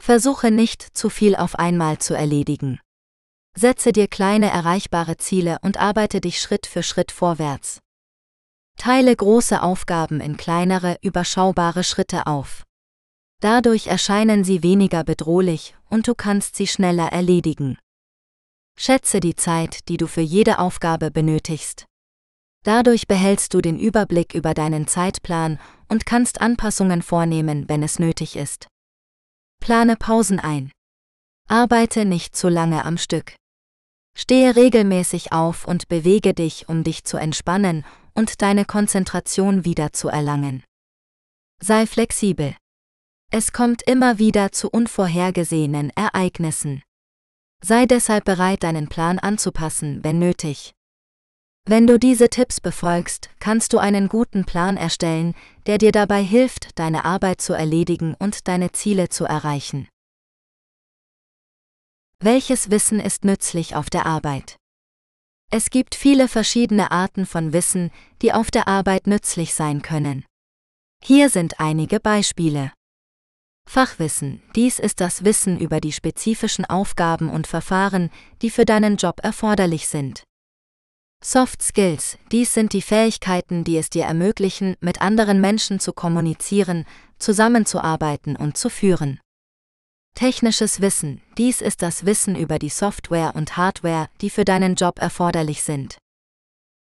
Versuche 0.01 0.51
nicht 0.51 0.83
zu 0.97 1.09
viel 1.09 1.35
auf 1.35 1.55
einmal 1.55 1.99
zu 1.99 2.14
erledigen. 2.14 2.81
Setze 3.59 3.91
dir 3.91 4.07
kleine 4.07 4.51
erreichbare 4.51 5.17
Ziele 5.17 5.59
und 5.63 5.79
arbeite 5.79 6.21
dich 6.21 6.41
Schritt 6.41 6.65
für 6.65 6.85
Schritt 6.85 7.11
vorwärts. 7.11 7.81
Teile 8.79 9.17
große 9.17 9.61
Aufgaben 9.61 10.21
in 10.21 10.37
kleinere, 10.37 10.97
überschaubare 11.03 11.83
Schritte 11.83 12.29
auf. 12.29 12.63
Dadurch 13.41 13.89
erscheinen 13.89 14.45
sie 14.45 14.63
weniger 14.63 15.03
bedrohlich 15.03 15.75
und 15.91 16.07
du 16.07 16.15
kannst 16.15 16.55
sie 16.55 16.69
schneller 16.69 17.09
erledigen. 17.09 17.79
Schätze 18.79 19.19
die 19.19 19.35
Zeit, 19.35 19.89
die 19.89 19.97
du 19.97 20.07
für 20.07 20.21
jede 20.21 20.61
Aufgabe 20.61 21.11
benötigst. 21.11 21.85
Dadurch 22.65 23.09
behältst 23.09 23.55
du 23.55 23.61
den 23.61 23.77
Überblick 23.77 24.35
über 24.35 24.55
deinen 24.55 24.87
Zeitplan 24.87 25.59
und 25.89 26.07
kannst 26.07 26.41
Anpassungen 26.41 27.03
vornehmen, 27.03 27.69
wenn 27.69 27.83
es 27.83 27.99
nötig 27.99 28.37
ist. 28.37 28.69
Plane 29.59 29.97
Pausen 29.97 30.39
ein. 30.39 30.71
Arbeite 31.49 32.05
nicht 32.05 32.37
zu 32.37 32.49
lange 32.49 32.85
am 32.85 32.99
Stück. 32.99 33.35
Stehe 34.21 34.57
regelmäßig 34.57 35.33
auf 35.33 35.64
und 35.64 35.87
bewege 35.87 36.35
dich, 36.35 36.69
um 36.69 36.83
dich 36.83 37.05
zu 37.05 37.19
entspannen 37.19 37.85
und 38.14 38.43
deine 38.43 38.64
Konzentration 38.64 39.64
wieder 39.64 39.93
zu 39.93 40.09
erlangen. 40.09 40.64
Sei 41.62 41.87
flexibel. 41.87 42.57
Es 43.31 43.53
kommt 43.53 43.83
immer 43.83 44.19
wieder 44.19 44.51
zu 44.51 44.71
unvorhergesehenen 44.71 45.91
Ereignissen. 45.95 46.83
Sei 47.62 47.87
deshalb 47.87 48.25
bereit, 48.25 48.64
deinen 48.64 48.89
Plan 48.89 49.21
anzupassen, 49.21 50.03
wenn 50.03 50.19
nötig. 50.19 50.73
Wenn 51.64 51.87
du 51.87 51.99
diese 51.99 52.29
Tipps 52.29 52.61
befolgst, 52.61 53.31
kannst 53.39 53.73
du 53.73 53.79
einen 53.79 54.09
guten 54.09 54.45
Plan 54.45 54.77
erstellen, 54.77 55.35
der 55.66 55.79
dir 55.79 55.93
dabei 55.93 56.23
hilft, 56.25 56.77
deine 56.79 57.05
Arbeit 57.05 57.41
zu 57.41 57.53
erledigen 57.53 58.16
und 58.19 58.49
deine 58.49 58.73
Ziele 58.73 59.11
zu 59.11 59.27
erreichen. 59.27 59.87
Welches 62.21 62.69
Wissen 62.73 62.99
ist 62.99 63.25
nützlich 63.25 63.77
auf 63.77 63.91
der 63.91 64.05
Arbeit? 64.05 64.57
Es 65.53 65.71
gibt 65.71 65.95
viele 65.95 66.27
verschiedene 66.27 66.91
Arten 66.91 67.27
von 67.27 67.53
Wissen, 67.53 67.93
die 68.23 68.33
auf 68.33 68.51
der 68.51 68.66
Arbeit 68.66 69.07
nützlich 69.07 69.55
sein 69.55 69.83
können. 69.83 70.25
Hier 71.01 71.31
sind 71.31 71.61
einige 71.61 72.01
Beispiele. 72.01 72.73
Fachwissen, 73.71 74.43
dies 74.57 74.81
ist 74.81 75.01
das 75.01 75.23
Wissen 75.25 75.61
über 75.61 75.81
die 75.81 75.93
spezifischen 75.93 76.64
Aufgaben 76.64 77.31
und 77.31 77.47
Verfahren, 77.47 78.11
die 78.43 78.51
für 78.51 78.64
deinen 78.64 78.97
Job 78.97 79.21
erforderlich 79.23 79.87
sind. 79.87 80.25
Soft 81.23 81.62
Skills, 81.62 82.19
dies 82.33 82.53
sind 82.53 82.73
die 82.73 82.83
Fähigkeiten, 82.83 83.62
die 83.62 83.77
es 83.77 83.91
dir 83.91 84.07
ermöglichen, 84.07 84.75
mit 84.81 85.01
anderen 85.01 85.41
Menschen 85.41 85.79
zu 85.79 85.93
kommunizieren, 85.93 86.85
zusammenzuarbeiten 87.21 88.35
und 88.35 88.57
zu 88.57 88.71
führen. 88.71 89.21
Technisches 90.19 90.81
Wissen, 90.81 91.23
dies 91.39 91.61
ist 91.61 91.81
das 91.81 92.05
Wissen 92.05 92.35
über 92.35 92.59
die 92.59 92.71
Software 92.71 93.37
und 93.37 93.57
Hardware, 93.57 94.09
die 94.21 94.31
für 94.31 94.45
deinen 94.45 94.75
Job 94.75 94.99
erforderlich 94.99 95.62
sind. 95.62 95.99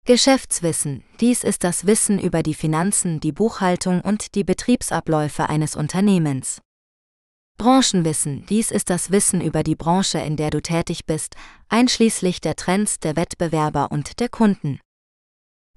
Geschäftswissen, 0.07 1.03
dies 1.19 1.43
ist 1.43 1.63
das 1.63 1.85
Wissen 1.85 2.17
über 2.17 2.41
die 2.41 2.55
Finanzen, 2.55 3.19
die 3.19 3.31
Buchhaltung 3.31 4.01
und 4.01 4.33
die 4.33 4.43
Betriebsabläufe 4.43 5.47
eines 5.47 5.75
Unternehmens. 5.75 6.63
Branchenwissen, 7.59 8.47
dies 8.47 8.71
ist 8.71 8.89
das 8.89 9.11
Wissen 9.11 9.41
über 9.41 9.61
die 9.61 9.75
Branche, 9.75 10.17
in 10.17 10.35
der 10.35 10.49
du 10.49 10.59
tätig 10.59 11.05
bist, 11.05 11.35
einschließlich 11.67 12.41
der 12.41 12.55
Trends 12.55 12.99
der 12.99 13.15
Wettbewerber 13.15 13.91
und 13.91 14.19
der 14.19 14.29
Kunden. 14.29 14.79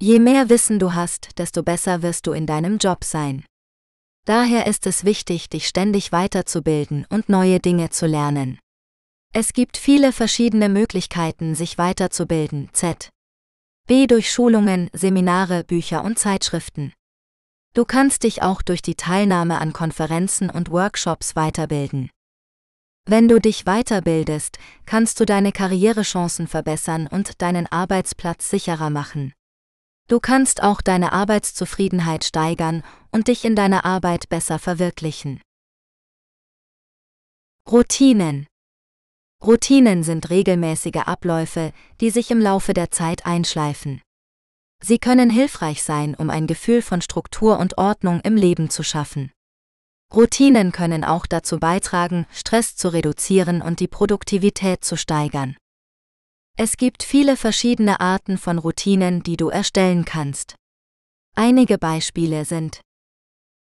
Je 0.01 0.21
mehr 0.21 0.49
Wissen 0.49 0.79
du 0.79 0.95
hast, 0.95 1.39
desto 1.39 1.63
besser 1.63 2.01
wirst 2.01 2.27
du 2.27 2.33
in 2.33 2.47
deinem 2.47 2.79
Job 2.79 3.05
sein. 3.05 3.45
Daher 4.25 4.67
ist 4.67 4.87
es 4.87 5.05
wichtig, 5.05 5.49
dich 5.49 5.67
ständig 5.67 6.13
weiterzubilden 6.13 7.07
und 7.09 7.29
neue 7.29 7.59
Dinge 7.59 7.91
zu 7.91 8.07
lernen. 8.07 8.61
Es 9.33 9.53
gibt 9.53 9.77
viele 9.77 10.13
verschiedene 10.13 10.69
Möglichkeiten, 10.69 11.55
sich 11.55 11.77
weiterzubilden, 11.77 12.69
z. 12.73 13.11
B 13.89 14.07
durch 14.07 14.31
Schulungen, 14.31 14.91
Seminare, 14.93 15.65
Bücher 15.65 16.05
und 16.05 16.19
Zeitschriften. 16.19 16.93
Du 17.75 17.85
kannst 17.85 18.23
dich 18.23 18.43
auch 18.43 18.63
durch 18.63 18.83
die 18.83 18.95
Teilnahme 18.95 19.59
an 19.59 19.73
Konferenzen 19.73 20.51
und 20.51 20.71
Workshops 20.71 21.35
weiterbilden. 21.35 22.11
Wenn 23.05 23.27
du 23.27 23.41
dich 23.41 23.65
weiterbildest, 23.65 24.59
kannst 24.87 25.19
du 25.19 25.25
deine 25.25 25.51
Karrierechancen 25.51 26.47
verbessern 26.47 27.09
und 27.09 27.43
deinen 27.43 27.67
Arbeitsplatz 27.67 28.49
sicherer 28.49 28.91
machen. 28.91 29.33
Du 30.07 30.21
kannst 30.21 30.63
auch 30.63 30.81
deine 30.81 31.13
Arbeitszufriedenheit 31.13 32.25
steigern 32.25 32.85
und 33.13 33.29
dich 33.29 33.45
in 33.45 33.55
deiner 33.55 33.85
Arbeit 33.85 34.29
besser 34.29 34.59
verwirklichen. 34.59 35.41
Routinen 37.71 38.47
Routinen 39.45 40.03
sind 40.03 40.31
regelmäßige 40.31 41.03
Abläufe, 41.05 41.73
die 42.01 42.11
sich 42.11 42.31
im 42.31 42.41
Laufe 42.41 42.75
der 42.75 42.91
Zeit 42.91 43.27
einschleifen. 43.27 44.01
Sie 44.83 44.99
können 44.99 45.31
hilfreich 45.31 45.83
sein, 45.83 46.15
um 46.15 46.31
ein 46.31 46.47
Gefühl 46.47 46.83
von 46.83 47.03
Struktur 47.03 47.59
und 47.59 47.79
Ordnung 47.79 48.21
im 48.21 48.37
Leben 48.37 48.71
zu 48.71 48.83
schaffen. 48.83 49.33
Routinen 50.15 50.73
können 50.73 51.05
auch 51.05 51.27
dazu 51.27 51.59
beitragen, 51.59 52.27
Stress 52.31 52.77
zu 52.77 52.93
reduzieren 52.93 53.63
und 53.63 53.81
die 53.81 53.89
Produktivität 53.89 54.85
zu 54.85 54.97
steigern. 54.97 55.57
Es 56.57 56.77
gibt 56.77 57.03
viele 57.03 57.37
verschiedene 57.37 58.01
Arten 58.01 58.39
von 58.39 58.59
Routinen, 58.59 59.23
die 59.23 59.37
du 59.37 59.49
erstellen 59.49 60.05
kannst. 60.05 60.55
Einige 61.35 61.79
Beispiele 61.79 62.45
sind 62.45 62.81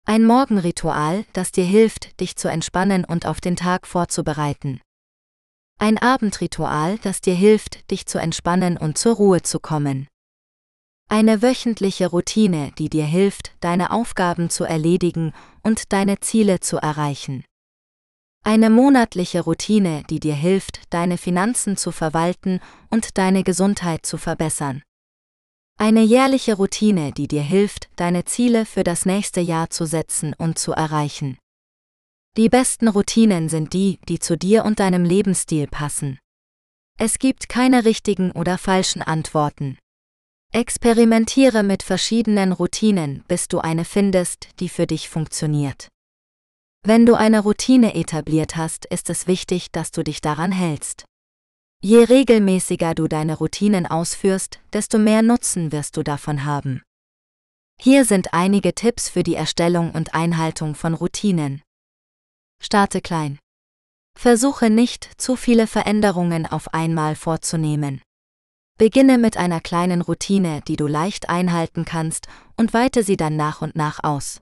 ein 0.05 0.25
Morgenritual, 0.25 1.25
das 1.33 1.53
dir 1.53 1.65
hilft, 1.65 2.21
dich 2.21 2.37
zu 2.37 2.49
entspannen 2.49 3.05
und 3.05 3.25
auf 3.25 3.41
den 3.41 3.57
Tag 3.57 3.87
vorzubereiten. 3.87 4.81
Ein 5.79 5.99
Abendritual, 5.99 6.99
das 6.99 7.21
dir 7.21 7.35
hilft, 7.35 7.91
dich 7.91 8.07
zu 8.07 8.19
entspannen 8.19 8.77
und 8.77 8.99
zur 8.99 9.17
Ruhe 9.17 9.43
zu 9.43 9.59
kommen. 9.61 10.09
Eine 11.09 11.43
wöchentliche 11.43 12.09
Routine, 12.09 12.73
die 12.79 12.89
dir 12.89 13.05
hilft, 13.05 13.53
deine 13.61 13.91
Aufgaben 13.91 14.51
zu 14.51 14.65
erledigen 14.65 15.33
und 15.63 15.93
deine 15.93 16.21
Ziele 16.21 16.61
zu 16.61 16.79
erreichen. 16.79 17.45
Eine 18.45 18.71
monatliche 18.71 19.43
Routine, 19.43 20.03
die 20.11 20.21
dir 20.21 20.35
hilft, 20.35 20.81
deine 20.91 21.17
Finanzen 21.17 21.77
zu 21.77 21.93
verwalten 21.93 22.61
und 22.91 23.19
deine 23.19 23.45
Gesundheit 23.45 24.05
zu 24.05 24.19
verbessern. 24.19 24.83
Eine 25.83 26.03
jährliche 26.03 26.55
Routine, 26.55 27.11
die 27.11 27.27
dir 27.27 27.43
hilft, 27.43 27.89
deine 27.97 28.25
Ziele 28.25 28.67
für 28.67 28.85
das 28.85 29.05
nächste 29.05 29.41
Jahr 29.41 29.69
zu 29.69 29.85
setzen 29.85 30.33
und 30.33 30.57
zu 30.57 30.71
erreichen. 30.71 31.39
Die 32.37 32.49
besten 32.49 32.87
Routinen 32.87 33.49
sind 33.49 33.73
die, 33.73 33.99
die 34.09 34.21
zu 34.21 34.39
dir 34.39 34.65
und 34.65 34.79
deinem 34.79 35.05
Lebensstil 35.05 35.67
passen. 35.67 36.21
Es 37.01 37.19
gibt 37.19 37.49
keine 37.49 37.85
richtigen 37.85 38.31
oder 38.31 38.59
falschen 38.59 39.03
Antworten. 39.03 39.77
Experimentiere 40.53 41.65
mit 41.65 41.83
verschiedenen 41.83 42.53
Routinen, 42.53 43.25
bis 43.27 43.49
du 43.49 43.59
eine 43.59 43.85
findest, 43.85 44.51
die 44.61 44.69
für 44.69 44.87
dich 44.87 45.09
funktioniert. 45.09 45.89
Wenn 46.87 47.07
du 47.07 47.15
eine 47.15 47.41
Routine 47.41 47.97
etabliert 47.97 48.55
hast, 48.55 48.85
ist 48.85 49.11
es 49.11 49.27
wichtig, 49.27 49.73
dass 49.73 49.91
du 49.91 50.05
dich 50.05 50.21
daran 50.21 50.53
hältst. 50.53 51.07
Je 51.85 52.05
regelmäßiger 52.05 52.95
du 52.95 53.09
deine 53.09 53.37
Routinen 53.39 53.87
ausführst, 53.87 54.61
desto 54.73 54.99
mehr 54.99 55.21
Nutzen 55.23 55.73
wirst 55.73 55.97
du 55.97 56.05
davon 56.05 56.45
haben. 56.45 56.81
Hier 57.81 58.05
sind 58.05 58.33
einige 58.33 58.73
Tipps 58.73 59.09
für 59.09 59.25
die 59.25 59.35
Erstellung 59.35 59.91
und 59.91 60.15
Einhaltung 60.15 60.77
von 60.77 60.95
Routinen. 60.95 61.61
Starte 62.63 63.01
klein. 63.01 63.41
Versuche 64.17 64.71
nicht, 64.71 65.11
zu 65.21 65.35
viele 65.35 65.67
Veränderungen 65.67 66.47
auf 66.47 66.73
einmal 66.73 67.17
vorzunehmen. 67.17 68.01
Beginne 68.79 69.19
mit 69.19 69.37
einer 69.37 69.61
kleinen 69.61 70.03
Routine, 70.03 70.61
die 70.69 70.77
du 70.77 70.87
leicht 70.87 71.29
einhalten 71.29 71.85
kannst, 71.85 72.29
und 72.57 72.73
weite 72.73 73.03
sie 73.03 73.17
dann 73.17 73.35
nach 73.35 73.61
und 73.61 73.75
nach 73.75 74.05
aus. 74.05 74.41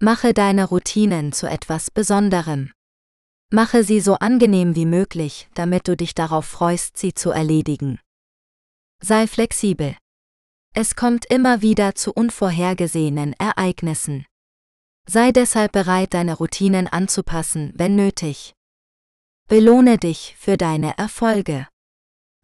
Mache 0.00 0.32
deine 0.32 0.64
Routinen 0.64 1.32
zu 1.32 1.46
etwas 1.46 1.90
Besonderem. 1.90 2.70
Mache 3.50 3.82
sie 3.82 4.00
so 4.00 4.14
angenehm 4.14 4.74
wie 4.74 4.84
möglich, 4.84 5.48
damit 5.54 5.88
du 5.88 5.96
dich 5.96 6.14
darauf 6.14 6.44
freust, 6.44 6.98
sie 6.98 7.14
zu 7.14 7.30
erledigen. 7.30 7.98
Sei 9.02 9.26
flexibel. 9.26 9.96
Es 10.74 10.96
kommt 10.96 11.24
immer 11.24 11.62
wieder 11.62 11.94
zu 11.94 12.12
unvorhergesehenen 12.12 13.32
Ereignissen. 13.38 14.26
Sei 15.08 15.32
deshalb 15.32 15.72
bereit, 15.72 16.12
deine 16.12 16.34
Routinen 16.34 16.88
anzupassen, 16.88 17.72
wenn 17.74 17.96
nötig. 17.96 18.52
Belohne 19.48 19.96
dich 19.96 20.36
für 20.38 20.58
deine 20.58 20.98
Erfolge. 20.98 21.66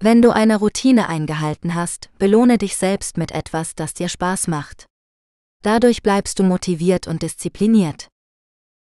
Wenn 0.01 0.23
du 0.23 0.31
eine 0.31 0.57
Routine 0.57 1.09
eingehalten 1.09 1.75
hast, 1.75 2.09
belohne 2.19 2.57
dich 2.57 2.77
selbst 2.77 3.19
mit 3.19 3.33
etwas, 3.33 3.75
das 3.75 3.93
dir 3.93 4.09
Spaß 4.09 4.49
macht. 4.49 4.87
Dadurch 5.63 6.03
bleibst 6.03 6.39
du 6.39 6.45
motiviert 6.45 7.07
und 7.07 7.23
diszipliniert. 7.23 8.09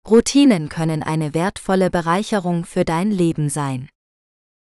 Routinen 0.08 0.70
können 0.70 1.02
eine 1.02 1.34
wertvolle 1.34 1.90
Bereicherung 1.90 2.66
für 2.66 2.86
dein 2.86 3.10
Leben 3.10 3.50
sein. 3.50 3.90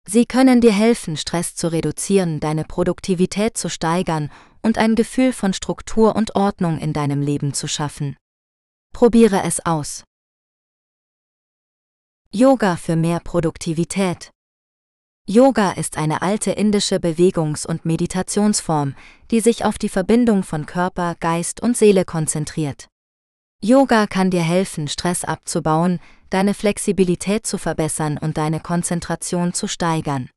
Sie 0.07 0.25
können 0.25 0.61
dir 0.61 0.71
helfen, 0.71 1.17
Stress 1.17 1.55
zu 1.55 1.71
reduzieren, 1.71 2.39
deine 2.39 2.63
Produktivität 2.63 3.57
zu 3.57 3.69
steigern 3.69 4.31
und 4.61 4.77
ein 4.77 4.93
Gefühl 4.93 5.33
von 5.33 5.53
Struktur 5.53 6.15
und 6.15 6.35
Ordnung 6.35 6.77
in 6.77 6.93
deinem 6.93 7.21
Leben 7.21 7.53
zu 7.55 7.67
schaffen. 7.67 8.17
Probiere 8.93 9.41
es 9.43 9.65
aus. 9.65 10.03
Yoga 12.31 12.75
für 12.75 12.95
mehr 12.95 13.19
Produktivität. 13.19 14.29
Yoga 15.27 15.71
ist 15.71 15.97
eine 15.97 16.21
alte 16.21 16.51
indische 16.51 16.99
Bewegungs- 16.99 17.65
und 17.65 17.85
Meditationsform, 17.85 18.95
die 19.31 19.39
sich 19.39 19.65
auf 19.65 19.77
die 19.77 19.89
Verbindung 19.89 20.43
von 20.43 20.65
Körper, 20.65 21.15
Geist 21.19 21.61
und 21.61 21.77
Seele 21.77 22.05
konzentriert. 22.05 22.90
Yoga 23.63 24.07
kann 24.07 24.31
dir 24.31 24.41
helfen, 24.41 24.87
Stress 24.87 25.23
abzubauen, 25.23 25.99
deine 26.31 26.55
Flexibilität 26.55 27.45
zu 27.45 27.59
verbessern 27.59 28.17
und 28.17 28.37
deine 28.37 28.59
Konzentration 28.59 29.53
zu 29.53 29.67
steigern. 29.67 30.31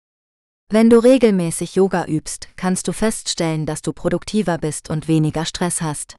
Wenn 0.70 0.90
du 0.90 0.98
regelmäßig 0.98 1.74
Yoga 1.74 2.04
übst, 2.04 2.48
kannst 2.56 2.86
du 2.86 2.92
feststellen, 2.92 3.64
dass 3.64 3.80
du 3.80 3.94
produktiver 3.94 4.58
bist 4.58 4.90
und 4.90 5.08
weniger 5.08 5.46
Stress 5.46 5.80
hast. 5.80 6.16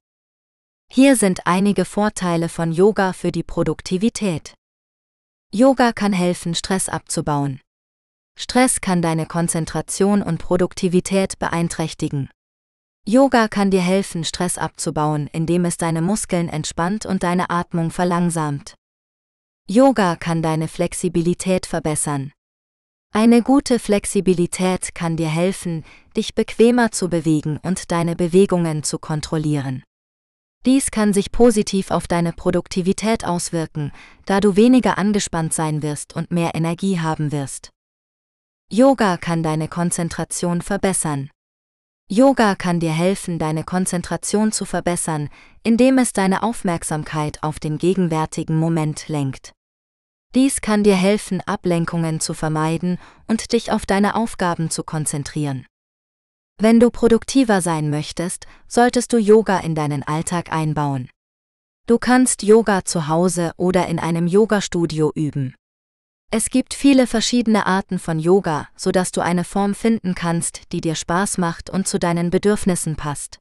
Hier 0.92 1.16
sind 1.16 1.46
einige 1.46 1.86
Vorteile 1.86 2.50
von 2.50 2.72
Yoga 2.72 3.14
für 3.14 3.32
die 3.32 3.44
Produktivität. 3.44 4.56
Yoga 5.54 5.94
kann 5.94 6.14
helfen, 6.14 6.56
Stress 6.56 6.90
abzubauen. 6.90 7.62
Stress 8.38 8.82
kann 8.82 9.04
deine 9.04 9.28
Konzentration 9.28 10.24
und 10.24 10.40
Produktivität 10.40 11.38
beeinträchtigen. 11.38 12.30
Yoga 13.08 13.48
kann 13.48 13.70
dir 13.70 13.82
helfen, 13.82 14.24
Stress 14.24 14.58
abzubauen, 14.58 15.30
indem 15.32 15.66
es 15.66 15.78
deine 15.78 16.02
Muskeln 16.02 16.50
entspannt 16.50 17.06
und 17.06 17.22
deine 17.22 17.52
Atmung 17.52 17.92
verlangsamt. 17.92 18.74
Yoga 19.70 20.16
kann 20.16 20.42
deine 20.42 20.68
Flexibilität 20.68 21.68
verbessern. 21.68 22.32
Eine 23.14 23.44
gute 23.44 23.78
Flexibilität 23.78 24.96
kann 24.96 25.18
dir 25.18 25.30
helfen, 25.30 25.86
dich 26.18 26.34
bequemer 26.34 26.92
zu 26.92 27.08
bewegen 27.08 27.60
und 27.62 27.92
deine 27.92 28.16
Bewegungen 28.16 28.82
zu 28.82 28.98
kontrollieren. 28.98 29.84
Dies 30.66 30.90
kann 30.90 31.14
sich 31.14 31.32
positiv 31.32 31.92
auf 31.92 32.08
deine 32.08 32.34
Produktivität 32.34 33.24
auswirken, 33.24 33.92
da 34.26 34.40
du 34.40 34.56
weniger 34.56 34.98
angespannt 34.98 35.54
sein 35.54 35.84
wirst 35.84 36.16
und 36.16 36.32
mehr 36.32 36.56
Energie 36.56 37.00
haben 37.00 37.32
wirst. 37.32 37.70
Yoga 38.72 39.18
kann 39.18 39.44
deine 39.44 39.68
Konzentration 39.68 40.64
verbessern. 40.64 41.30
Yoga 42.08 42.54
kann 42.54 42.80
dir 42.80 42.92
helfen, 42.92 43.40
deine 43.40 43.64
Konzentration 43.64 44.52
zu 44.52 44.66
verbessern, 44.66 45.28
indem 45.64 45.98
es 45.98 46.14
deine 46.14 46.44
Aufmerksamkeit 46.44 47.42
auf 47.42 47.60
den 47.60 47.80
gegenwärtigen 47.80 48.60
Moment 48.60 49.08
lenkt. 49.08 49.54
Dies 50.36 50.62
kann 50.62 50.84
dir 50.84 50.96
helfen, 50.96 51.42
Ablenkungen 51.42 52.20
zu 52.20 52.36
vermeiden 52.36 53.00
und 53.28 53.54
dich 53.54 53.72
auf 53.72 53.88
deine 53.88 54.16
Aufgaben 54.16 54.70
zu 54.70 54.84
konzentrieren. 54.84 55.66
Wenn 56.60 56.80
du 56.80 56.92
produktiver 56.92 57.62
sein 57.62 57.90
möchtest, 57.90 58.46
solltest 58.68 59.12
du 59.12 59.18
Yoga 59.18 59.60
in 59.60 59.74
deinen 59.74 60.04
Alltag 60.04 60.54
einbauen. 60.54 61.10
Du 61.88 61.98
kannst 61.98 62.44
Yoga 62.44 62.86
zu 62.86 63.08
Hause 63.08 63.52
oder 63.58 63.88
in 63.88 63.98
einem 63.98 64.28
Yogastudio 64.28 65.12
üben. 65.16 65.56
Es 66.32 66.50
gibt 66.50 66.74
viele 66.74 67.08
verschiedene 67.08 67.66
Arten 67.66 67.98
von 68.00 68.20
Yoga, 68.20 68.68
sodass 68.76 69.12
du 69.12 69.22
eine 69.22 69.44
Form 69.44 69.74
finden 69.74 70.16
kannst, 70.16 70.72
die 70.72 70.82
dir 70.82 70.96
Spaß 70.96 71.38
macht 71.38 71.70
und 71.70 71.88
zu 71.88 71.98
deinen 71.98 72.30
Bedürfnissen 72.30 72.96
passt. 72.96 73.40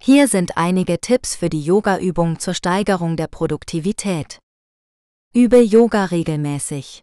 Hier 0.00 0.28
sind 0.28 0.56
einige 0.56 1.00
Tipps 1.00 1.34
für 1.34 1.48
die 1.48 1.62
Yoga-Übung 1.62 2.38
zur 2.38 2.54
Steigerung 2.54 3.16
der 3.16 3.26
Produktivität. 3.26 4.38
Übe 5.34 5.60
Yoga 5.60 6.04
regelmäßig. 6.04 7.02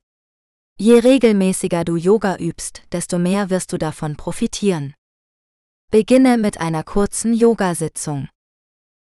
Je 0.79 0.99
regelmäßiger 0.99 1.83
du 1.83 1.97
Yoga 1.97 2.37
übst, 2.37 2.83
desto 2.91 3.19
mehr 3.19 3.49
wirst 3.49 3.73
du 3.73 3.77
davon 3.77 4.15
profitieren. 4.15 4.93
Beginne 5.91 6.37
mit 6.37 6.59
einer 6.59 6.83
kurzen 6.83 7.33
Yoga-Sitzung. 7.33 8.29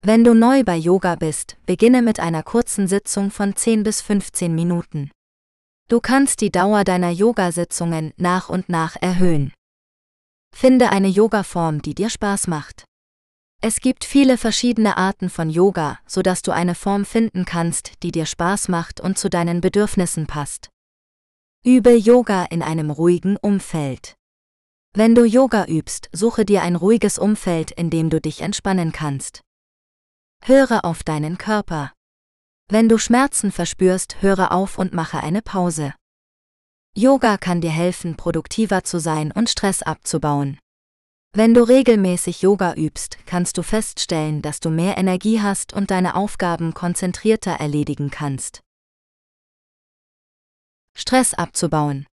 Wenn 0.01 0.23
du 0.23 0.33
neu 0.33 0.63
bei 0.63 0.75
Yoga 0.77 1.15
bist, 1.15 1.57
beginne 1.65 2.01
mit 2.01 2.19
einer 2.19 2.43
kurzen 2.43 2.87
Sitzung 2.87 3.31
von 3.31 3.55
10 3.55 3.83
bis 3.83 4.01
15 4.01 4.53
Minuten. 4.53 5.11
Du 5.89 6.01
kannst 6.01 6.41
die 6.41 6.51
Dauer 6.51 6.83
deiner 6.83 7.11
Yoga-Sitzungen 7.11 8.13
nach 8.17 8.49
und 8.49 8.67
nach 8.67 8.97
erhöhen. 8.99 9.53
Finde 10.53 10.89
eine 10.89 11.07
Yoga-Form, 11.07 11.81
die 11.81 11.95
dir 11.95 12.09
Spaß 12.09 12.47
macht. 12.47 12.83
Es 13.61 13.79
gibt 13.79 14.03
viele 14.03 14.37
verschiedene 14.37 14.97
Arten 14.97 15.29
von 15.29 15.49
Yoga, 15.49 15.99
sodass 16.05 16.41
du 16.41 16.51
eine 16.51 16.75
Form 16.75 17.05
finden 17.05 17.45
kannst, 17.45 18.03
die 18.03 18.11
dir 18.11 18.25
Spaß 18.25 18.67
macht 18.67 18.99
und 18.99 19.17
zu 19.17 19.29
deinen 19.29 19.61
Bedürfnissen 19.61 20.27
passt. 20.27 20.69
Übe 21.63 21.95
Yoga 21.95 22.43
in 22.45 22.61
einem 22.61 22.91
ruhigen 22.91 23.37
Umfeld. 23.37 24.15
Wenn 24.93 25.15
du 25.15 25.23
Yoga 25.23 25.65
übst, 25.67 26.09
suche 26.11 26.43
dir 26.43 26.63
ein 26.63 26.75
ruhiges 26.75 27.17
Umfeld, 27.17 27.71
in 27.71 27.89
dem 27.89 28.09
du 28.09 28.19
dich 28.19 28.41
entspannen 28.41 28.91
kannst. 28.91 29.41
Höre 30.43 30.83
auf 30.83 31.03
deinen 31.03 31.37
Körper. 31.37 31.93
Wenn 32.69 32.89
du 32.89 32.97
Schmerzen 32.97 33.53
verspürst, 33.53 34.21
höre 34.21 34.51
auf 34.51 34.77
und 34.77 34.93
mache 34.93 35.21
eine 35.21 35.41
Pause. 35.41 35.93
Yoga 36.95 37.37
kann 37.37 37.61
dir 37.61 37.71
helfen, 37.71 38.17
produktiver 38.17 38.83
zu 38.83 38.99
sein 38.99 39.31
und 39.31 39.49
Stress 39.49 39.83
abzubauen. 39.83 40.59
Wenn 41.31 41.53
du 41.53 41.61
regelmäßig 41.61 42.41
Yoga 42.41 42.73
übst, 42.73 43.19
kannst 43.25 43.57
du 43.57 43.63
feststellen, 43.63 44.41
dass 44.41 44.59
du 44.59 44.69
mehr 44.69 44.97
Energie 44.97 45.39
hast 45.41 45.71
und 45.71 45.91
deine 45.91 46.15
Aufgaben 46.15 46.73
konzentrierter 46.73 47.51
erledigen 47.51 48.09
kannst. 48.09 48.61
Stress 50.93 51.33
abzubauen. 51.33 52.05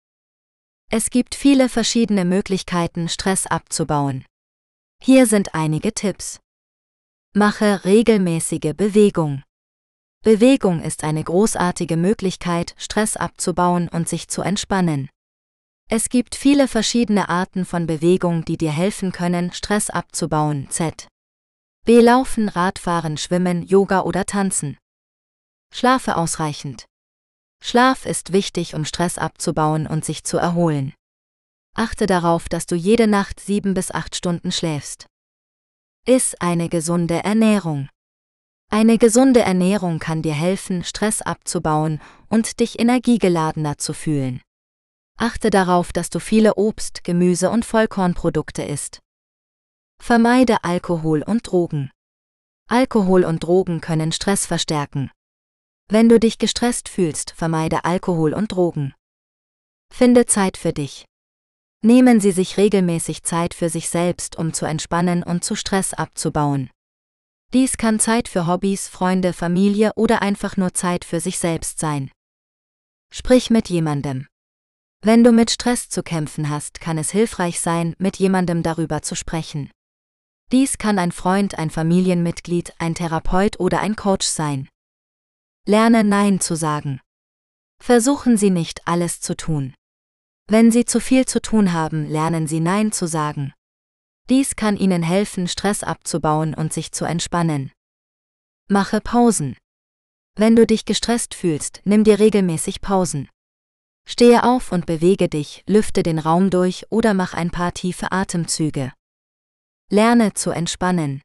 Es 0.91 1.09
gibt 1.09 1.35
viele 1.35 1.71
verschiedene 1.71 2.27
Möglichkeiten, 2.27 3.09
Stress 3.09 3.47
abzubauen. 3.47 4.27
Hier 5.01 5.27
sind 5.27 5.55
einige 5.55 5.95
Tipps. 5.95 6.41
Mache 7.33 7.85
regelmäßige 7.87 8.75
Bewegung. 8.77 9.43
Bewegung 10.23 10.81
ist 10.81 11.03
eine 11.03 11.25
großartige 11.25 11.97
Möglichkeit, 11.97 12.75
Stress 12.79 13.17
abzubauen 13.17 13.89
und 13.89 14.09
sich 14.09 14.29
zu 14.29 14.43
entspannen. 14.43 15.11
Es 15.91 16.09
gibt 16.09 16.37
viele 16.37 16.69
verschiedene 16.69 17.29
Arten 17.29 17.65
von 17.65 17.87
Bewegung, 17.87 18.45
die 18.45 18.57
dir 18.57 18.71
helfen 18.71 19.11
können, 19.11 19.53
Stress 19.53 19.91
abzubauen. 19.91 20.69
Z. 20.71 21.09
B. 21.85 22.01
Laufen, 22.01 22.49
Radfahren, 22.49 23.17
Schwimmen, 23.17 23.63
Yoga 23.63 24.03
oder 24.03 24.25
Tanzen. 24.25 24.79
Schlafe 25.75 26.17
ausreichend. 26.17 26.85
Schlaf 27.61 28.07
ist 28.07 28.33
wichtig, 28.33 28.75
um 28.75 28.85
Stress 28.85 29.19
abzubauen 29.19 29.89
und 29.89 30.05
sich 30.05 30.23
zu 30.23 30.39
erholen. 30.39 30.95
Achte 31.75 32.07
darauf, 32.07 32.49
dass 32.49 32.67
du 32.67 32.77
jede 32.77 33.09
Nacht 33.09 33.41
sieben 33.41 33.75
bis 33.75 33.91
acht 33.91 34.15
Stunden 34.15 34.53
schläfst. 34.53 35.07
Iss 36.07 36.37
eine 36.37 36.69
gesunde 36.69 37.25
Ernährung. 37.25 37.89
Eine 38.75 38.97
gesunde 38.97 39.41
Ernährung 39.41 39.99
kann 39.99 40.23
dir 40.23 40.33
helfen, 40.33 40.83
Stress 40.83 41.21
abzubauen 41.21 42.01
und 42.31 42.59
dich 42.59 42.81
energiegeladener 42.81 43.77
zu 43.77 43.93
fühlen. 43.93 44.41
Achte 45.19 45.51
darauf, 45.51 45.93
dass 45.93 46.09
du 46.09 46.21
viele 46.21 46.55
Obst, 46.55 47.05
Gemüse 47.05 47.51
und 47.51 47.67
Vollkornprodukte 47.67 48.63
isst. 48.63 49.01
Vermeide 50.01 50.65
Alkohol 50.65 51.23
und 51.23 51.43
Drogen. 51.43 51.91
Alkohol 52.67 53.27
und 53.27 53.45
Drogen 53.45 53.83
können 53.83 54.11
Stress 54.11 54.47
verstärken. 54.47 55.11
Wenn 55.91 56.09
du 56.09 56.19
dich 56.19 56.39
gestresst 56.39 56.89
fühlst, 56.89 57.33
vermeide 57.33 57.85
Alkohol 57.85 58.33
und 58.33 58.53
Drogen. 58.53 58.95
Finde 59.93 60.25
Zeit 60.25 60.57
für 60.57 60.73
dich. 60.73 61.05
Nehmen 61.85 62.21
Sie 62.21 62.33
sich 62.33 62.57
regelmäßig 62.57 63.23
Zeit 63.23 63.53
für 63.53 63.69
sich 63.69 63.91
selbst, 63.91 64.39
um 64.39 64.55
zu 64.55 64.65
entspannen 64.65 65.23
und 65.23 65.45
zu 65.45 65.57
Stress 65.57 65.93
abzubauen. 65.93 66.71
Dies 67.53 67.77
kann 67.77 68.01
Zeit 68.01 68.29
für 68.29 68.47
Hobbys, 68.47 68.89
Freunde, 68.89 69.35
Familie 69.35 69.93
oder 69.95 70.23
einfach 70.23 70.57
nur 70.57 70.73
Zeit 70.73 71.05
für 71.05 71.21
sich 71.21 71.39
selbst 71.39 71.79
sein. 71.79 72.11
Sprich 73.13 73.51
mit 73.51 73.69
jemandem. 73.69 74.27
Wenn 75.03 75.23
du 75.23 75.33
mit 75.33 75.51
Stress 75.51 75.91
zu 75.91 76.03
kämpfen 76.03 76.49
hast, 76.49 76.81
kann 76.81 76.97
es 76.97 77.11
hilfreich 77.11 77.61
sein, 77.61 77.95
mit 77.99 78.17
jemandem 78.17 78.63
darüber 78.63 79.03
zu 79.03 79.15
sprechen. 79.15 79.71
Dies 80.51 80.79
kann 80.79 80.99
ein 80.99 81.13
Freund, 81.13 81.59
ein 81.59 81.69
Familienmitglied, 81.69 82.73
ein 82.79 82.95
Therapeut 82.95 83.61
oder 83.61 83.81
ein 83.81 83.97
Coach 83.97 84.27
sein. 84.27 84.69
Lerne 85.67 86.05
Nein 86.05 86.41
zu 86.41 86.57
sagen. 86.57 87.01
Versuchen 87.83 88.37
Sie 88.39 88.51
nicht 88.51 88.87
alles 88.87 89.21
zu 89.21 89.37
tun. 89.37 89.75
Wenn 90.49 90.71
Sie 90.71 90.85
zu 90.85 91.01
viel 91.01 91.27
zu 91.27 91.43
tun 91.43 91.73
haben, 91.73 92.09
lernen 92.09 92.47
Sie 92.47 92.61
Nein 92.61 92.93
zu 92.93 93.07
sagen. 93.07 93.53
Dies 94.31 94.57
kann 94.57 94.77
Ihnen 94.77 95.03
helfen, 95.03 95.49
Stress 95.49 95.83
abzubauen 95.83 96.55
und 96.55 96.73
sich 96.73 96.93
zu 96.93 97.05
entspannen. 97.05 97.73
Mache 98.69 99.01
Pausen. 99.01 99.57
Wenn 100.37 100.57
du 100.57 100.67
dich 100.67 100.85
gestresst 100.85 101.35
fühlst, 101.35 101.81
nimm 101.85 102.05
dir 102.05 102.19
regelmäßig 102.19 102.81
Pausen. 102.81 103.29
Stehe 104.09 104.45
auf 104.45 104.73
und 104.73 104.87
bewege 104.87 105.29
dich, 105.29 105.63
lüfte 105.67 106.03
den 106.03 106.19
Raum 106.19 106.51
durch 106.51 106.87
oder 106.91 107.15
mach 107.15 107.35
ein 107.35 107.51
paar 107.51 107.73
tiefe 107.75 108.11
Atemzüge. 108.13 108.93
Lerne 109.91 110.33
zu 110.33 110.51
entspannen. 110.51 111.21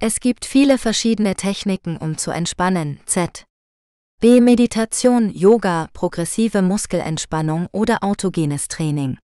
Es 0.00 0.20
gibt 0.20 0.44
viele 0.44 0.78
verschiedene 0.78 1.36
Techniken, 1.36 1.96
um 1.96 2.18
zu 2.18 2.30
entspannen. 2.30 3.00
Z. 3.06 3.44
B. 4.20 4.40
Meditation, 4.40 5.30
Yoga, 5.30 5.88
progressive 5.92 6.62
Muskelentspannung 6.62 7.68
oder 7.72 8.02
autogenes 8.02 8.68
Training. 8.68 9.18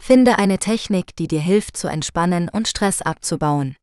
Finde 0.00 0.38
eine 0.38 0.58
Technik, 0.58 1.14
die 1.16 1.28
dir 1.28 1.40
hilft 1.40 1.76
zu 1.76 1.88
entspannen 1.88 2.48
und 2.48 2.68
Stress 2.68 3.02
abzubauen. 3.02 3.76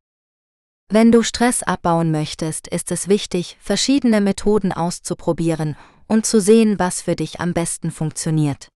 Wenn 0.88 1.10
du 1.10 1.22
Stress 1.22 1.62
abbauen 1.62 2.10
möchtest, 2.10 2.68
ist 2.68 2.92
es 2.92 3.08
wichtig, 3.08 3.56
verschiedene 3.60 4.20
Methoden 4.20 4.72
auszuprobieren 4.72 5.76
und 6.06 6.26
zu 6.26 6.40
sehen, 6.40 6.78
was 6.78 7.02
für 7.02 7.16
dich 7.16 7.40
am 7.40 7.52
besten 7.52 7.90
funktioniert. 7.90 8.68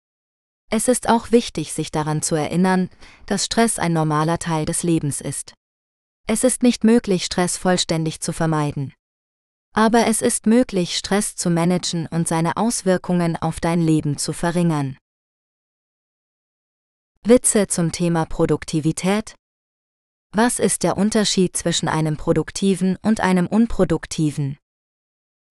Es 0.70 0.88
ist 0.88 1.09
auch 1.09 1.32
wichtig, 1.32 1.72
sich 1.72 1.91
daran 1.91 2.22
zu 2.22 2.36
erinnern, 2.36 2.91
dass 3.26 3.45
Stress 3.45 3.78
ein 3.78 3.93
normaler 3.93 4.38
Teil 4.38 4.64
des 4.64 4.82
Lebens 4.82 5.20
ist. 5.20 5.55
Es 6.28 6.45
ist 6.45 6.62
nicht 6.62 6.84
möglich, 6.84 7.24
Stress 7.24 7.57
vollständig 7.57 8.20
zu 8.20 8.32
vermeiden. 8.32 8.93
Aber 9.72 10.07
es 10.07 10.22
ist 10.22 10.47
möglich, 10.47 10.97
Stress 10.97 11.36
zu 11.36 11.51
managen 11.51 12.07
und 12.09 12.28
seine 12.28 12.57
Auswirkungen 12.57 13.36
auf 13.36 13.61
dein 13.61 13.80
Leben 13.80 14.16
zu 14.16 14.32
verringern. 14.32 14.97
Witze 17.27 17.66
zum 17.66 17.93
Thema 17.93 18.25
Produktivität? 18.25 19.35
Was 20.33 20.59
ist 20.59 20.83
der 20.83 20.97
Unterschied 20.97 21.55
zwischen 21.55 21.87
einem 21.87 22.16
produktiven 22.16 22.97
und 23.03 23.21
einem 23.21 23.47
unproduktiven? 23.47 24.57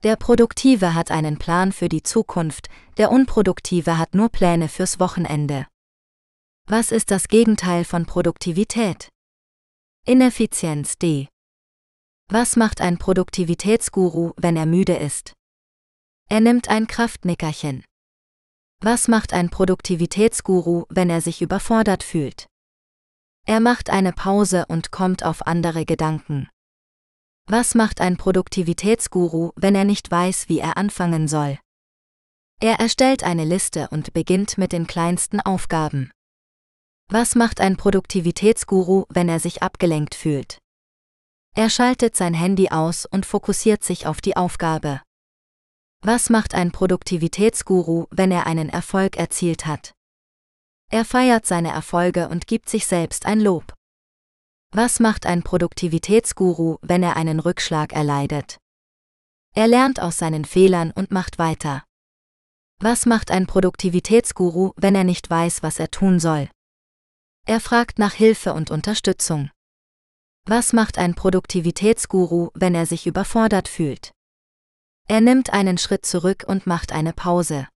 Der 0.04 0.16
Produktive 0.16 0.96
hat 0.96 1.12
einen 1.12 1.38
Plan 1.38 1.72
für 1.72 1.88
die 1.88 2.02
Zukunft, 2.02 2.70
der 2.98 3.12
Unproduktive 3.12 4.00
hat 4.00 4.16
nur 4.16 4.30
Pläne 4.30 4.68
fürs 4.68 5.00
Wochenende. 5.00 5.68
Was 6.66 6.92
ist 6.92 7.12
das 7.12 7.28
Gegenteil 7.28 7.86
von 7.86 8.08
Produktivität? 8.08 9.10
Ineffizienz 10.08 10.98
D. 10.98 11.28
Was 12.30 12.56
macht 12.56 12.82
ein 12.82 12.98
Produktivitätsguru, 12.98 14.32
wenn 14.38 14.58
er 14.58 14.66
müde 14.66 14.96
ist? 14.96 15.34
Er 16.30 16.40
nimmt 16.40 16.68
ein 16.68 16.88
Kraftnickerchen. 16.88 17.84
Was 18.82 19.10
macht 19.10 19.34
ein 19.34 19.50
Produktivitätsguru, 19.50 20.86
wenn 20.90 21.10
er 21.10 21.20
sich 21.20 21.42
überfordert 21.42 22.02
fühlt? 22.02 22.48
Er 23.46 23.60
macht 23.60 23.90
eine 23.90 24.14
Pause 24.14 24.66
und 24.70 24.90
kommt 24.92 25.26
auf 25.26 25.46
andere 25.46 25.84
Gedanken. 25.84 26.48
Was 27.46 27.76
macht 27.76 28.00
ein 28.00 28.16
Produktivitätsguru, 28.16 29.52
wenn 29.58 29.76
er 29.76 29.84
nicht 29.84 30.10
weiß, 30.10 30.48
wie 30.48 30.60
er 30.60 30.78
anfangen 30.78 31.28
soll? 31.28 31.60
Er 32.62 32.80
erstellt 32.80 33.24
eine 33.24 33.44
Liste 33.44 33.90
und 33.90 34.14
beginnt 34.14 34.58
mit 34.58 34.72
den 34.72 34.88
kleinsten 34.88 35.42
Aufgaben. 35.42 36.12
Was 37.10 37.36
macht 37.36 37.60
ein 37.60 37.76
Produktivitätsguru, 37.76 39.06
wenn 39.10 39.28
er 39.28 39.42
sich 39.42 39.62
abgelenkt 39.62 40.16
fühlt? 40.16 40.60
Er 41.54 41.70
schaltet 41.70 42.16
sein 42.16 42.34
Handy 42.34 42.70
aus 42.70 43.06
und 43.06 43.26
fokussiert 43.26 43.84
sich 43.84 44.08
auf 44.08 44.22
die 44.22 44.38
Aufgabe. 44.38 45.02
Was 46.02 46.30
macht 46.30 46.56
ein 46.56 46.72
Produktivitätsguru, 46.72 48.06
wenn 48.10 48.32
er 48.32 48.48
einen 48.48 48.70
Erfolg 48.70 49.18
erzielt 49.18 49.66
hat? 49.66 49.94
Er 50.90 51.04
feiert 51.04 51.46
seine 51.46 51.72
Erfolge 51.72 52.30
und 52.30 52.48
gibt 52.48 52.70
sich 52.70 52.88
selbst 52.88 53.26
ein 53.26 53.42
Lob. 53.42 53.74
Was 54.72 55.02
macht 55.02 55.26
ein 55.26 55.44
Produktivitätsguru, 55.44 56.78
wenn 56.82 57.04
er 57.04 57.18
einen 57.18 57.42
Rückschlag 57.42 57.92
erleidet? 57.92 58.60
Er 59.54 59.68
lernt 59.68 60.00
aus 60.00 60.18
seinen 60.18 60.46
Fehlern 60.46 60.92
und 60.92 61.12
macht 61.12 61.38
weiter. 61.38 61.84
Was 62.80 63.06
macht 63.06 63.30
ein 63.30 63.46
Produktivitätsguru, 63.46 64.72
wenn 64.78 64.96
er 64.96 65.04
nicht 65.04 65.30
weiß, 65.30 65.64
was 65.64 65.80
er 65.80 65.92
tun 65.92 66.22
soll? 66.22 66.50
Er 67.46 67.60
fragt 67.60 68.00
nach 68.00 68.14
Hilfe 68.14 68.54
und 68.54 68.72
Unterstützung. 68.72 69.52
Was 70.46 70.72
macht 70.72 70.98
ein 70.98 71.14
Produktivitätsguru, 71.14 72.52
wenn 72.54 72.74
er 72.74 72.86
sich 72.86 73.06
überfordert 73.06 73.68
fühlt? 73.68 74.12
Er 75.10 75.22
nimmt 75.22 75.52
einen 75.52 75.80
Schritt 75.80 76.06
zurück 76.06 76.46
und 76.48 76.68
macht 76.68 76.92
eine 76.92 77.14
Pause. 77.14 77.68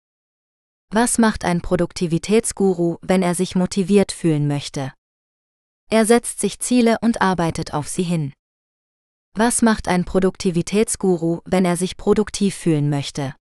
Was 0.90 1.16
macht 1.16 1.46
ein 1.46 1.62
Produktivitätsguru, 1.62 2.98
wenn 3.00 3.22
er 3.22 3.34
sich 3.34 3.54
motiviert 3.54 4.12
fühlen 4.12 4.46
möchte? 4.46 4.92
Er 5.88 6.04
setzt 6.04 6.40
sich 6.40 6.58
Ziele 6.58 6.98
und 7.00 7.22
arbeitet 7.22 7.72
auf 7.72 7.88
sie 7.88 8.02
hin. 8.02 8.34
Was 9.34 9.62
macht 9.62 9.88
ein 9.88 10.04
Produktivitätsguru, 10.04 11.40
wenn 11.46 11.64
er 11.64 11.78
sich 11.78 11.96
produktiv 11.96 12.54
fühlen 12.54 12.90
möchte? 12.90 13.34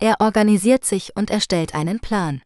Er 0.00 0.20
organisiert 0.20 0.84
sich 0.84 1.14
und 1.14 1.30
erstellt 1.30 1.76
einen 1.76 2.00
Plan. 2.00 2.42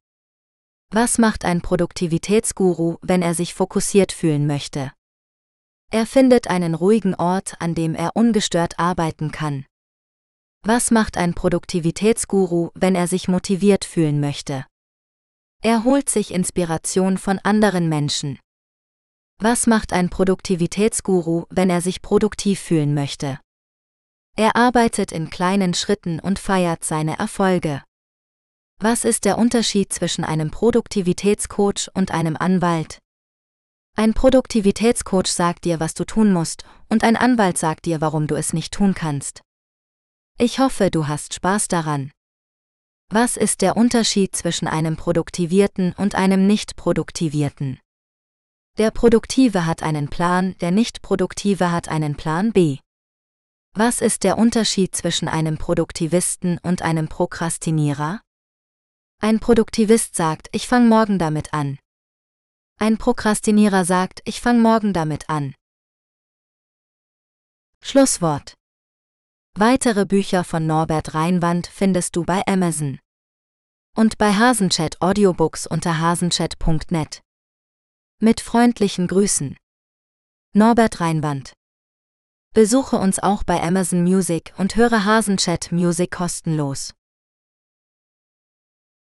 Was 0.90 1.16
macht 1.16 1.46
ein 1.46 1.62
Produktivitätsguru, 1.62 2.98
wenn 3.00 3.22
er 3.22 3.32
sich 3.32 3.54
fokussiert 3.54 4.12
fühlen 4.12 4.46
möchte? 4.46 4.92
Er 5.90 6.04
findet 6.04 6.48
einen 6.48 6.74
ruhigen 6.74 7.14
Ort, 7.14 7.54
an 7.58 7.74
dem 7.74 7.94
er 7.94 8.16
ungestört 8.16 8.78
arbeiten 8.78 9.32
kann. 9.32 9.64
Was 10.64 10.92
macht 10.92 11.16
ein 11.16 11.34
Produktivitätsguru, 11.34 12.70
wenn 12.74 12.94
er 12.94 13.08
sich 13.08 13.26
motiviert 13.26 13.84
fühlen 13.84 14.20
möchte? 14.20 14.64
Er 15.60 15.82
holt 15.82 16.08
sich 16.08 16.32
Inspiration 16.32 17.18
von 17.18 17.40
anderen 17.40 17.88
Menschen. 17.88 18.38
Was 19.40 19.66
macht 19.66 19.92
ein 19.92 20.08
Produktivitätsguru, 20.08 21.46
wenn 21.50 21.68
er 21.68 21.80
sich 21.80 22.00
produktiv 22.00 22.60
fühlen 22.60 22.94
möchte? 22.94 23.40
Er 24.36 24.54
arbeitet 24.54 25.10
in 25.10 25.30
kleinen 25.30 25.74
Schritten 25.74 26.20
und 26.20 26.38
feiert 26.38 26.84
seine 26.84 27.18
Erfolge. 27.18 27.82
Was 28.78 29.04
ist 29.04 29.24
der 29.24 29.38
Unterschied 29.38 29.92
zwischen 29.92 30.22
einem 30.22 30.52
Produktivitätscoach 30.52 31.90
und 31.92 32.12
einem 32.12 32.36
Anwalt? 32.36 32.98
Ein 33.96 34.14
Produktivitätscoach 34.14 35.26
sagt 35.26 35.64
dir, 35.64 35.80
was 35.80 35.94
du 35.94 36.04
tun 36.04 36.32
musst, 36.32 36.64
und 36.88 37.02
ein 37.02 37.16
Anwalt 37.16 37.58
sagt 37.58 37.84
dir, 37.84 38.00
warum 38.00 38.28
du 38.28 38.36
es 38.36 38.52
nicht 38.52 38.72
tun 38.72 38.94
kannst. 38.94 39.42
Ich 40.38 40.58
hoffe, 40.58 40.90
du 40.90 41.06
hast 41.08 41.34
Spaß 41.34 41.68
daran. 41.68 42.10
Was 43.10 43.36
ist 43.36 43.60
der 43.60 43.76
Unterschied 43.76 44.34
zwischen 44.34 44.66
einem 44.66 44.96
Produktivierten 44.96 45.92
und 45.92 46.14
einem 46.14 46.46
Nicht-Produktivierten? 46.46 47.78
Der 48.78 48.90
Produktive 48.90 49.66
hat 49.66 49.82
einen 49.82 50.08
Plan, 50.08 50.56
der 50.60 50.70
Nicht-Produktive 50.70 51.70
hat 51.70 51.88
einen 51.88 52.16
Plan 52.16 52.52
B. 52.52 52.78
Was 53.74 54.00
ist 54.00 54.24
der 54.24 54.38
Unterschied 54.38 54.96
zwischen 54.96 55.28
einem 55.28 55.58
Produktivisten 55.58 56.58
und 56.58 56.80
einem 56.80 57.08
Prokrastinierer? 57.08 58.22
Ein 59.20 59.40
Produktivist 59.40 60.16
sagt, 60.16 60.48
ich 60.52 60.66
fang 60.66 60.88
morgen 60.88 61.18
damit 61.18 61.52
an. 61.52 61.78
Ein 62.78 62.96
Prokrastinierer 62.96 63.84
sagt, 63.84 64.22
ich 64.24 64.40
fang 64.40 64.60
morgen 64.60 64.92
damit 64.94 65.28
an. 65.28 65.54
Schlusswort. 67.82 68.54
Weitere 69.54 70.06
Bücher 70.06 70.44
von 70.44 70.66
Norbert 70.66 71.12
Reinwand 71.12 71.66
findest 71.66 72.16
du 72.16 72.24
bei 72.24 72.42
Amazon. 72.46 72.98
Und 73.94 74.16
bei 74.16 74.32
Hasenchat 74.32 75.02
Audiobooks 75.02 75.66
unter 75.66 76.00
hasenchat.net. 76.00 77.20
Mit 78.18 78.40
freundlichen 78.40 79.08
Grüßen. 79.08 79.58
Norbert 80.54 81.00
Reinwand. 81.00 81.52
Besuche 82.54 82.96
uns 82.96 83.18
auch 83.18 83.44
bei 83.44 83.62
Amazon 83.62 84.02
Music 84.02 84.54
und 84.56 84.76
höre 84.76 85.04
Hasenchat 85.04 85.70
Music 85.70 86.10
kostenlos. 86.10 86.94